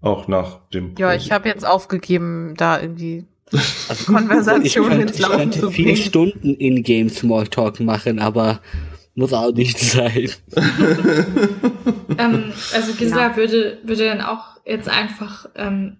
Auch 0.00 0.28
nach 0.28 0.68
dem 0.70 0.94
Ja, 0.98 1.08
Prosit. 1.12 1.22
ich 1.26 1.32
habe 1.32 1.48
jetzt 1.48 1.66
aufgegeben, 1.66 2.54
da 2.56 2.80
irgendwie 2.80 3.24
Also, 3.88 4.12
Konversation 4.12 4.64
ich 4.66 4.74
könnte, 4.74 5.02
ins 5.02 5.12
ich 5.14 5.18
Laufen 5.20 5.36
könnte 5.38 5.60
zu 5.60 5.70
vier 5.70 5.84
bringen. 5.86 5.96
Stunden 5.96 6.54
in-game 6.54 7.08
Smalltalk 7.08 7.80
machen, 7.80 8.18
aber 8.18 8.60
muss 9.14 9.32
auch 9.32 9.52
nicht 9.52 9.78
sein. 9.78 10.28
ähm, 12.18 12.52
also 12.74 12.92
Gisela 12.98 13.34
würde, 13.36 13.78
würde 13.84 14.04
dann 14.04 14.20
auch 14.20 14.60
jetzt 14.66 14.88
einfach 14.88 15.48
ähm, 15.56 15.96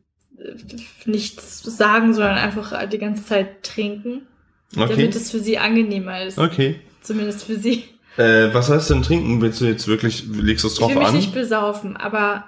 nichts 1.04 1.62
sagen, 1.62 2.14
sondern 2.14 2.36
einfach 2.38 2.88
die 2.88 2.98
ganze 2.98 3.24
Zeit 3.24 3.62
trinken, 3.62 4.22
Okay. 4.76 4.88
damit 4.96 5.16
es 5.16 5.30
für 5.30 5.40
sie 5.40 5.58
angenehmer 5.58 6.22
ist. 6.24 6.38
Okay. 6.38 6.76
Zumindest 7.02 7.44
für 7.44 7.56
sie. 7.56 7.84
Äh, 8.18 8.52
was 8.52 8.68
heißt 8.68 8.90
denn 8.90 9.02
trinken? 9.02 9.40
Willst 9.40 9.60
du 9.60 9.64
jetzt 9.64 9.86
wirklich, 9.88 10.24
legst 10.30 10.64
du 10.64 10.68
es 10.68 10.74
Ich 10.74 10.78
drauf 10.80 10.90
will 10.90 10.98
mich 10.98 11.06
an? 11.08 11.14
nicht 11.14 11.32
besaufen, 11.32 11.96
aber 11.96 12.44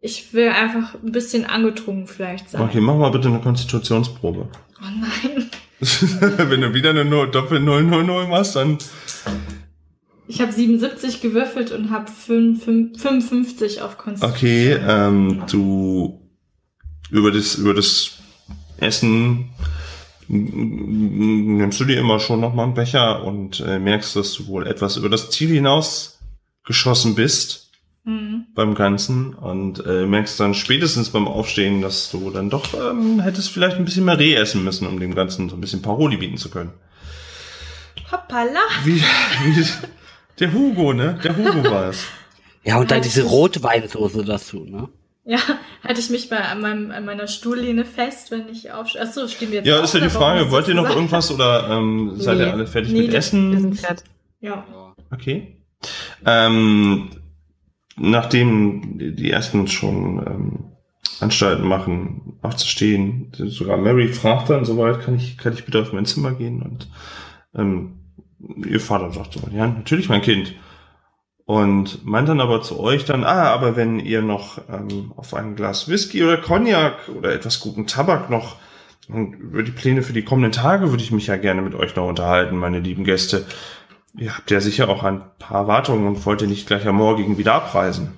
ich 0.00 0.32
will 0.34 0.48
einfach 0.50 0.94
ein 1.02 1.12
bisschen 1.12 1.46
angetrunken 1.46 2.06
vielleicht 2.06 2.50
sein. 2.50 2.60
Okay, 2.60 2.80
mach 2.80 2.96
mal 2.96 3.10
bitte 3.10 3.28
eine 3.28 3.40
Konstitutionsprobe. 3.40 4.48
Oh 4.80 4.84
nein. 5.00 5.50
Wenn 6.50 6.60
du 6.60 6.74
wieder 6.74 6.90
eine 6.90 7.04
Doppel 7.28 7.60
000 7.60 8.26
machst, 8.28 8.56
dann. 8.56 8.78
Ich 10.28 10.40
habe 10.40 10.52
77 10.52 11.20
gewürfelt 11.20 11.70
und 11.70 11.90
habe 11.90 12.10
55 12.10 13.80
auf 13.82 13.96
Konstitution. 13.96 14.36
Okay, 14.36 14.72
ähm, 14.86 15.44
du 15.50 16.20
über 17.10 17.30
das, 17.30 17.54
über 17.56 17.74
das 17.74 18.12
Essen 18.78 19.50
nimmst 20.28 21.78
du 21.78 21.84
dir 21.84 21.98
immer 22.00 22.18
schon 22.18 22.40
noch 22.40 22.52
mal 22.54 22.64
einen 22.64 22.74
Becher 22.74 23.22
und 23.24 23.60
äh, 23.60 23.78
merkst, 23.78 24.16
dass 24.16 24.32
du 24.32 24.48
wohl 24.48 24.66
etwas 24.66 24.96
über 24.96 25.08
das 25.08 25.30
Ziel 25.30 25.50
hinaus 25.50 26.18
geschossen 26.64 27.14
bist 27.14 27.66
Mhm. 28.08 28.46
beim 28.54 28.76
Ganzen 28.76 29.34
und 29.34 29.84
äh, 29.84 30.06
merkst 30.06 30.38
dann 30.38 30.54
spätestens 30.54 31.10
beim 31.10 31.26
Aufstehen, 31.26 31.82
dass 31.82 32.08
du 32.12 32.30
dann 32.30 32.50
doch 32.50 32.72
ähm, 32.72 33.18
hättest 33.18 33.50
vielleicht 33.50 33.78
ein 33.78 33.84
bisschen 33.84 34.04
mehr 34.04 34.16
Reh 34.16 34.34
essen 34.34 34.62
müssen, 34.62 34.86
um 34.86 35.00
dem 35.00 35.16
Ganzen 35.16 35.48
so 35.48 35.56
ein 35.56 35.60
bisschen 35.60 35.82
Paroli 35.82 36.16
bieten 36.16 36.36
zu 36.36 36.48
können. 36.48 36.70
Hoppala. 38.12 38.60
Wie, 38.84 39.00
wie 39.00 39.66
der 40.38 40.52
Hugo, 40.52 40.92
ne? 40.92 41.18
Der 41.24 41.36
Hugo 41.36 41.68
war 41.68 41.88
es. 41.88 42.04
Ja, 42.62 42.78
und 42.78 42.92
dann 42.92 43.02
diese 43.02 43.24
Rotweinsoße 43.24 44.24
dazu, 44.24 44.64
ne? 44.64 44.88
Ja, 45.28 45.38
halte 45.82 46.00
ich 46.00 46.08
mich 46.10 46.28
bei 46.30 46.38
an, 46.38 46.60
meinem, 46.60 46.92
an 46.92 47.04
meiner 47.04 47.26
Stuhllehne 47.26 47.84
fest, 47.84 48.30
wenn 48.30 48.48
ich 48.48 48.70
aufstehe. 48.70 49.02
Achso, 49.02 49.26
stehen 49.26 49.50
wir 49.50 49.56
jetzt 49.58 49.66
Ja, 49.66 49.78
auf, 49.78 49.84
ist 49.84 49.94
ja 49.94 50.00
die 50.00 50.08
Frage, 50.08 50.50
wollt 50.52 50.68
ihr 50.68 50.74
noch 50.74 50.88
irgendwas 50.88 51.32
oder 51.32 51.68
ähm, 51.68 52.12
seid 52.14 52.38
ihr 52.38 52.46
Nee. 52.46 52.52
alle 52.52 52.66
fertig 52.68 52.92
Nee, 52.92 52.98
mit 53.02 53.08
das- 53.08 53.32
Wir 53.32 53.40
Essen? 53.40 53.60
sind 53.60 53.80
fertig. 53.80 54.06
Ja. 54.40 54.64
Okay. 55.12 55.56
Ähm, 56.24 57.10
nachdem 57.96 58.98
die 58.98 59.30
ersten 59.30 59.66
schon 59.68 60.18
ähm, 60.26 60.64
Anstalten 61.20 61.66
machen, 61.66 62.38
aufzustehen, 62.42 63.32
sogar 63.34 63.78
Mary 63.78 64.08
fragt 64.08 64.50
dann 64.50 64.64
soweit, 64.64 65.00
kann 65.00 65.16
ich, 65.16 65.38
kann 65.38 65.54
ich 65.54 65.64
bitte 65.64 65.80
auf 65.82 65.92
mein 65.92 66.06
Zimmer 66.06 66.32
gehen? 66.32 66.62
Und 66.62 66.88
ähm, 67.56 67.98
ihr 68.64 68.80
Vater 68.80 69.10
sagt 69.12 69.32
so, 69.32 69.40
ja, 69.52 69.66
natürlich, 69.66 70.08
mein 70.08 70.22
Kind. 70.22 70.54
Und 71.46 72.04
meint 72.04 72.28
dann 72.28 72.40
aber 72.40 72.60
zu 72.60 72.80
euch 72.80 73.04
dann, 73.04 73.22
ah, 73.22 73.52
aber 73.52 73.76
wenn 73.76 74.00
ihr 74.00 74.20
noch 74.20 74.58
ähm, 74.68 75.12
auf 75.16 75.32
ein 75.32 75.54
Glas 75.54 75.88
Whisky 75.88 76.24
oder 76.24 76.38
Cognac 76.38 77.08
oder 77.16 77.32
etwas 77.32 77.60
guten 77.60 77.86
Tabak 77.86 78.30
noch 78.30 78.56
und 79.08 79.34
über 79.34 79.62
die 79.62 79.70
Pläne 79.70 80.02
für 80.02 80.12
die 80.12 80.24
kommenden 80.24 80.50
Tage 80.50 80.90
würde 80.90 81.04
ich 81.04 81.12
mich 81.12 81.28
ja 81.28 81.36
gerne 81.36 81.62
mit 81.62 81.76
euch 81.76 81.94
noch 81.94 82.08
unterhalten, 82.08 82.56
meine 82.56 82.80
lieben 82.80 83.04
Gäste. 83.04 83.46
Ihr 84.18 84.36
habt 84.36 84.50
ja 84.50 84.60
sicher 84.60 84.88
auch 84.88 85.04
ein 85.04 85.22
paar 85.38 85.62
Erwartungen 85.62 86.08
und 86.08 86.26
wollt 86.26 86.42
ihr 86.42 86.48
nicht 86.48 86.66
gleich 86.66 86.84
am 86.86 86.96
Morgigen 86.96 87.38
wieder 87.38 87.54
abreisen. 87.54 88.14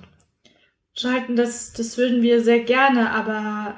Schalten, 0.95 1.35
das, 1.35 1.73
das 1.73 1.99
würden 1.99 2.23
wir 2.23 2.41
sehr 2.43 2.59
gerne, 2.61 3.11
aber 3.11 3.75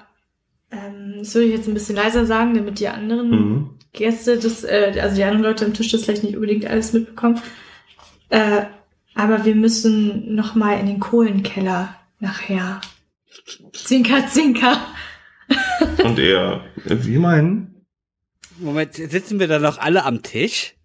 ähm, 0.71 1.15
das 1.19 1.35
würde 1.35 1.47
ich 1.47 1.55
jetzt 1.55 1.67
ein 1.67 1.73
bisschen 1.73 1.97
leiser 1.97 2.25
sagen, 2.25 2.53
damit 2.53 2.79
die 2.79 2.87
anderen 2.87 3.29
Mhm. 3.29 3.69
Gäste, 3.91 4.39
das, 4.39 4.63
äh, 4.63 4.97
also 5.01 5.17
die 5.17 5.23
anderen 5.25 5.43
Leute 5.43 5.65
am 5.65 5.73
Tisch 5.73 5.91
das 5.91 6.05
vielleicht 6.05 6.23
nicht 6.23 6.35
unbedingt 6.35 6.65
alles 6.65 6.93
mitbekommen. 6.93 7.41
Äh, 8.29 8.61
aber 9.15 9.45
wir 9.45 9.55
müssen 9.55 10.35
noch 10.35 10.55
mal 10.55 10.79
in 10.79 10.87
den 10.87 10.99
Kohlenkeller 10.99 11.95
nachher. 12.19 12.81
Zinker, 13.73 14.27
zinker. 14.27 14.85
Und 16.03 16.19
er, 16.19 16.63
wie 16.85 17.17
meinen? 17.17 17.85
Moment, 18.57 18.93
sitzen 18.93 19.39
wir 19.39 19.47
dann 19.47 19.61
noch 19.61 19.79
alle 19.79 20.05
am 20.05 20.21
Tisch? 20.21 20.75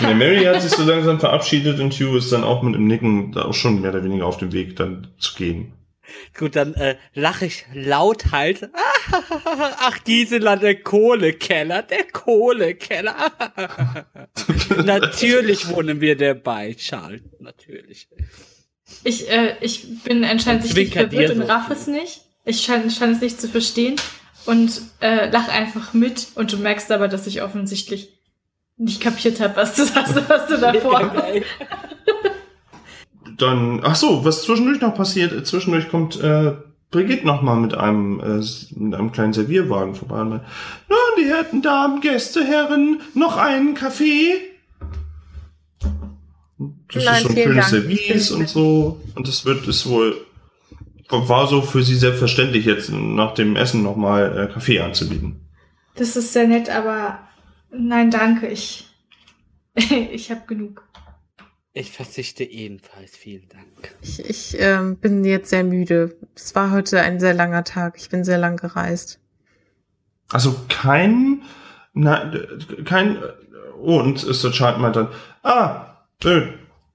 Ja, 0.00 0.14
Mary 0.14 0.44
hat 0.44 0.62
sich 0.62 0.72
so 0.72 0.82
langsam 0.84 1.20
verabschiedet 1.20 1.78
und 1.78 1.92
Hugh 1.92 2.16
ist 2.16 2.32
dann 2.32 2.42
auch 2.42 2.62
mit 2.62 2.74
dem 2.74 2.86
Nicken 2.86 3.32
da 3.32 3.44
auch 3.44 3.54
schon 3.54 3.80
mehr 3.80 3.90
oder 3.90 4.02
weniger 4.02 4.26
auf 4.26 4.38
dem 4.38 4.52
Weg 4.52 4.76
dann 4.76 5.08
zu 5.18 5.34
gehen. 5.34 5.72
Gut, 6.36 6.56
dann 6.56 6.74
äh, 6.74 6.96
lache 7.14 7.46
ich 7.46 7.64
laut 7.72 8.32
halt. 8.32 8.70
Ach, 9.44 10.04
Gisela, 10.04 10.56
der 10.56 10.82
Kohlekeller, 10.82 11.82
der 11.82 12.04
Kohlekeller. 12.04 13.32
Natürlich 14.84 15.68
wohnen 15.68 16.00
wir 16.00 16.16
dabei, 16.16 16.74
Charles. 16.74 17.22
Natürlich. 17.40 18.08
nicht. 18.08 18.08
Ich, 19.02 19.30
äh, 19.30 19.56
ich 19.60 20.02
bin 20.02 20.24
anscheinend 20.24 20.66
zwinkert 20.66 21.10
verwirrt 21.10 21.34
und 21.34 21.42
raff 21.42 21.70
es 21.70 21.86
nicht. 21.86 22.22
Ich 22.44 22.62
scheine 22.62 22.90
schein 22.90 23.12
es 23.12 23.20
nicht 23.20 23.40
zu 23.40 23.48
verstehen 23.48 23.96
und 24.46 24.82
äh, 25.00 25.30
lach 25.30 25.48
einfach 25.48 25.94
mit 25.94 26.28
und 26.34 26.52
du 26.52 26.58
merkst 26.58 26.92
aber, 26.92 27.08
dass 27.08 27.26
ich 27.26 27.42
offensichtlich 27.42 28.10
nicht 28.76 29.00
kapiert 29.00 29.40
habe, 29.40 29.56
was 29.56 29.74
du 29.76 29.84
sagst, 29.84 30.16
was 30.28 30.46
du 30.48 30.58
davor 30.58 31.12
hast. 31.14 31.42
Dann, 33.36 33.80
ach 33.82 33.96
so, 33.96 34.24
was 34.24 34.42
zwischendurch 34.42 34.80
noch 34.80 34.94
passiert, 34.94 35.46
zwischendurch 35.46 35.88
kommt 35.88 36.20
äh, 36.20 36.52
Brigitte 36.90 37.26
noch 37.26 37.42
mal 37.42 37.56
mit 37.56 37.74
einem, 37.74 38.20
äh, 38.20 38.44
mit 38.78 38.94
einem 38.94 39.10
kleinen 39.10 39.32
Servierwagen 39.32 39.96
vorbei. 39.96 40.20
Und 40.20 40.28
meint, 40.28 40.44
Nun, 40.88 40.98
die 41.18 41.24
Herren, 41.24 41.60
Damen, 41.60 42.00
Gäste, 42.00 42.44
Herren, 42.44 43.00
noch 43.14 43.36
einen 43.36 43.74
Kaffee? 43.74 44.34
Das 46.92 47.04
Nein, 47.04 47.16
ist 47.16 47.22
so 47.22 47.28
ein 47.30 47.36
schönes 47.36 47.70
Dank. 47.70 47.82
Service 47.82 48.30
und 48.30 48.48
so. 48.48 49.00
Und 49.16 49.26
das 49.26 49.44
wird, 49.44 49.66
ist 49.66 49.88
wohl, 49.88 50.16
war 51.08 51.48
so 51.48 51.62
für 51.62 51.82
sie 51.82 51.96
selbstverständlich 51.96 52.64
jetzt 52.64 52.90
nach 52.90 53.34
dem 53.34 53.56
Essen 53.56 53.82
noch 53.82 53.96
mal 53.96 54.48
äh, 54.48 54.52
Kaffee 54.52 54.80
anzubieten. 54.80 55.40
Das 55.96 56.16
ist 56.16 56.32
sehr 56.32 56.46
nett, 56.46 56.70
aber 56.70 57.18
nein, 57.72 58.10
danke. 58.10 58.46
Ich, 58.46 58.86
ich 59.74 60.30
habe 60.30 60.42
genug. 60.46 60.84
Ich 61.76 61.90
verzichte 61.90 62.44
ebenfalls. 62.44 63.16
Vielen 63.16 63.48
Dank. 63.48 63.94
Ich, 64.00 64.24
ich 64.24 64.56
ähm, 64.60 64.96
bin 64.96 65.24
jetzt 65.24 65.50
sehr 65.50 65.64
müde. 65.64 66.16
Es 66.36 66.54
war 66.54 66.70
heute 66.70 67.00
ein 67.00 67.18
sehr 67.18 67.34
langer 67.34 67.64
Tag. 67.64 67.96
Ich 67.98 68.08
bin 68.10 68.22
sehr 68.22 68.38
lang 68.38 68.56
gereist. 68.56 69.18
Also 70.30 70.54
kein, 70.68 71.42
na, 71.92 72.32
kein, 72.84 73.18
oh, 73.80 73.98
und 73.98 74.22
ist 74.22 74.44
der 74.44 74.52
Chart 74.52 74.78
meint 74.78 74.94
dann, 74.94 75.08
ah, 75.42 75.96
äh, 76.22 76.42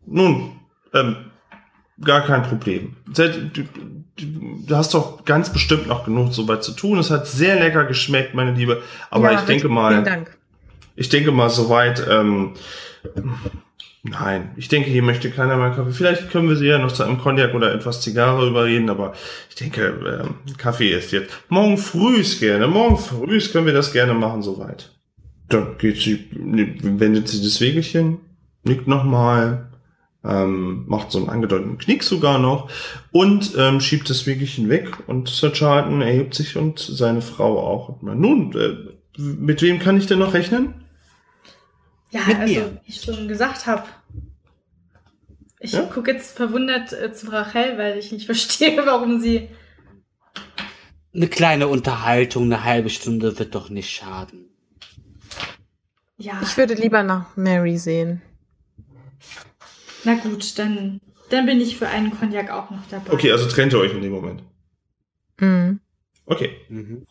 nun, 0.05 0.57
ähm, 0.93 1.29
gar 2.01 2.25
kein 2.25 2.43
Problem. 2.43 2.95
Du, 3.05 3.49
du, 3.49 3.63
du 4.15 4.75
hast 4.75 4.93
doch 4.93 5.25
ganz 5.25 5.51
bestimmt 5.51 5.87
noch 5.87 6.05
genug 6.05 6.33
soweit 6.33 6.63
zu 6.63 6.71
tun. 6.71 6.99
Es 6.99 7.11
hat 7.11 7.27
sehr 7.27 7.59
lecker 7.59 7.83
geschmeckt, 7.83 8.33
meine 8.33 8.53
Liebe. 8.53 8.81
Aber 9.09 9.29
Ja, 9.29 9.39
ich 9.39 9.45
denke 9.45 9.63
Vielen 9.63 9.73
mal, 9.73 10.03
Dank. 10.03 10.37
ich 10.95 11.09
denke 11.09 11.33
mal 11.33 11.49
soweit, 11.49 12.01
ähm, 12.09 12.53
nein, 14.03 14.51
ich 14.55 14.67
denke, 14.67 14.89
hier 14.89 15.03
möchte 15.03 15.29
keiner 15.31 15.57
mehr 15.57 15.71
Kaffee. 15.71 15.91
Vielleicht 15.91 16.29
können 16.29 16.49
wir 16.49 16.55
sie 16.55 16.67
ja 16.67 16.79
noch 16.79 16.91
zu 16.91 17.03
einem 17.03 17.17
Cognac 17.17 17.53
oder 17.53 17.73
etwas 17.73 18.01
Zigarre 18.01 18.47
überreden, 18.47 18.89
aber 18.89 19.13
ich 19.49 19.55
denke, 19.55 20.23
ähm, 20.23 20.55
Kaffee 20.57 20.91
ist 20.91 21.11
jetzt. 21.11 21.31
Morgen 21.49 21.77
früh 21.77 22.23
gerne, 22.39 22.67
morgen 22.67 22.97
früh 22.97 23.39
können 23.51 23.65
wir 23.65 23.73
das 23.73 23.93
gerne 23.93 24.13
machen, 24.13 24.41
soweit. 24.41 24.91
Dann 25.49 25.77
geht 25.77 25.97
sie, 25.97 26.29
wendet 26.31 27.27
sie 27.27 27.43
das 27.43 27.59
Wegelchen, 27.59 28.19
nickt 28.63 28.87
nochmal, 28.87 29.69
ähm, 30.23 30.85
macht 30.87 31.11
so 31.11 31.19
einen 31.19 31.29
angedeuteten 31.29 31.77
Knick 31.77 32.03
sogar 32.03 32.39
noch 32.39 32.69
und 33.11 33.53
ähm, 33.57 33.79
schiebt 33.79 34.09
das 34.09 34.27
Wegelchen 34.27 34.69
weg 34.69 34.89
und 35.07 35.29
Sir 35.29 35.53
Charlton 35.53 36.01
erhebt 36.01 36.33
sich 36.33 36.57
und 36.57 36.79
seine 36.79 37.21
Frau 37.21 37.59
auch. 37.59 38.01
Nun, 38.01 38.53
äh, 38.53 38.75
mit 39.17 39.61
wem 39.61 39.79
kann 39.79 39.97
ich 39.97 40.07
denn 40.07 40.19
noch 40.19 40.33
rechnen? 40.33 40.73
Ja, 42.11 42.21
Mit 42.27 42.37
also, 42.37 42.53
mir. 42.53 42.81
wie 42.83 42.89
ich 42.89 43.01
schon 43.01 43.27
gesagt 43.27 43.67
habe. 43.67 43.83
Ich 45.59 45.73
Ja? 45.73 45.83
gucke 45.83 46.11
jetzt 46.11 46.35
verwundert 46.35 46.93
äh, 46.93 47.11
zu 47.13 47.31
Rachel, 47.31 47.77
weil 47.77 47.97
ich 47.97 48.11
nicht 48.11 48.25
verstehe, 48.27 48.77
warum 48.85 49.19
sie. 49.19 49.49
Eine 51.13 51.27
kleine 51.27 51.67
Unterhaltung, 51.67 52.43
eine 52.45 52.63
halbe 52.63 52.89
Stunde 52.89 53.37
wird 53.39 53.55
doch 53.55 53.69
nicht 53.69 53.89
schaden. 53.89 54.45
Ja, 56.17 56.39
Ich 56.43 56.55
würde 56.57 56.73
lieber 56.75 57.01
nach 57.03 57.35
Mary 57.37 57.77
sehen. 57.77 58.21
na 60.03 60.15
gut, 60.15 60.57
dann, 60.59 61.01
dann 61.29 61.45
bin 61.45 61.61
ich 61.61 61.77
für 61.77 61.87
einen 61.87 62.11
Cognac 62.17 62.49
auch 62.51 62.69
noch 62.69 62.85
dabei. 62.89 63.11
Okay, 63.13 63.31
also 63.31 63.47
trennt 63.47 63.73
ihr 63.73 63.79
euch 63.79 63.93
in 63.93 64.01
dem 64.01 64.11
Moment. 64.11 64.43
Mhm. 65.39 65.79
Okay. 66.25 66.51
Mhm. 66.69 67.05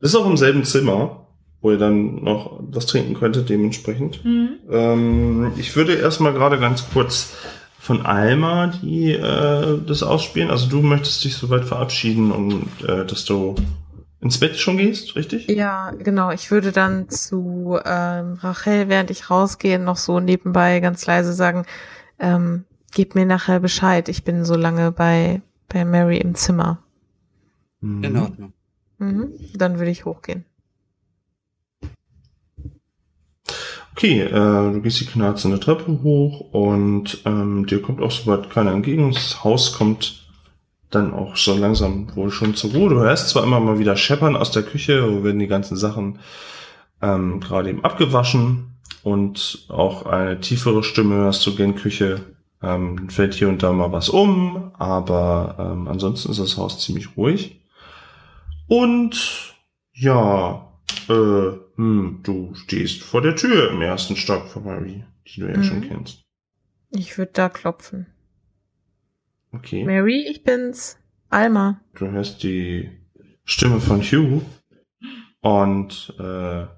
Das 0.00 0.10
ist 0.10 0.16
auch 0.16 0.26
im 0.26 0.36
selben 0.36 0.64
Zimmer, 0.64 1.19
wo 1.62 1.70
ihr 1.70 1.78
dann 1.78 2.22
noch 2.22 2.58
was 2.60 2.86
trinken 2.86 3.14
könntet, 3.14 3.48
dementsprechend. 3.48 4.24
Mhm. 4.24 4.50
Ähm, 4.70 5.52
ich 5.56 5.76
würde 5.76 5.94
erstmal 5.94 6.32
gerade 6.32 6.58
ganz 6.58 6.88
kurz 6.90 7.34
von 7.78 8.04
Alma 8.04 8.72
die 8.82 9.12
äh, 9.12 9.78
das 9.86 10.02
ausspielen. 10.02 10.50
Also 10.50 10.68
du 10.68 10.82
möchtest 10.82 11.24
dich 11.24 11.36
soweit 11.36 11.64
verabschieden 11.64 12.30
und 12.30 12.66
äh, 12.86 13.06
dass 13.06 13.24
du 13.24 13.54
ins 14.20 14.38
Bett 14.38 14.56
schon 14.56 14.76
gehst, 14.76 15.16
richtig? 15.16 15.48
Ja, 15.48 15.92
genau. 15.92 16.30
Ich 16.30 16.50
würde 16.50 16.72
dann 16.72 17.08
zu 17.08 17.78
ähm, 17.84 18.34
Rachel, 18.40 18.88
während 18.88 19.10
ich 19.10 19.30
rausgehe, 19.30 19.78
noch 19.78 19.96
so 19.96 20.20
nebenbei 20.20 20.80
ganz 20.80 21.06
leise 21.06 21.32
sagen, 21.32 21.64
ähm, 22.18 22.64
gib 22.92 23.14
mir 23.14 23.24
nachher 23.24 23.60
Bescheid. 23.60 24.08
Ich 24.10 24.24
bin 24.24 24.44
so 24.44 24.56
lange 24.56 24.92
bei, 24.92 25.40
bei 25.68 25.86
Mary 25.86 26.18
im 26.18 26.34
Zimmer. 26.34 26.82
In 27.82 28.14
Ordnung. 28.18 28.52
Mhm. 28.98 29.32
Dann 29.54 29.78
würde 29.78 29.90
ich 29.90 30.04
hochgehen. 30.04 30.44
Okay, 34.00 34.22
äh, 34.22 34.30
du 34.30 34.80
gehst 34.80 34.98
die 35.02 35.04
knarzende 35.04 35.60
Treppe 35.60 36.00
hoch 36.02 36.40
und 36.52 37.20
ähm, 37.26 37.66
dir 37.66 37.82
kommt 37.82 38.00
auch 38.00 38.10
soweit 38.10 38.48
keiner 38.48 38.72
entgegen. 38.72 39.12
Das 39.12 39.44
Haus 39.44 39.74
kommt 39.76 40.26
dann 40.88 41.12
auch 41.12 41.36
so 41.36 41.54
langsam 41.54 42.16
wohl 42.16 42.30
schon 42.30 42.54
zur 42.54 42.70
Ruhe. 42.70 42.88
Du 42.88 43.00
hörst 43.00 43.28
zwar 43.28 43.44
immer 43.44 43.60
mal 43.60 43.78
wieder 43.78 43.96
Scheppern 43.96 44.36
aus 44.36 44.52
der 44.52 44.62
Küche, 44.62 45.06
wo 45.06 45.22
werden 45.22 45.38
die 45.38 45.48
ganzen 45.48 45.76
Sachen 45.76 46.18
ähm, 47.02 47.40
gerade 47.40 47.68
eben 47.68 47.84
abgewaschen 47.84 48.78
und 49.02 49.66
auch 49.68 50.06
eine 50.06 50.40
tiefere 50.40 50.82
Stimme 50.82 51.16
hörst 51.16 51.46
du 51.46 51.54
gen 51.54 51.74
Küche. 51.74 52.22
Ähm, 52.62 53.10
fällt 53.10 53.34
hier 53.34 53.50
und 53.50 53.62
da 53.62 53.70
mal 53.70 53.92
was 53.92 54.08
um, 54.08 54.70
aber 54.78 55.56
ähm, 55.58 55.88
ansonsten 55.88 56.30
ist 56.30 56.40
das 56.40 56.56
Haus 56.56 56.78
ziemlich 56.78 57.18
ruhig. 57.18 57.60
Und 58.66 59.54
ja, 59.92 60.69
äh, 61.08 61.58
hm, 61.76 62.20
du 62.22 62.54
stehst 62.54 63.02
vor 63.02 63.22
der 63.22 63.36
Tür 63.36 63.70
im 63.70 63.80
ersten 63.82 64.16
Stock 64.16 64.48
von 64.48 64.64
Mary, 64.64 65.04
die 65.26 65.40
du 65.40 65.46
ja 65.50 65.56
Mhm. 65.58 65.64
schon 65.64 65.80
kennst. 65.82 66.22
Ich 66.90 67.16
würde 67.18 67.32
da 67.32 67.48
klopfen. 67.48 68.06
Okay. 69.52 69.84
Mary, 69.84 70.26
ich 70.28 70.42
bin's. 70.44 70.98
Alma. 71.28 71.80
Du 71.94 72.08
hörst 72.10 72.42
die 72.42 72.90
Stimme 73.44 73.80
von 73.80 74.00
Hugh 74.02 74.42
und 75.40 76.12
äh, 76.18 76.22
du 76.22 76.68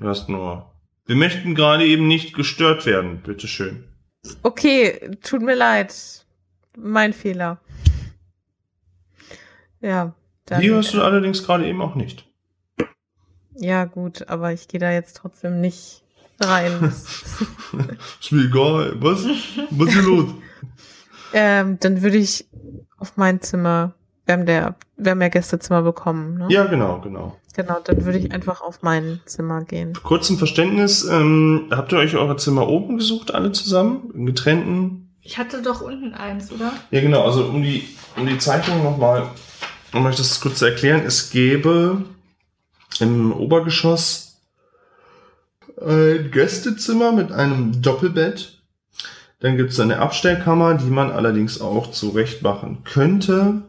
hörst 0.00 0.28
nur, 0.28 0.72
wir 1.06 1.16
möchten 1.16 1.54
gerade 1.54 1.86
eben 1.86 2.08
nicht 2.08 2.34
gestört 2.34 2.86
werden, 2.86 3.20
bitteschön. 3.22 3.84
Okay, 4.42 5.10
tut 5.22 5.42
mir 5.42 5.54
leid. 5.54 6.26
Mein 6.76 7.12
Fehler. 7.12 7.60
Ja. 9.80 10.14
Dann, 10.46 10.60
Die 10.60 10.70
hörst 10.70 10.94
du 10.94 11.02
allerdings 11.02 11.42
gerade 11.44 11.66
eben 11.68 11.80
auch 11.80 11.94
nicht. 11.94 12.28
Ja, 13.56 13.84
gut, 13.84 14.28
aber 14.28 14.52
ich 14.52 14.68
gehe 14.68 14.80
da 14.80 14.90
jetzt 14.90 15.16
trotzdem 15.16 15.60
nicht 15.60 16.02
rein. 16.40 16.92
Ist 18.20 18.32
mir 18.32 18.44
egal, 18.44 18.94
was? 19.00 19.24
Was 19.70 19.88
ist 19.88 19.94
hier 19.94 20.02
los? 20.02 20.26
ähm, 21.32 21.78
dann 21.80 22.02
würde 22.02 22.16
ich 22.16 22.46
auf 22.98 23.16
mein 23.16 23.40
Zimmer, 23.40 23.94
wir 24.26 24.34
haben, 24.34 24.46
der, 24.46 24.76
wir 24.96 25.12
haben 25.12 25.22
ja 25.22 25.28
Gästezimmer 25.28 25.82
bekommen, 25.82 26.38
ne? 26.38 26.46
Ja, 26.50 26.64
genau, 26.66 27.00
genau. 27.00 27.36
Genau, 27.56 27.80
dann 27.82 28.04
würde 28.04 28.18
ich 28.18 28.32
einfach 28.32 28.60
auf 28.60 28.82
mein 28.82 29.20
Zimmer 29.24 29.64
gehen. 29.64 29.92
Kurz 30.04 30.28
zum 30.28 30.38
Verständnis, 30.38 31.04
ähm, 31.04 31.66
habt 31.70 31.92
ihr 31.92 31.98
euch 31.98 32.16
eure 32.16 32.36
Zimmer 32.36 32.68
oben 32.68 32.96
gesucht, 32.96 33.34
alle 33.34 33.52
zusammen? 33.52 34.10
In 34.14 34.26
getrennten? 34.26 35.10
Ich 35.22 35.36
hatte 35.36 35.60
doch 35.60 35.80
unten 35.80 36.14
eins, 36.14 36.52
oder? 36.52 36.72
Ja, 36.90 37.00
genau, 37.00 37.24
also 37.24 37.44
um 37.44 37.62
die, 37.62 37.88
um 38.16 38.26
die 38.26 38.38
Zeichnung 38.38 38.82
nochmal, 38.82 39.28
um 39.92 40.06
euch 40.06 40.16
das 40.16 40.40
kurz 40.40 40.58
zu 40.58 40.66
erklären, 40.66 41.02
es 41.04 41.30
gäbe 41.30 42.04
im 43.00 43.32
Obergeschoss 43.32 44.26
ein 45.80 46.30
Gästezimmer 46.30 47.12
mit 47.12 47.32
einem 47.32 47.80
Doppelbett. 47.82 48.58
Dann 49.40 49.56
gibt 49.56 49.70
es 49.70 49.80
eine 49.80 49.98
Abstellkammer, 50.00 50.74
die 50.74 50.90
man 50.90 51.10
allerdings 51.10 51.60
auch 51.60 51.90
zurecht 51.90 52.42
machen 52.42 52.84
könnte. 52.84 53.62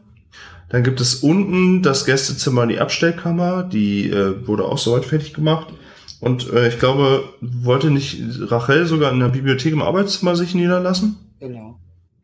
Dann 0.68 0.82
gibt 0.84 1.00
es 1.00 1.16
unten 1.16 1.82
das 1.82 2.04
Gästezimmer, 2.04 2.66
die 2.66 2.78
Abstellkammer, 2.80 3.62
die 3.62 4.10
äh, 4.10 4.46
wurde 4.46 4.64
auch 4.64 4.78
soweit 4.78 5.04
fertig 5.04 5.32
gemacht. 5.34 5.68
Und 6.20 6.50
äh, 6.52 6.68
ich 6.68 6.78
glaube, 6.78 7.24
wollte 7.40 7.90
nicht 7.90 8.20
Rachel 8.50 8.86
sogar 8.86 9.12
in 9.12 9.20
der 9.20 9.28
Bibliothek 9.28 9.72
im 9.72 9.82
Arbeitszimmer 9.82 10.36
sich 10.36 10.54
niederlassen? 10.54 11.16
Genau. 11.40 11.78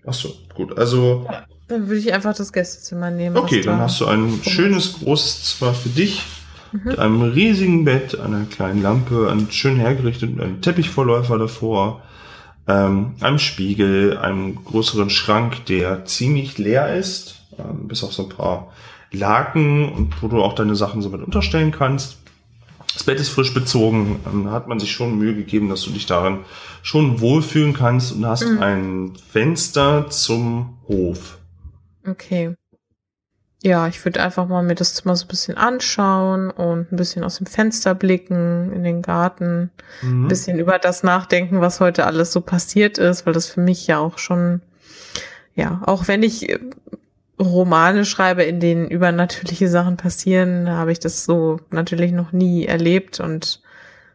Ach 0.06 0.14
so, 0.14 0.32
gut. 0.54 0.76
Also, 0.78 1.26
Dann 1.68 1.88
würde 1.88 2.00
ich 2.00 2.12
einfach 2.12 2.34
das 2.34 2.52
Gästezimmer 2.52 3.10
nehmen. 3.10 3.36
okay, 3.36 3.60
dann 3.62 3.78
da- 3.78 3.84
hast 3.84 4.00
du 4.00 4.06
ein 4.06 4.40
schönes, 4.42 4.94
großes 4.94 5.58
Zimmer 5.58 5.74
für 5.74 5.88
dich. 5.88 6.22
Mhm. 6.72 6.80
Mit 6.84 6.98
einem 6.98 7.22
riesigen 7.22 7.84
Bett, 7.84 8.18
einer 8.18 8.44
kleinen 8.44 8.82
Lampe, 8.82 9.30
einem 9.30 9.50
schön 9.50 9.76
hergerichteten 9.76 10.40
einem 10.40 10.60
Teppichvorläufer 10.60 11.38
davor, 11.38 12.02
ähm, 12.66 13.14
einem 13.20 13.38
Spiegel, 13.38 14.18
einem 14.18 14.62
größeren 14.64 15.10
Schrank, 15.10 15.64
der 15.66 16.04
ziemlich 16.04 16.58
leer 16.58 16.94
ist, 16.94 17.42
ähm, 17.58 17.88
bis 17.88 18.04
auf 18.04 18.12
so 18.12 18.24
ein 18.24 18.28
paar 18.28 18.72
Laken 19.10 19.88
und 19.90 20.22
wo 20.22 20.28
du 20.28 20.42
auch 20.42 20.54
deine 20.54 20.76
Sachen 20.76 21.00
so 21.00 21.08
mit 21.08 21.22
unterstellen 21.22 21.70
kannst. 21.70 22.18
Das 22.92 23.04
Bett 23.04 23.20
ist 23.20 23.28
frisch 23.30 23.54
bezogen. 23.54 24.20
Ähm, 24.30 24.50
hat 24.50 24.68
man 24.68 24.80
sich 24.80 24.92
schon 24.92 25.18
Mühe 25.18 25.34
gegeben, 25.34 25.68
dass 25.68 25.82
du 25.84 25.90
dich 25.90 26.06
darin 26.06 26.40
schon 26.82 27.20
wohlfühlen 27.20 27.72
kannst 27.72 28.12
und 28.12 28.26
hast 28.26 28.44
Mhm. 28.46 28.58
ein 28.62 29.12
Fenster 29.30 30.10
zum 30.10 30.78
Hof. 30.88 31.38
Okay. 32.06 32.54
Ja, 33.62 33.88
ich 33.88 34.04
würde 34.04 34.22
einfach 34.22 34.46
mal 34.46 34.62
mir 34.62 34.76
das 34.76 34.94
Zimmer 34.94 35.16
so 35.16 35.24
ein 35.24 35.28
bisschen 35.28 35.56
anschauen 35.56 36.50
und 36.50 36.92
ein 36.92 36.96
bisschen 36.96 37.24
aus 37.24 37.38
dem 37.38 37.46
Fenster 37.46 37.94
blicken 37.94 38.72
in 38.72 38.84
den 38.84 39.02
Garten. 39.02 39.70
Mhm. 40.00 40.24
Ein 40.24 40.28
bisschen 40.28 40.58
über 40.60 40.78
das 40.78 41.02
nachdenken, 41.02 41.60
was 41.60 41.80
heute 41.80 42.06
alles 42.06 42.32
so 42.32 42.40
passiert 42.40 42.98
ist, 42.98 43.26
weil 43.26 43.32
das 43.32 43.46
für 43.46 43.60
mich 43.60 43.86
ja 43.88 43.98
auch 43.98 44.18
schon, 44.18 44.60
ja, 45.56 45.82
auch 45.86 46.06
wenn 46.06 46.22
ich 46.22 46.48
äh, 46.48 46.60
Romane 47.40 48.04
schreibe, 48.04 48.44
in 48.44 48.60
denen 48.60 48.88
übernatürliche 48.88 49.68
Sachen 49.68 49.96
passieren, 49.96 50.70
habe 50.70 50.92
ich 50.92 51.00
das 51.00 51.24
so 51.24 51.58
natürlich 51.70 52.12
noch 52.12 52.30
nie 52.30 52.64
erlebt 52.64 53.18
und 53.18 53.60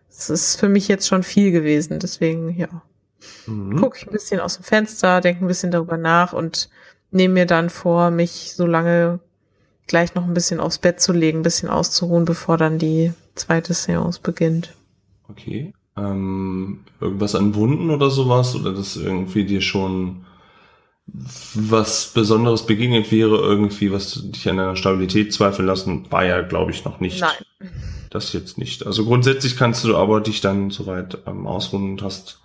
es 0.10 0.30
ist 0.30 0.58
für 0.60 0.70
mich 0.70 0.88
jetzt 0.88 1.08
schon 1.08 1.24
viel 1.24 1.52
gewesen. 1.52 2.00
Deswegen, 2.00 2.50
ja, 2.58 2.70
Mhm. 3.46 3.80
gucke 3.80 3.98
ich 3.98 4.08
ein 4.08 4.12
bisschen 4.12 4.39
aus 4.39 4.56
dem 4.56 4.64
Fenster, 4.64 5.20
denke 5.22 5.44
ein 5.44 5.48
bisschen 5.48 5.72
darüber 5.72 5.98
nach 5.98 6.34
und 6.34 6.70
nehme 7.12 7.34
mir 7.36 7.46
dann 7.46 7.70
vor, 7.70 8.10
mich 8.12 8.54
so 8.56 8.66
lange 8.66 9.20
gleich 9.88 10.15
noch 10.15 10.23
ein 10.25 10.34
bisschen 10.34 10.59
aufs 10.59 10.77
Bett 10.77 10.99
zu 11.01 11.13
legen, 11.13 11.39
ein 11.39 11.43
bisschen 11.43 11.69
auszuruhen, 11.69 12.25
bevor 12.25 12.57
dann 12.57 12.79
die 12.79 13.13
zweite 13.36 13.73
Seance 13.73 14.19
beginnt. 14.21 14.73
Okay. 15.29 15.73
Ähm, 15.97 16.79
irgendwas 16.99 17.36
an 17.36 17.55
Wunden 17.55 17.89
oder 17.89 18.09
sowas? 18.09 18.55
Oder 18.55 18.73
das 18.73 18.95
irgendwie 18.95 19.45
dir 19.45 19.61
schon 19.61 20.25
was 21.05 22.11
Besonderes 22.13 22.65
begegnet 22.65 23.11
wäre, 23.11 23.38
irgendwie, 23.38 23.91
was 23.91 24.21
dich 24.31 24.49
an 24.49 24.57
deiner 24.57 24.75
Stabilität 24.77 25.34
zweifeln 25.34 25.67
lassen, 25.67 26.09
war 26.09 26.25
ja, 26.25 26.41
glaube 26.41 26.71
ich, 26.71 26.86
noch 26.86 26.99
nicht. 27.01 27.19
Nein. 27.19 27.69
Das 28.09 28.31
jetzt 28.31 28.57
nicht. 28.57 28.86
Also 28.86 29.05
grundsätzlich 29.05 29.57
kannst 29.57 29.84
du 29.84 29.97
aber 29.97 30.21
dich 30.21 30.39
dann 30.39 30.69
soweit 30.69 31.17
ähm, 31.27 31.45
ausruhen 31.45 31.91
und 31.91 32.01
hast, 32.03 32.39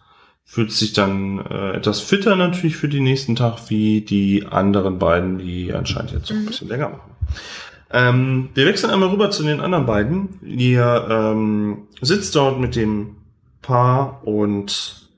fühlst 0.45 0.81
dich 0.81 0.93
dann 0.93 1.39
äh, 1.39 1.73
etwas 1.77 2.01
fitter 2.01 2.35
natürlich 2.37 2.77
für 2.77 2.89
den 2.89 3.05
nächsten 3.05 3.37
Tag, 3.37 3.71
wie 3.71 4.01
die 4.01 4.47
anderen 4.47 4.99
beiden, 4.99 5.39
die 5.39 5.73
anscheinend 5.73 6.13
jetzt 6.13 6.31
noch 6.31 6.37
ein 6.37 6.43
Mhm. 6.43 6.47
bisschen 6.47 6.69
länger 6.69 6.89
machen. 6.89 7.11
Ähm, 7.91 8.51
wir 8.55 8.67
wechseln 8.67 8.91
einmal 8.91 9.09
rüber 9.09 9.31
zu 9.31 9.43
den 9.43 9.61
anderen 9.61 9.87
beiden. 9.87 10.39
Ihr 10.43 11.07
ähm, 11.11 11.89
sitzt 12.01 12.35
dort 12.37 12.61
mit 12.61 12.77
dem 12.77 13.17
Paar 13.63 14.27
und 14.27 15.09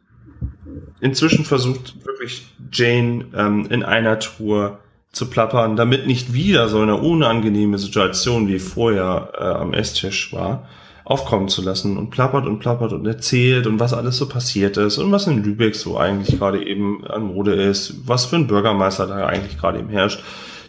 inzwischen 1.00 1.44
versucht 1.44 2.04
wirklich 2.04 2.46
Jane 2.72 3.26
ähm, 3.34 3.66
in 3.70 3.82
einer 3.82 4.18
Tour 4.18 4.78
zu 5.12 5.28
plappern, 5.28 5.76
damit 5.76 6.06
nicht 6.06 6.32
wieder 6.32 6.68
so 6.68 6.80
eine 6.80 6.96
unangenehme 6.96 7.78
Situation 7.78 8.46
wie 8.46 8.60
vorher 8.60 9.32
äh, 9.36 9.42
am 9.42 9.74
Esstisch 9.74 10.32
war, 10.32 10.68
aufkommen 11.04 11.48
zu 11.48 11.62
lassen 11.62 11.96
und 11.96 12.10
plappert 12.10 12.46
und 12.46 12.60
plappert 12.60 12.92
und 12.92 13.04
erzählt 13.06 13.66
und 13.66 13.80
was 13.80 13.92
alles 13.92 14.16
so 14.16 14.28
passiert 14.28 14.76
ist 14.76 14.98
und 14.98 15.10
was 15.10 15.26
in 15.26 15.42
Lübeck 15.42 15.74
so 15.74 15.98
eigentlich 15.98 16.38
gerade 16.38 16.64
eben 16.64 17.04
an 17.06 17.24
Mode 17.24 17.54
ist, 17.54 18.06
was 18.06 18.26
für 18.26 18.36
ein 18.36 18.46
Bürgermeister 18.46 19.08
da 19.08 19.26
eigentlich 19.26 19.58
gerade 19.58 19.80
eben 19.80 19.88
herrscht, 19.88 20.22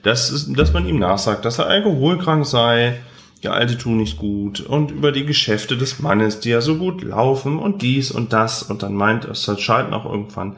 dass, 0.03 0.29
es- 0.31 0.51
dass 0.53 0.73
man 0.73 0.87
ihm 0.87 0.99
nachsagt, 0.99 1.45
dass 1.45 1.59
er 1.59 1.67
alkoholkrank 1.67 2.45
sei, 2.45 2.99
der 3.43 3.53
alte 3.53 3.77
tun 3.77 3.97
nicht 3.97 4.17
gut 4.17 4.59
und 4.59 4.91
über 4.91 5.11
die 5.11 5.25
Geschäfte 5.25 5.75
des 5.77 5.99
Mannes, 5.99 6.39
die 6.41 6.49
ja 6.49 6.61
so 6.61 6.77
gut 6.77 7.01
laufen 7.03 7.57
und 7.59 7.81
dies 7.81 8.11
und 8.11 8.33
das 8.33 8.61
und 8.63 8.83
dann 8.83 8.93
meint 8.93 9.27
Scheiden 9.59 9.93
auch 9.93 10.05
irgendwann 10.05 10.57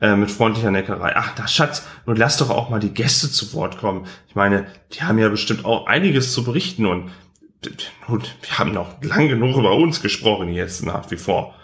äh, 0.00 0.14
mit 0.14 0.30
freundlicher 0.30 0.70
Neckerei, 0.70 1.14
ach, 1.16 1.34
da 1.34 1.48
Schatz, 1.48 1.84
nun 2.06 2.16
lass 2.16 2.36
doch 2.36 2.50
auch 2.50 2.70
mal 2.70 2.78
die 2.80 2.94
Gäste 2.94 3.30
zu 3.30 3.52
Wort 3.54 3.78
kommen. 3.78 4.06
Ich 4.28 4.34
meine, 4.36 4.66
die 4.92 5.02
haben 5.02 5.18
ja 5.18 5.28
bestimmt 5.28 5.64
auch 5.64 5.86
einiges 5.86 6.32
zu 6.32 6.44
berichten 6.44 6.86
und 6.86 7.10
nun, 8.08 8.22
wir 8.42 8.58
haben 8.58 8.72
noch 8.72 9.00
lang 9.02 9.28
genug 9.28 9.56
über 9.56 9.74
uns 9.76 10.00
gesprochen 10.02 10.48
jetzt 10.52 10.84
nach 10.84 11.10
wie 11.10 11.16
vor. 11.16 11.54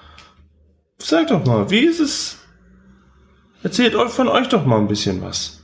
Sag 0.99 1.29
doch 1.29 1.45
mal, 1.45 1.71
wie 1.71 1.81
ist 1.81 2.01
es? 2.01 2.39
Erzählt 3.63 3.95
von 3.95 4.29
euch 4.29 4.49
doch 4.49 4.65
mal 4.65 4.79
ein 4.79 4.89
bisschen 4.89 5.21
was. 5.23 5.58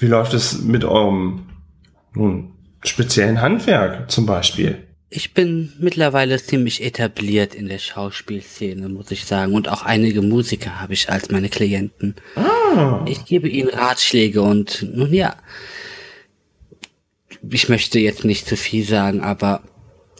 Wie 0.00 0.06
läuft 0.06 0.32
es 0.32 0.62
mit 0.62 0.82
eurem 0.82 1.46
nun 2.14 2.54
speziellen 2.82 3.42
Handwerk 3.42 4.10
zum 4.10 4.24
Beispiel? 4.24 4.78
Ich 5.10 5.34
bin 5.34 5.72
mittlerweile 5.78 6.42
ziemlich 6.42 6.82
etabliert 6.82 7.54
in 7.54 7.68
der 7.68 7.78
Schauspielszene, 7.78 8.88
muss 8.88 9.10
ich 9.10 9.26
sagen. 9.26 9.52
Und 9.54 9.68
auch 9.68 9.82
einige 9.82 10.22
Musiker 10.22 10.80
habe 10.80 10.94
ich 10.94 11.10
als 11.10 11.30
meine 11.30 11.50
Klienten. 11.50 12.14
Ah, 12.34 13.04
Ich 13.06 13.26
gebe 13.26 13.48
ihnen 13.48 13.68
Ratschläge 13.68 14.40
und 14.40 14.86
nun 14.94 15.12
ja. 15.12 15.36
Ich 17.50 17.68
möchte 17.68 17.98
jetzt 17.98 18.24
nicht 18.24 18.46
zu 18.46 18.56
viel 18.56 18.84
sagen, 18.86 19.20
aber 19.20 19.62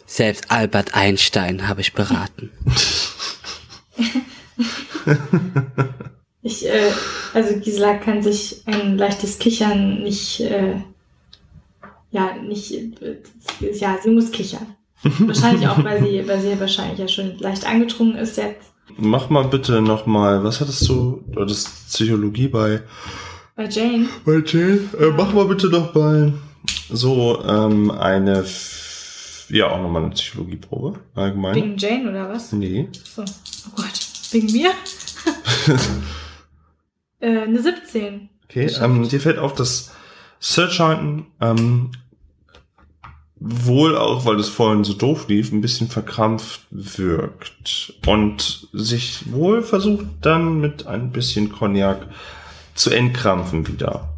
selbst 0.05 0.51
Albert 0.51 0.95
Einstein 0.95 1.69
habe 1.69 1.81
ich 1.81 1.95
beraten. 1.95 2.51
Ich, 6.43 6.67
äh, 6.67 6.91
also 7.35 7.57
Gisela 7.59 7.95
kann 7.95 8.23
sich 8.23 8.63
ein 8.67 8.97
leichtes 8.97 9.39
Kichern 9.39 10.03
nicht, 10.03 10.41
äh, 10.41 10.77
ja, 12.11 12.35
nicht, 12.37 12.73
äh, 12.73 13.19
ja, 13.75 13.99
sie 14.03 14.11
muss 14.11 14.31
kichern. 14.31 14.67
Wahrscheinlich 15.03 15.69
auch, 15.69 15.83
weil 15.85 16.03
sie, 16.03 16.27
weil 16.27 16.41
sie 16.41 16.59
wahrscheinlich 16.59 16.99
ja 16.99 17.09
schon 17.09 17.39
leicht 17.39 17.67
angetrunken 17.67 18.19
ist 18.19 18.37
jetzt. 18.37 18.73
mach 18.97 19.31
mal 19.31 19.45
bitte 19.45 19.81
noch 19.83 20.07
mal, 20.07 20.43
was 20.45 20.61
hattest 20.61 20.87
du? 20.89 21.23
Du 21.29 21.41
hattest 21.43 21.89
Psychologie 21.89 22.49
bei 22.49 22.83
Bei 23.57 23.67
Jane. 23.69 24.09
bei 24.25 24.43
Jane. 24.45 24.81
Äh, 24.99 25.11
mach 25.17 25.33
mal 25.33 25.45
bitte 25.47 25.69
noch 25.69 25.95
mal 25.95 26.33
so 26.91 27.43
ähm, 27.47 27.91
eine, 27.91 28.45
ja 29.49 29.71
auch 29.71 29.81
noch 29.83 29.91
mal 29.91 30.03
eine 30.05 30.11
Psychologieprobe 30.13 30.99
allgemein. 31.15 31.55
Wegen 31.55 31.77
Jane 31.77 32.11
oder 32.11 32.29
was? 32.29 32.53
Nee. 32.53 32.89
So. 33.15 33.23
Oh 33.23 33.73
Gott. 33.77 34.01
Wegen 34.33 34.51
mir? 34.53 34.71
äh, 37.21 37.43
eine 37.43 37.63
17. 37.63 38.29
Okay, 38.45 38.71
ähm, 38.81 39.09
dir 39.09 39.21
fällt 39.21 39.39
auf, 39.39 39.55
dass 39.55 39.93
Searchhalten 40.41 41.27
ähm, 41.41 41.93
wohl 43.41 43.97
auch, 43.97 44.27
weil 44.27 44.39
es 44.39 44.49
vorhin 44.49 44.85
so 44.85 44.93
doof 44.93 45.29
lief, 45.29 45.51
ein 45.51 45.63
bisschen 45.63 45.89
verkrampft 45.89 46.61
wirkt 46.71 47.95
und 48.07 48.69
sich 48.73 49.33
wohl 49.33 49.63
versucht 49.63 50.07
dann 50.21 50.61
mit 50.61 50.87
ein 50.87 51.11
bisschen 51.11 51.51
Cognac 51.51 52.07
zu 52.75 52.91
entkrampfen 52.91 53.67
wieder. 53.67 54.09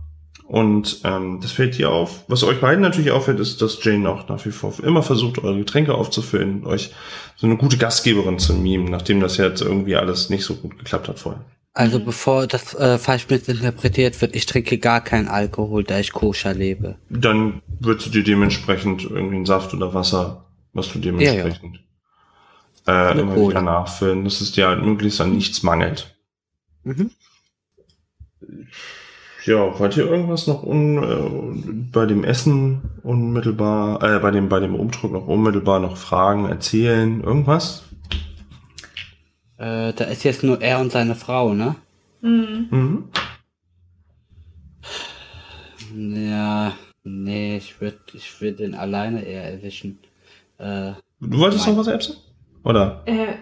Und 0.45 1.01
ähm, 1.05 1.39
das 1.41 1.53
fällt 1.53 1.79
dir 1.79 1.91
auf. 1.91 2.25
Was 2.29 2.43
euch 2.43 2.61
beiden 2.61 2.83
natürlich 2.83 3.11
auffällt, 3.11 3.41
ist, 3.41 3.63
dass 3.63 3.83
Jane 3.83 4.11
auch 4.11 4.29
nach 4.29 4.45
wie 4.45 4.51
vor 4.51 4.75
immer 4.83 5.03
versucht, 5.03 5.39
eure 5.39 5.57
Getränke 5.57 5.95
aufzufüllen, 5.95 6.67
euch 6.67 6.93
so 7.37 7.47
eine 7.47 7.57
gute 7.57 7.79
Gastgeberin 7.79 8.39
zu 8.39 8.55
mimen, 8.55 8.91
nachdem 8.91 9.21
das 9.21 9.39
jetzt 9.39 9.63
irgendwie 9.63 9.97
alles 9.97 10.31
nicht 10.31 10.45
so 10.45 10.57
gut 10.57 10.79
geklappt 10.79 11.09
hat 11.09 11.21
vorher. 11.21 11.45
Also 11.75 11.99
Mhm. 11.99 12.05
bevor 12.05 12.47
das 12.47 12.75
äh, 12.75 12.99
falsch 12.99 13.29
missinterpretiert 13.31 14.21
wird, 14.21 14.37
ich 14.37 14.45
trinke 14.45 14.77
gar 14.79 15.01
keinen 15.01 15.29
Alkohol, 15.29 15.85
da 15.85 15.99
ich 15.99 16.13
koscher 16.13 16.53
lebe. 16.53 16.97
Dann 17.09 17.63
würdest 17.81 18.07
du 18.09 18.11
dir 18.11 18.25
dementsprechend 18.25 19.05
irgendwie 19.05 19.37
einen 19.37 19.47
Saft 19.47 19.73
oder 19.73 19.95
Wasser, 19.95 20.45
was 20.75 20.93
du 20.93 20.99
dementsprechend 20.99 21.81
Äh, 22.87 23.19
immer 23.19 23.37
wieder 23.37 23.63
nachfüllen, 23.63 24.25
dass 24.25 24.41
es 24.41 24.53
dir 24.53 24.67
halt 24.67 24.85
möglichst 24.85 25.21
an 25.21 25.33
nichts 25.35 25.63
mangelt. 25.63 26.15
Mhm. 26.83 27.11
Ja, 29.45 29.79
wollt 29.79 29.97
ihr 29.97 30.07
irgendwas 30.07 30.47
noch 30.47 30.63
un, 30.63 31.03
äh, 31.03 31.91
bei 31.93 32.07
dem 32.07 32.23
Essen 32.25 32.83
unmittelbar, 33.03 34.03
äh, 34.03 34.19
bei 34.21 34.31
dem, 34.31 34.49
bei 34.49 34.61
dem 34.61 34.75
Umdruck 34.75 35.13
noch 35.13 35.27
unmittelbar 35.27 35.81
noch 35.81 35.97
fragen, 35.97 36.47
erzählen, 36.49 37.23
irgendwas? 37.23 37.85
Äh, 39.63 39.93
da 39.93 40.05
ist 40.07 40.25
jetzt 40.25 40.43
nur 40.43 40.61
er 40.61 40.81
und 40.81 40.91
seine 40.91 41.15
Frau, 41.15 41.55
ne? 41.55 41.77
Mhm. 42.21 42.67
Mhm. 42.71 43.05
Ja, 45.95 46.73
nee, 47.05 47.57
ich 47.59 47.81
würde 47.81 47.99
ich 48.15 48.41
würd 48.41 48.59
den 48.61 48.75
alleine 48.75 49.23
eher 49.25 49.45
erwischen. 49.45 49.99
Äh, 50.59 50.93
Du 51.21 51.39
wolltest 51.39 51.67
noch 51.69 51.77
was 51.77 51.87
erzählen? 51.87 52.19
Oder? 52.65 53.03
Äh, 53.07 53.35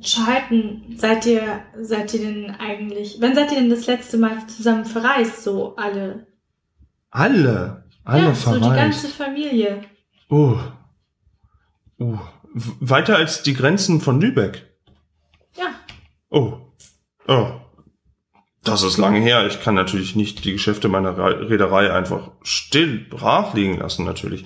Charlton, 0.00 0.94
seid 0.96 1.26
ihr, 1.26 1.60
seid 1.82 2.14
ihr 2.14 2.20
denn 2.20 2.50
eigentlich, 2.52 3.18
wann 3.20 3.34
seid 3.34 3.50
ihr 3.52 3.58
denn 3.58 3.68
das 3.70 3.86
letzte 3.86 4.16
Mal 4.16 4.46
zusammen 4.46 4.84
verreist, 4.86 5.42
so 5.42 5.76
alle? 5.76 6.26
Alle. 7.10 7.84
Alle 8.04 8.22
ja, 8.28 8.34
so 8.34 8.54
die 8.54 8.60
verreist. 8.60 8.76
ganze 8.80 9.08
Familie. 9.08 9.82
Oh. 10.30 10.56
Oh. 11.98 12.18
W- 12.54 12.72
Weiter 12.80 13.16
als 13.16 13.42
die 13.42 13.54
Grenzen 13.54 14.00
von 14.00 14.20
Lübeck. 14.20 14.66
Oh. 16.34 16.58
Oh. 17.28 17.46
Das 18.64 18.82
ist 18.82 18.98
lange 18.98 19.20
her. 19.20 19.46
Ich 19.46 19.62
kann 19.62 19.74
natürlich 19.74 20.16
nicht 20.16 20.44
die 20.44 20.52
Geschäfte 20.52 20.88
meiner 20.88 21.16
Re- 21.16 21.48
Reederei 21.48 21.92
einfach 21.92 22.30
still 22.42 22.98
brach 22.98 23.54
liegen 23.54 23.78
lassen, 23.78 24.04
natürlich. 24.04 24.44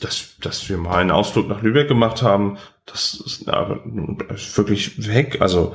Dass, 0.00 0.36
dass 0.40 0.68
wir 0.68 0.76
mal 0.76 0.98
einen 0.98 1.12
Ausflug 1.12 1.48
nach 1.48 1.62
Lübeck 1.62 1.88
gemacht 1.88 2.20
haben, 2.20 2.58
das 2.84 3.14
ist 3.14 3.48
aber 3.48 3.80
wirklich 3.84 5.08
weg. 5.08 5.40
Also 5.40 5.74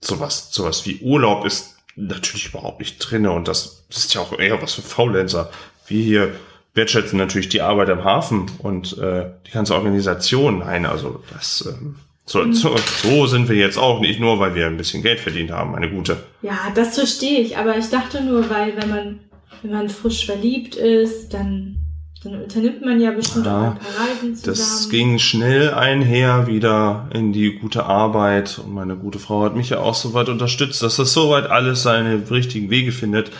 sowas, 0.00 0.52
sowas 0.52 0.86
wie 0.86 1.00
Urlaub 1.00 1.44
ist 1.44 1.76
natürlich 1.96 2.48
überhaupt 2.48 2.78
nicht 2.78 2.98
drinne 2.98 3.32
und 3.32 3.48
das 3.48 3.84
ist 3.90 4.14
ja 4.14 4.20
auch 4.22 4.38
eher 4.38 4.62
was 4.62 4.74
für 4.74 4.82
Faulenzer. 4.82 5.50
Wir 5.86 6.02
hier 6.02 6.34
wertschätzen 6.72 7.18
natürlich 7.18 7.50
die 7.50 7.60
Arbeit 7.60 7.90
am 7.90 8.04
Hafen 8.04 8.50
und 8.58 8.96
äh, 8.96 9.32
die 9.46 9.50
ganze 9.50 9.74
Organisation. 9.74 10.60
Nein, 10.60 10.86
also 10.86 11.22
das 11.32 11.66
ähm, 11.68 11.96
so, 12.24 12.44
Mhm. 12.44 12.52
so, 12.54 12.76
so 13.02 13.26
sind 13.26 13.48
wir 13.48 13.56
jetzt 13.56 13.78
auch 13.78 14.00
nicht 14.00 14.20
nur, 14.20 14.38
weil 14.38 14.54
wir 14.54 14.66
ein 14.66 14.76
bisschen 14.76 15.02
Geld 15.02 15.20
verdient 15.20 15.50
haben, 15.50 15.72
meine 15.72 15.90
gute. 15.90 16.18
Ja, 16.42 16.58
das 16.74 16.94
verstehe 16.96 17.40
ich, 17.40 17.56
aber 17.56 17.76
ich 17.76 17.88
dachte 17.90 18.22
nur, 18.22 18.48
weil 18.48 18.74
wenn 18.80 18.88
man, 18.90 19.18
wenn 19.62 19.72
man 19.72 19.88
frisch 19.88 20.24
verliebt 20.26 20.76
ist, 20.76 21.34
dann, 21.34 21.76
dann 22.22 22.42
unternimmt 22.42 22.84
man 22.84 23.00
ja 23.00 23.10
bestimmt 23.10 23.46
Ja, 23.46 23.60
auch 23.60 23.64
ein 23.72 23.78
paar 23.78 24.06
Reisen 24.06 24.34
zusammen. 24.36 24.56
Das 24.56 24.88
ging 24.88 25.18
schnell 25.18 25.74
einher 25.74 26.46
wieder 26.46 27.08
in 27.12 27.32
die 27.32 27.58
gute 27.58 27.84
Arbeit 27.86 28.60
und 28.64 28.72
meine 28.72 28.94
gute 28.96 29.18
Frau 29.18 29.42
hat 29.44 29.56
mich 29.56 29.70
ja 29.70 29.80
auch 29.80 29.94
so 29.94 30.14
weit 30.14 30.28
unterstützt, 30.28 30.82
dass 30.82 30.96
das 30.96 31.12
soweit 31.12 31.50
alles 31.50 31.82
seine 31.82 32.22
richtigen 32.30 32.70
Wege 32.70 32.92
findet. 32.92 33.32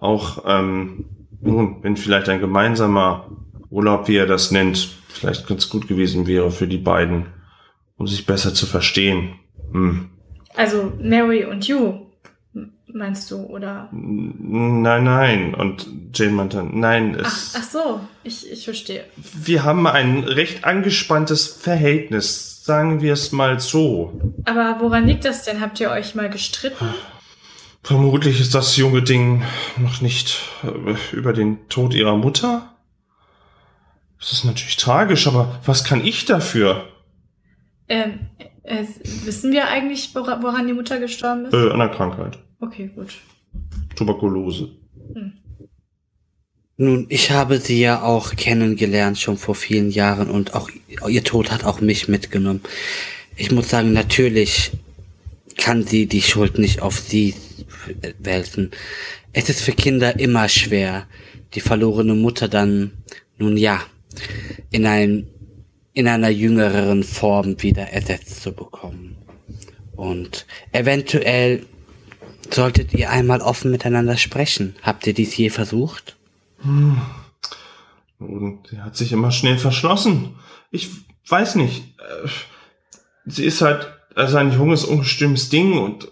Auch 0.00 0.44
ähm, 0.46 1.04
nun, 1.40 1.78
wenn 1.82 1.96
vielleicht 1.96 2.28
ein 2.28 2.38
gemeinsamer 2.40 3.26
Urlaub, 3.70 4.06
wie 4.06 4.16
er 4.16 4.26
das 4.26 4.52
nennt, 4.52 4.90
vielleicht 5.08 5.46
ganz 5.48 5.68
gut 5.68 5.88
gewesen 5.88 6.26
wäre 6.28 6.50
für 6.52 6.68
die 6.68 6.78
beiden, 6.78 7.26
um 8.02 8.08
sich 8.08 8.26
besser 8.26 8.52
zu 8.52 8.66
verstehen. 8.66 9.34
Hm. 9.70 10.10
Also 10.56 10.92
Mary 11.00 11.44
und 11.44 11.68
you, 11.68 12.00
meinst 12.88 13.30
du, 13.30 13.36
oder? 13.44 13.88
Nein, 13.92 15.04
nein. 15.04 15.54
Und 15.54 15.86
Jane 16.12 16.32
meinte, 16.32 16.64
nein, 16.64 17.16
Ach, 17.22 17.26
es, 17.28 17.54
ach 17.56 17.62
so, 17.62 18.00
ich, 18.24 18.50
ich 18.50 18.64
verstehe. 18.64 19.04
wir 19.16 19.62
haben 19.62 19.86
ein 19.86 20.24
recht 20.24 20.64
angespanntes 20.64 21.46
Verhältnis, 21.46 22.64
sagen 22.64 23.02
wir 23.02 23.12
es 23.12 23.30
mal 23.30 23.60
so. 23.60 24.20
Aber 24.46 24.78
woran 24.80 25.06
liegt 25.06 25.24
das 25.24 25.44
denn? 25.44 25.60
Habt 25.60 25.78
ihr 25.78 25.92
euch 25.92 26.16
mal 26.16 26.28
gestritten? 26.28 26.92
Vermutlich 27.84 28.40
ist 28.40 28.56
das 28.56 28.76
junge 28.76 29.02
Ding 29.02 29.44
noch 29.76 30.00
nicht 30.00 30.40
äh, 30.64 31.16
über 31.16 31.32
den 31.32 31.68
Tod 31.68 31.94
ihrer 31.94 32.16
Mutter. 32.16 32.74
Das 34.18 34.32
ist 34.32 34.44
natürlich 34.44 34.76
tragisch, 34.76 35.28
aber 35.28 35.60
was 35.64 35.84
kann 35.84 36.04
ich 36.04 36.24
dafür? 36.24 36.88
Ähm, 37.92 38.20
äh, 38.62 38.84
wissen 39.24 39.52
wir 39.52 39.68
eigentlich, 39.68 40.14
wora- 40.14 40.42
woran 40.42 40.66
die 40.66 40.72
Mutter 40.72 40.98
gestorben 40.98 41.44
ist? 41.46 41.52
Äh, 41.52 41.70
an 41.70 41.78
der 41.78 41.88
Krankheit. 41.90 42.38
Okay, 42.58 42.90
gut. 42.94 43.14
Tuberkulose. 43.96 44.70
Nun, 46.78 47.06
ich 47.10 47.30
habe 47.30 47.58
sie 47.58 47.78
ja 47.80 48.02
auch 48.02 48.34
kennengelernt 48.34 49.18
schon 49.18 49.36
vor 49.36 49.54
vielen 49.54 49.90
Jahren 49.90 50.30
und 50.30 50.54
auch 50.54 50.70
ihr 51.06 51.22
Tod 51.22 51.50
hat 51.52 51.64
auch 51.64 51.80
mich 51.82 52.08
mitgenommen. 52.08 52.62
Ich 53.36 53.50
muss 53.52 53.68
sagen, 53.68 53.92
natürlich 53.92 54.70
kann 55.58 55.82
sie 55.84 56.06
die 56.06 56.22
Schuld 56.22 56.58
nicht 56.58 56.80
auf 56.80 56.98
sie 56.98 57.34
wälzen. 58.18 58.70
Es 59.34 59.50
ist 59.50 59.60
für 59.60 59.72
Kinder 59.72 60.18
immer 60.18 60.48
schwer, 60.48 61.06
die 61.54 61.60
verlorene 61.60 62.14
Mutter 62.14 62.48
dann, 62.48 62.92
nun 63.36 63.58
ja, 63.58 63.80
in 64.70 64.86
ein, 64.86 65.26
in 65.94 66.08
einer 66.08 66.30
jüngeren 66.30 67.04
Form 67.04 67.62
wieder 67.62 67.88
ersetzt 67.90 68.42
zu 68.42 68.52
bekommen. 68.52 69.16
Und 69.94 70.46
eventuell 70.72 71.66
solltet 72.50 72.92
ihr 72.94 73.10
einmal 73.10 73.40
offen 73.40 73.70
miteinander 73.70 74.16
sprechen. 74.16 74.74
Habt 74.82 75.06
ihr 75.06 75.14
dies 75.14 75.36
je 75.36 75.50
versucht? 75.50 76.16
Und 78.18 78.60
sie 78.70 78.80
hat 78.80 78.96
sich 78.96 79.12
immer 79.12 79.30
schnell 79.30 79.58
verschlossen. 79.58 80.36
Ich 80.70 80.90
weiß 81.28 81.56
nicht. 81.56 81.94
äh, 81.98 82.28
Sie 83.24 83.44
ist 83.44 83.62
halt 83.62 83.86
also 84.16 84.36
ein 84.36 84.52
junges, 84.52 84.84
ungestümes 84.84 85.48
Ding 85.48 85.78
und 85.78 86.08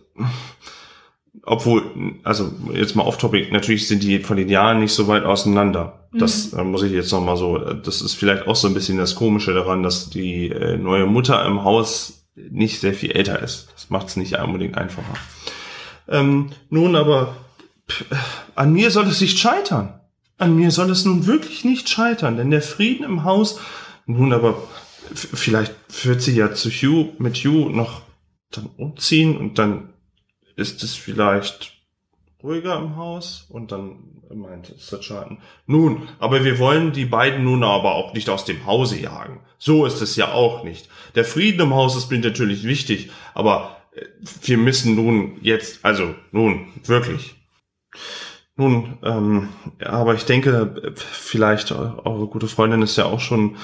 obwohl, 1.50 1.82
also 2.22 2.52
jetzt 2.72 2.94
mal 2.94 3.02
off-topic, 3.02 3.50
natürlich 3.50 3.88
sind 3.88 4.04
die 4.04 4.20
von 4.20 4.36
den 4.36 4.48
Jahren 4.48 4.78
nicht 4.78 4.92
so 4.92 5.08
weit 5.08 5.24
auseinander. 5.24 6.08
Das 6.12 6.52
äh, 6.52 6.62
muss 6.62 6.84
ich 6.84 6.92
jetzt 6.92 7.10
noch 7.10 7.24
mal 7.24 7.36
so, 7.36 7.58
das 7.58 8.02
ist 8.02 8.14
vielleicht 8.14 8.46
auch 8.46 8.54
so 8.54 8.68
ein 8.68 8.74
bisschen 8.74 8.98
das 8.98 9.16
Komische 9.16 9.52
daran, 9.52 9.82
dass 9.82 10.10
die 10.10 10.48
äh, 10.48 10.76
neue 10.76 11.06
Mutter 11.06 11.44
im 11.46 11.64
Haus 11.64 12.24
nicht 12.36 12.78
sehr 12.78 12.94
viel 12.94 13.10
älter 13.10 13.40
ist. 13.40 13.68
Das 13.74 13.90
macht 13.90 14.06
es 14.06 14.16
nicht 14.16 14.38
unbedingt 14.38 14.78
einfacher. 14.78 15.12
Ähm, 16.06 16.50
nun 16.68 16.94
aber, 16.94 17.34
pff, 17.88 18.04
an 18.54 18.72
mir 18.72 18.92
soll 18.92 19.08
es 19.08 19.20
nicht 19.20 19.40
scheitern. 19.40 19.98
An 20.38 20.54
mir 20.54 20.70
soll 20.70 20.88
es 20.90 21.04
nun 21.04 21.26
wirklich 21.26 21.64
nicht 21.64 21.88
scheitern, 21.88 22.36
denn 22.36 22.52
der 22.52 22.62
Frieden 22.62 23.04
im 23.04 23.24
Haus, 23.24 23.58
nun 24.06 24.32
aber, 24.32 24.62
vielleicht 25.12 25.74
wird 26.04 26.22
sie 26.22 26.36
ja 26.36 26.54
zu 26.54 26.70
Hugh, 26.70 27.12
mit 27.18 27.38
Hugh 27.38 27.70
noch 27.70 28.02
dann 28.52 28.70
umziehen 28.76 29.36
und 29.36 29.58
dann 29.58 29.89
ist 30.60 30.82
es 30.82 30.94
vielleicht 30.94 31.72
ruhiger 32.42 32.78
im 32.78 32.96
Haus 32.96 33.46
und 33.48 33.72
dann 33.72 34.20
meinte 34.32 34.74
Sir 34.78 35.38
nun, 35.66 36.08
aber 36.18 36.44
wir 36.44 36.58
wollen 36.58 36.92
die 36.92 37.04
beiden 37.04 37.44
nun 37.44 37.64
aber 37.64 37.94
auch 37.94 38.14
nicht 38.14 38.30
aus 38.30 38.44
dem 38.44 38.64
Hause 38.64 38.98
jagen. 38.98 39.40
So 39.58 39.84
ist 39.84 40.00
es 40.00 40.16
ja 40.16 40.32
auch 40.32 40.62
nicht. 40.64 40.88
Der 41.14 41.24
Frieden 41.24 41.60
im 41.60 41.74
Haus 41.74 41.96
ist 41.96 42.10
mir 42.10 42.18
natürlich 42.18 42.64
wichtig, 42.64 43.10
aber 43.34 43.76
äh, 43.92 44.06
wir 44.42 44.58
müssen 44.58 44.94
nun 44.94 45.38
jetzt, 45.42 45.84
also 45.84 46.14
nun, 46.30 46.68
wirklich. 46.84 47.34
Nun, 48.56 48.98
ähm, 49.02 49.48
aber 49.84 50.14
ich 50.14 50.24
denke, 50.24 50.94
vielleicht, 50.96 51.72
eure 51.72 52.26
gute 52.26 52.46
Freundin 52.46 52.82
ist 52.82 52.96
ja 52.96 53.06
auch 53.06 53.20
schon 53.20 53.56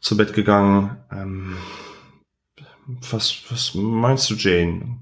zu 0.00 0.16
Bett 0.16 0.32
gegangen. 0.32 0.96
Ähm, 1.12 1.56
was, 3.10 3.42
was 3.50 3.74
meinst 3.74 4.30
du, 4.30 4.34
Jane? 4.34 4.98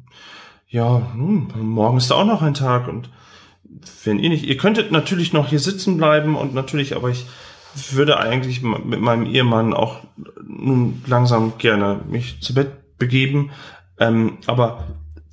Ja, 0.77 1.11
nun, 1.17 1.49
morgen 1.59 1.97
ist 1.97 2.13
auch 2.13 2.27
noch 2.27 2.43
ein 2.43 2.53
Tag 2.53 2.87
und 2.87 3.09
wenn 4.05 4.19
ihr 4.19 4.29
nicht, 4.29 4.45
ihr 4.45 4.59
könntet 4.59 4.93
natürlich 4.93 5.33
noch 5.33 5.49
hier 5.49 5.59
sitzen 5.59 5.97
bleiben 5.97 6.37
und 6.37 6.53
natürlich, 6.53 6.95
aber 6.95 7.09
ich 7.09 7.25
würde 7.93 8.19
eigentlich 8.19 8.61
mit 8.61 9.01
meinem 9.01 9.25
Ehemann 9.25 9.73
auch 9.73 10.01
nun 10.47 11.03
langsam 11.07 11.55
gerne 11.57 12.01
mich 12.07 12.43
zu 12.43 12.53
Bett 12.53 12.99
begeben. 12.99 13.53
Ähm, 13.99 14.37
aber 14.45 14.85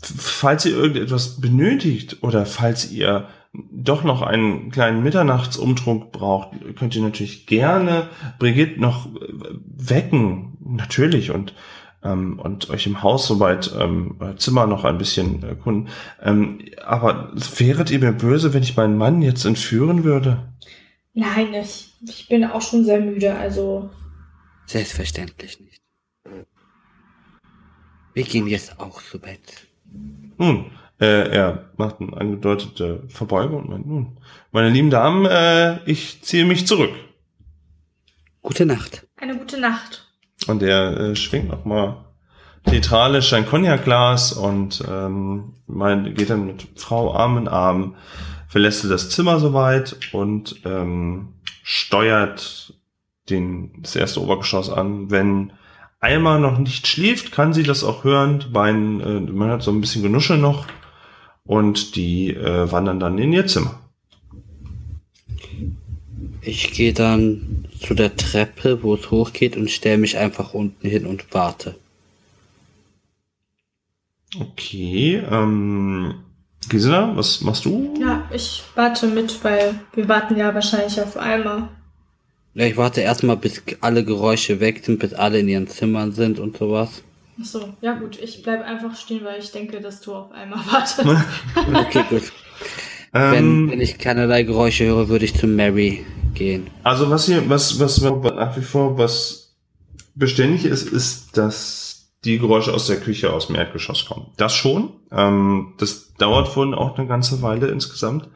falls 0.01 0.65
ihr 0.65 0.77
irgendetwas 0.77 1.41
benötigt 1.41 2.19
oder 2.21 2.45
falls 2.45 2.89
ihr 2.89 3.27
doch 3.51 4.05
noch 4.05 4.21
einen 4.21 4.71
kleinen 4.71 5.03
Mitternachtsumtrunk 5.03 6.13
braucht, 6.13 6.51
könnt 6.77 6.95
ihr 6.95 7.01
natürlich 7.01 7.47
gerne 7.47 8.07
Brigitte 8.39 8.79
noch 8.79 9.07
äh, 9.07 9.19
wecken, 9.75 10.57
natürlich 10.63 11.31
und 11.31 11.53
ähm, 12.03 12.39
und 12.39 12.69
euch 12.69 12.85
im 12.87 13.01
Haus 13.01 13.27
soweit 13.27 13.71
ähm, 13.79 14.17
Zimmer 14.37 14.67
noch 14.67 14.83
ein 14.83 14.97
bisschen 14.97 15.43
erkunden. 15.43 15.89
Ähm, 16.21 16.59
aber 16.85 17.31
wäret 17.57 17.91
ihr 17.91 17.99
mir 17.99 18.13
böse, 18.13 18.53
wenn 18.53 18.63
ich 18.63 18.75
meinen 18.75 18.97
Mann 18.97 19.21
jetzt 19.21 19.45
entführen 19.45 20.03
würde? 20.03 20.53
Nein, 21.13 21.53
ich, 21.53 21.93
ich 22.07 22.27
bin 22.27 22.43
auch 22.45 22.61
schon 22.61 22.85
sehr 22.85 22.99
müde, 22.99 23.35
also 23.35 23.89
Selbstverständlich 24.65 25.59
nicht. 25.59 25.81
Wir 28.13 28.23
gehen 28.23 28.47
jetzt 28.47 28.79
auch 28.79 29.01
zu 29.01 29.19
Bett. 29.19 29.67
Nun, 30.37 30.71
äh, 30.99 31.29
er 31.29 31.71
macht 31.77 31.99
eine 31.99 32.15
angedeutete 32.15 33.03
Verbeugung 33.07 33.63
und 33.63 33.69
meint, 33.69 33.87
nun, 33.87 34.17
meine 34.51 34.69
lieben 34.69 34.89
Damen, 34.89 35.25
äh, 35.25 35.83
ich 35.85 36.21
ziehe 36.21 36.45
mich 36.45 36.67
zurück. 36.67 36.91
Gute 38.41 38.65
Nacht. 38.65 39.07
eine 39.17 39.37
gute 39.37 39.59
Nacht. 39.59 40.02
Und 40.47 40.61
er 40.63 40.97
äh, 40.97 41.15
schwingt 41.15 41.49
nochmal 41.49 41.97
theatralisch 42.65 43.33
ein 43.33 43.45
Cognac-Glas 43.45 44.33
und 44.33 44.83
ähm, 44.89 45.53
mein, 45.67 46.13
geht 46.15 46.29
dann 46.29 46.45
mit 46.45 46.67
Frau 46.75 47.13
Arm 47.13 47.37
in 47.37 47.47
Arm, 47.47 47.95
verlässt 48.47 48.89
das 48.89 49.09
Zimmer 49.09 49.39
soweit 49.39 49.97
und 50.13 50.61
ähm, 50.65 51.33
steuert 51.63 52.73
den, 53.29 53.81
das 53.81 53.95
erste 53.95 54.21
Obergeschoss 54.21 54.69
an. 54.69 55.11
Wenn 55.11 55.53
Alma 55.99 56.37
noch 56.37 56.57
nicht 56.57 56.87
schläft, 56.87 57.31
kann 57.31 57.53
sie 57.53 57.63
das 57.63 57.83
auch 57.83 58.03
hören. 58.03 58.39
Die 58.39 58.51
beiden, 58.51 59.01
äh, 59.01 59.31
man 59.31 59.49
hat 59.49 59.63
so 59.63 59.71
ein 59.71 59.81
bisschen 59.81 60.03
Genuschel 60.03 60.37
noch 60.37 60.65
und 61.45 61.95
die 61.95 62.33
äh, 62.33 62.71
wandern 62.71 62.99
dann 62.99 63.17
in 63.17 63.33
ihr 63.33 63.47
Zimmer. 63.47 63.79
Ich 66.41 66.71
gehe 66.73 66.93
dann 66.93 67.65
zu 67.83 67.93
der 67.93 68.15
Treppe, 68.15 68.81
wo 68.83 68.95
es 68.95 69.11
hochgeht 69.11 69.57
und 69.57 69.69
stelle 69.69 69.97
mich 69.97 70.17
einfach 70.17 70.53
unten 70.53 70.87
hin 70.87 71.05
und 71.05 71.33
warte. 71.33 71.75
Okay, 74.39 75.21
ähm, 75.29 76.15
Gisela, 76.69 77.15
was 77.15 77.41
machst 77.41 77.65
du? 77.65 77.93
Ja, 77.99 78.27
ich 78.33 78.63
warte 78.75 79.07
mit, 79.07 79.43
weil 79.43 79.75
wir 79.93 80.09
warten 80.09 80.37
ja 80.37 80.53
wahrscheinlich 80.53 80.99
auf 80.99 81.17
Alma. 81.17 81.69
Ja, 82.55 82.65
ich 82.65 82.77
warte 82.77 83.01
erstmal, 83.01 83.37
bis 83.37 83.61
alle 83.81 84.03
Geräusche 84.03 84.59
weg 84.59 84.83
sind, 84.83 84.99
bis 84.99 85.13
alle 85.13 85.39
in 85.39 85.47
ihren 85.49 85.67
Zimmern 85.67 86.13
sind 86.13 86.39
und 86.39 86.57
sowas. 86.57 87.03
Ach 87.41 87.45
so, 87.45 87.73
ja 87.81 87.93
gut, 87.93 88.19
ich 88.21 88.43
bleib 88.43 88.63
einfach 88.63 88.95
stehen, 88.95 89.23
weil 89.23 89.39
ich 89.39 89.51
denke, 89.51 89.81
dass 89.81 90.01
du 90.01 90.13
auf 90.13 90.31
Alma 90.31 90.63
wartest. 90.71 91.03
Okay, 91.73 92.03
gut. 92.09 92.31
Wenn, 93.11 93.33
Ähm, 93.35 93.71
wenn 93.71 93.81
ich 93.81 93.99
keinerlei 93.99 94.43
Geräusche 94.43 94.85
höre, 94.85 95.07
würde 95.09 95.25
ich 95.25 95.35
zu 95.35 95.45
Mary 95.45 96.03
gehen. 96.33 96.67
Also 96.83 97.09
was 97.09 97.25
hier, 97.25 97.49
was, 97.49 97.79
was 97.79 98.01
nach 98.01 98.57
wie 98.57 98.61
vor 98.61 98.97
was 98.97 99.55
beständig 100.15 100.65
ist, 100.65 100.87
ist, 100.89 101.37
dass 101.37 102.11
die 102.23 102.39
Geräusche 102.39 102.73
aus 102.73 102.87
der 102.87 102.99
Küche 102.99 103.33
aus 103.33 103.47
dem 103.47 103.55
Erdgeschoss 103.55 104.05
kommen. 104.05 104.27
Das 104.37 104.53
schon. 104.53 104.91
Ähm, 105.11 105.73
das 105.77 106.13
dauert 106.13 106.55
wohl 106.55 106.73
auch 106.73 106.97
eine 106.97 107.07
ganze 107.07 107.41
Weile 107.41 107.67
insgesamt. 107.67 108.29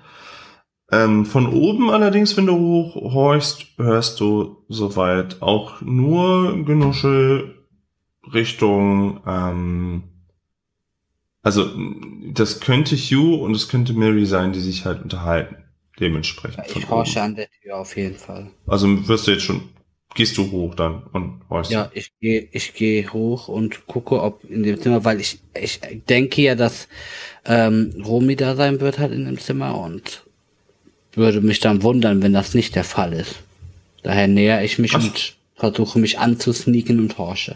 Ähm, 0.91 1.25
von 1.25 1.47
oben 1.47 1.89
allerdings, 1.89 2.37
wenn 2.37 2.45
du 2.45 2.57
hochhorchst, 2.57 3.65
hörst 3.77 4.19
du 4.19 4.63
soweit 4.69 5.41
auch 5.41 5.81
nur 5.81 6.63
Genuschel 6.63 7.55
Richtung, 8.33 9.21
ähm, 9.25 10.03
also 11.41 11.69
das 12.33 12.59
könnte 12.59 12.95
Hugh 12.95 13.41
und 13.41 13.55
es 13.55 13.69
könnte 13.69 13.93
Mary 13.93 14.25
sein, 14.25 14.51
die 14.53 14.59
sich 14.59 14.85
halt 14.85 15.01
unterhalten. 15.01 15.57
Dementsprechend. 15.99 16.57
Ja, 16.57 16.75
ich 16.75 16.89
horche 16.89 17.21
an 17.21 17.35
der 17.35 17.47
Tür 17.49 17.77
auf 17.77 17.95
jeden 17.97 18.17
Fall. 18.17 18.51
Also 18.67 19.07
wirst 19.07 19.27
du 19.27 19.31
jetzt 19.31 19.43
schon, 19.43 19.69
gehst 20.13 20.37
du 20.37 20.51
hoch 20.51 20.75
dann 20.75 21.03
und 21.11 21.41
horchst. 21.49 21.71
Ja, 21.71 21.89
ich 21.93 22.11
gehe 22.19 22.47
ich 22.51 22.73
gehe 22.73 23.11
hoch 23.11 23.47
und 23.47 23.87
gucke, 23.87 24.21
ob 24.21 24.43
in 24.43 24.63
dem 24.63 24.79
Zimmer, 24.79 25.05
weil 25.05 25.19
ich, 25.19 25.39
ich 25.59 25.79
denke 26.07 26.41
ja, 26.41 26.55
dass 26.55 26.87
ähm, 27.45 28.03
Romy 28.05 28.35
da 28.35 28.55
sein 28.55 28.79
wird 28.79 28.99
halt 28.99 29.11
in 29.11 29.25
dem 29.25 29.39
Zimmer 29.39 29.79
und 29.79 30.23
würde 31.13 31.41
mich 31.41 31.59
dann 31.59 31.81
wundern, 31.81 32.21
wenn 32.21 32.33
das 32.33 32.53
nicht 32.53 32.75
der 32.75 32.83
Fall 32.83 33.13
ist. 33.13 33.35
Daher 34.03 34.27
näher 34.27 34.63
ich 34.63 34.77
mich 34.77 34.93
Ach. 34.93 35.03
und 35.03 35.35
versuche 35.55 35.97
mich 35.97 36.19
anzusneaken 36.19 36.99
und 36.99 37.17
horche. 37.17 37.55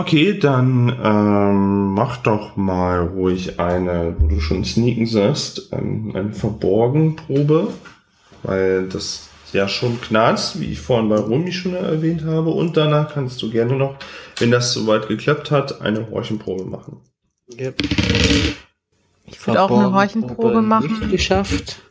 Okay, 0.00 0.38
dann 0.38 0.98
ähm, 1.04 1.92
mach 1.92 2.16
doch 2.16 2.56
mal 2.56 3.00
ruhig 3.00 3.60
eine, 3.60 4.16
wo 4.18 4.28
du 4.28 4.40
schon 4.40 4.64
sneaken 4.64 5.04
sagst, 5.04 5.68
ähm, 5.72 6.12
eine 6.14 6.32
Verborgenprobe, 6.32 7.68
weil 8.42 8.88
das 8.88 9.28
ja 9.52 9.68
schon 9.68 10.00
knarzt, 10.00 10.58
wie 10.58 10.72
ich 10.72 10.80
vorhin 10.80 11.10
bei 11.10 11.16
Romy 11.16 11.52
schon 11.52 11.74
erwähnt 11.74 12.24
habe. 12.24 12.48
Und 12.48 12.78
danach 12.78 13.12
kannst 13.12 13.42
du 13.42 13.50
gerne 13.50 13.76
noch, 13.76 13.96
wenn 14.38 14.50
das 14.50 14.72
soweit 14.72 15.06
geklappt 15.06 15.50
hat, 15.50 15.82
eine 15.82 16.08
Horchenprobe 16.10 16.64
machen. 16.64 17.02
Yep. 17.58 17.82
Ich 19.26 19.46
würde 19.46 19.60
auch 19.60 19.70
eine 19.70 19.92
Horchenprobe 19.92 20.62
machen, 20.62 20.98
Nicht 21.00 21.10
geschafft. 21.10 21.82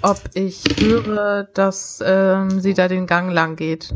ob 0.00 0.20
ich 0.34 0.62
höre, 0.78 1.48
dass 1.54 2.00
ähm, 2.06 2.60
sie 2.60 2.74
da 2.74 2.86
den 2.86 3.08
Gang 3.08 3.32
lang 3.32 3.56
geht. 3.56 3.92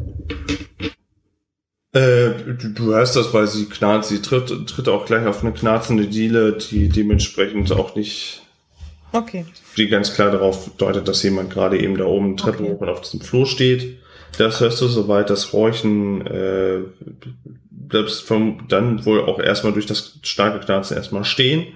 Äh, 1.96 2.54
du, 2.58 2.68
du 2.74 2.94
hörst 2.94 3.16
das, 3.16 3.32
weil 3.32 3.46
sie 3.46 3.66
knarzt, 3.66 4.10
sie 4.10 4.20
tritt, 4.20 4.68
tritt 4.68 4.88
auch 4.88 5.06
gleich 5.06 5.26
auf 5.26 5.42
eine 5.42 5.52
knarzende 5.52 6.06
Diele, 6.06 6.52
die 6.52 6.88
dementsprechend 6.88 7.72
auch 7.72 7.94
nicht 7.96 8.42
Okay. 9.12 9.46
die 9.76 9.88
ganz 9.88 10.12
klar 10.14 10.30
darauf 10.30 10.70
deutet, 10.76 11.08
dass 11.08 11.22
jemand 11.22 11.50
gerade 11.50 11.80
eben 11.80 11.96
da 11.96 12.04
oben 12.04 12.36
Treppe 12.36 12.64
Okay. 12.64 12.72
hoch 12.72 12.80
und 12.80 12.88
auf 12.88 13.00
diesem 13.00 13.20
Flur 13.20 13.46
steht. 13.46 13.98
Das 14.36 14.60
hörst 14.60 14.80
du 14.82 14.88
soweit, 14.88 15.30
das 15.30 15.52
Horchen 15.54 16.26
äh, 16.26 16.80
bleibst 17.70 18.22
vom, 18.24 18.66
dann 18.68 19.06
wohl 19.06 19.22
auch 19.22 19.38
erstmal 19.38 19.72
durch 19.72 19.86
das 19.86 20.18
starke 20.22 20.64
Knarzen 20.64 20.96
erstmal 20.96 21.24
stehen. 21.24 21.68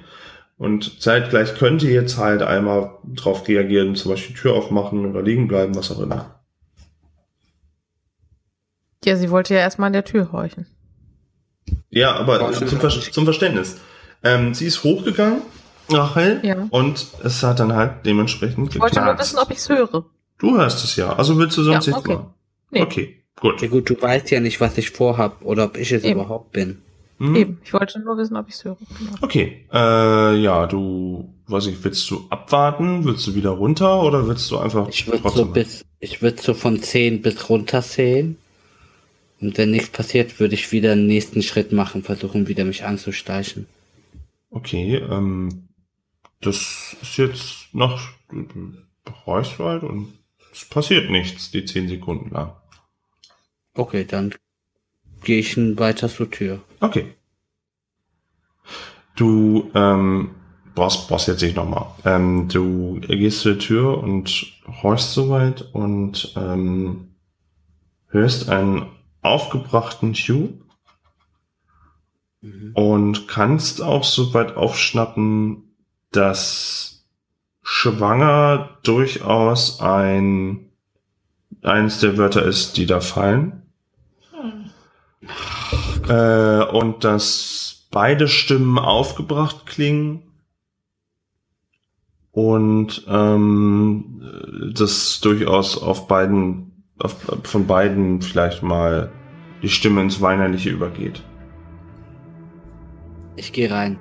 Und 0.58 1.00
zeitgleich 1.00 1.54
könnte 1.54 1.88
jetzt 1.88 2.18
halt 2.18 2.42
einmal 2.42 2.90
drauf 3.14 3.48
reagieren, 3.48 3.94
zum 3.94 4.10
Beispiel 4.10 4.34
die 4.34 4.40
Tür 4.42 4.52
aufmachen 4.54 5.06
oder 5.06 5.22
liegen 5.22 5.48
bleiben, 5.48 5.74
was 5.74 5.90
auch 5.90 6.00
immer. 6.00 6.39
Ja, 9.04 9.16
sie 9.16 9.30
wollte 9.30 9.54
ja 9.54 9.60
erstmal 9.60 9.86
an 9.88 9.92
der 9.94 10.04
Tür 10.04 10.30
horchen. 10.32 10.66
Ja, 11.90 12.14
aber 12.16 12.52
zum, 12.52 12.68
Ver 12.68 12.88
zum 12.90 13.24
Verständnis. 13.24 13.76
Ähm, 14.22 14.54
sie 14.54 14.66
ist 14.66 14.84
hochgegangen, 14.84 15.40
Rachel, 15.88 16.40
Ja. 16.42 16.66
und 16.70 17.06
es 17.24 17.42
hat 17.42 17.58
dann 17.60 17.72
halt 17.72 18.04
dementsprechend 18.04 18.74
Ich 18.74 18.80
wollte 18.80 18.96
nur 18.96 19.06
geknarzt. 19.06 19.20
wissen, 19.34 19.38
ob 19.42 19.50
ich 19.50 19.58
es 19.58 19.68
höre. 19.68 20.04
Du 20.38 20.56
hörst 20.56 20.84
es 20.84 20.96
ja, 20.96 21.12
also 21.14 21.38
willst 21.38 21.56
du 21.56 21.62
sonst 21.62 21.86
Ja, 21.86 21.92
nichts 21.94 22.06
okay. 22.08 22.14
machen? 22.18 22.34
Nee. 22.70 22.82
Okay, 22.82 23.16
gut. 23.40 23.62
Ja 23.62 23.68
gut, 23.68 23.88
du 23.90 24.00
weißt 24.00 24.30
ja 24.30 24.40
nicht, 24.40 24.60
was 24.60 24.76
ich 24.78 24.90
vorhab 24.90 25.42
oder 25.42 25.64
ob 25.64 25.76
ich 25.76 25.90
es 25.92 26.04
Eben. 26.04 26.20
überhaupt 26.20 26.52
bin. 26.52 26.82
Mhm. 27.18 27.36
Eben. 27.36 27.60
Ich 27.64 27.72
wollte 27.72 27.98
nur 28.00 28.16
wissen, 28.18 28.36
ob 28.36 28.48
ich 28.48 28.54
es 28.54 28.64
höre. 28.64 28.76
Genau. 28.98 29.12
Okay, 29.22 29.66
äh, 29.72 30.36
ja, 30.36 30.66
du, 30.66 31.32
weiß 31.48 31.66
ich, 31.66 31.82
willst 31.82 32.08
du 32.10 32.26
abwarten? 32.30 33.04
Willst 33.04 33.26
du 33.26 33.34
wieder 33.34 33.50
runter 33.50 34.02
oder 34.02 34.26
willst 34.28 34.50
du 34.50 34.58
einfach 34.58 34.88
Ich 34.88 35.06
würde 35.06 35.18
so 35.18 35.22
trotzdem? 35.24 35.52
bis, 35.52 35.84
ich 35.98 36.22
würde 36.22 36.40
so 36.40 36.54
von 36.54 36.82
10 36.82 37.22
bis 37.22 37.48
runter 37.48 37.82
zählen. 37.82 38.36
Und 39.40 39.56
wenn 39.56 39.70
nichts 39.70 39.88
passiert, 39.88 40.38
würde 40.38 40.54
ich 40.54 40.70
wieder 40.72 40.94
den 40.94 41.06
nächsten 41.06 41.42
Schritt 41.42 41.72
machen, 41.72 42.02
versuchen 42.02 42.48
wieder 42.48 42.64
mich 42.64 42.84
anzuschleichen. 42.84 43.66
okay, 44.50 44.96
ähm, 44.96 45.68
das 46.40 46.96
ist 47.00 47.16
jetzt 47.16 47.74
noch, 47.74 48.10
halt 49.58 49.82
und 49.82 50.12
es 50.52 50.64
passiert 50.64 51.10
nichts, 51.10 51.50
die 51.50 51.64
zehn 51.64 51.88
Sekunden 51.88 52.30
lang. 52.30 52.52
Okay, 53.74 54.04
dann 54.04 54.34
gehe 55.22 55.38
ich 55.38 55.56
weiter 55.56 56.08
zur 56.08 56.30
Tür. 56.30 56.60
Okay. 56.80 57.14
Du, 59.16 59.70
ähm, 59.74 60.30
brauchst, 60.74 61.08
brauchst 61.08 61.28
jetzt 61.28 61.42
nicht 61.42 61.56
nochmal. 61.56 61.94
Ähm, 62.04 62.48
du 62.48 63.00
gehst 63.00 63.40
zur 63.40 63.58
Tür 63.58 63.98
und 63.98 64.52
horchst 64.82 65.12
soweit 65.12 65.62
und 65.74 66.32
ähm, 66.36 67.14
hörst 68.08 68.48
einen 68.48 68.86
aufgebrachten 69.22 70.14
Hugh 70.14 70.54
Mhm. 72.42 72.72
und 72.74 73.28
kannst 73.28 73.82
auch 73.82 74.04
soweit 74.04 74.56
aufschnappen, 74.56 75.74
dass 76.10 77.04
schwanger 77.62 78.78
durchaus 78.82 79.80
ein 79.80 80.70
eines 81.62 82.00
der 82.00 82.16
Wörter 82.16 82.42
ist, 82.44 82.78
die 82.78 82.86
da 82.86 83.00
fallen. 83.00 83.62
Hm. 84.30 84.70
Äh, 86.08 86.64
und 86.64 87.04
dass 87.04 87.86
beide 87.90 88.28
Stimmen 88.28 88.78
aufgebracht 88.78 89.66
klingen 89.66 90.22
und 92.32 93.04
ähm, 93.06 94.22
das 94.74 95.20
durchaus 95.20 95.76
auf 95.76 96.08
beiden, 96.08 96.69
von 97.44 97.66
beiden 97.66 98.20
vielleicht 98.20 98.62
mal 98.62 99.10
die 99.62 99.68
Stimme 99.68 100.02
ins 100.02 100.20
Weinerliche 100.20 100.70
übergeht. 100.70 101.22
Ich 103.36 103.52
gehe 103.52 103.70
rein. 103.70 103.98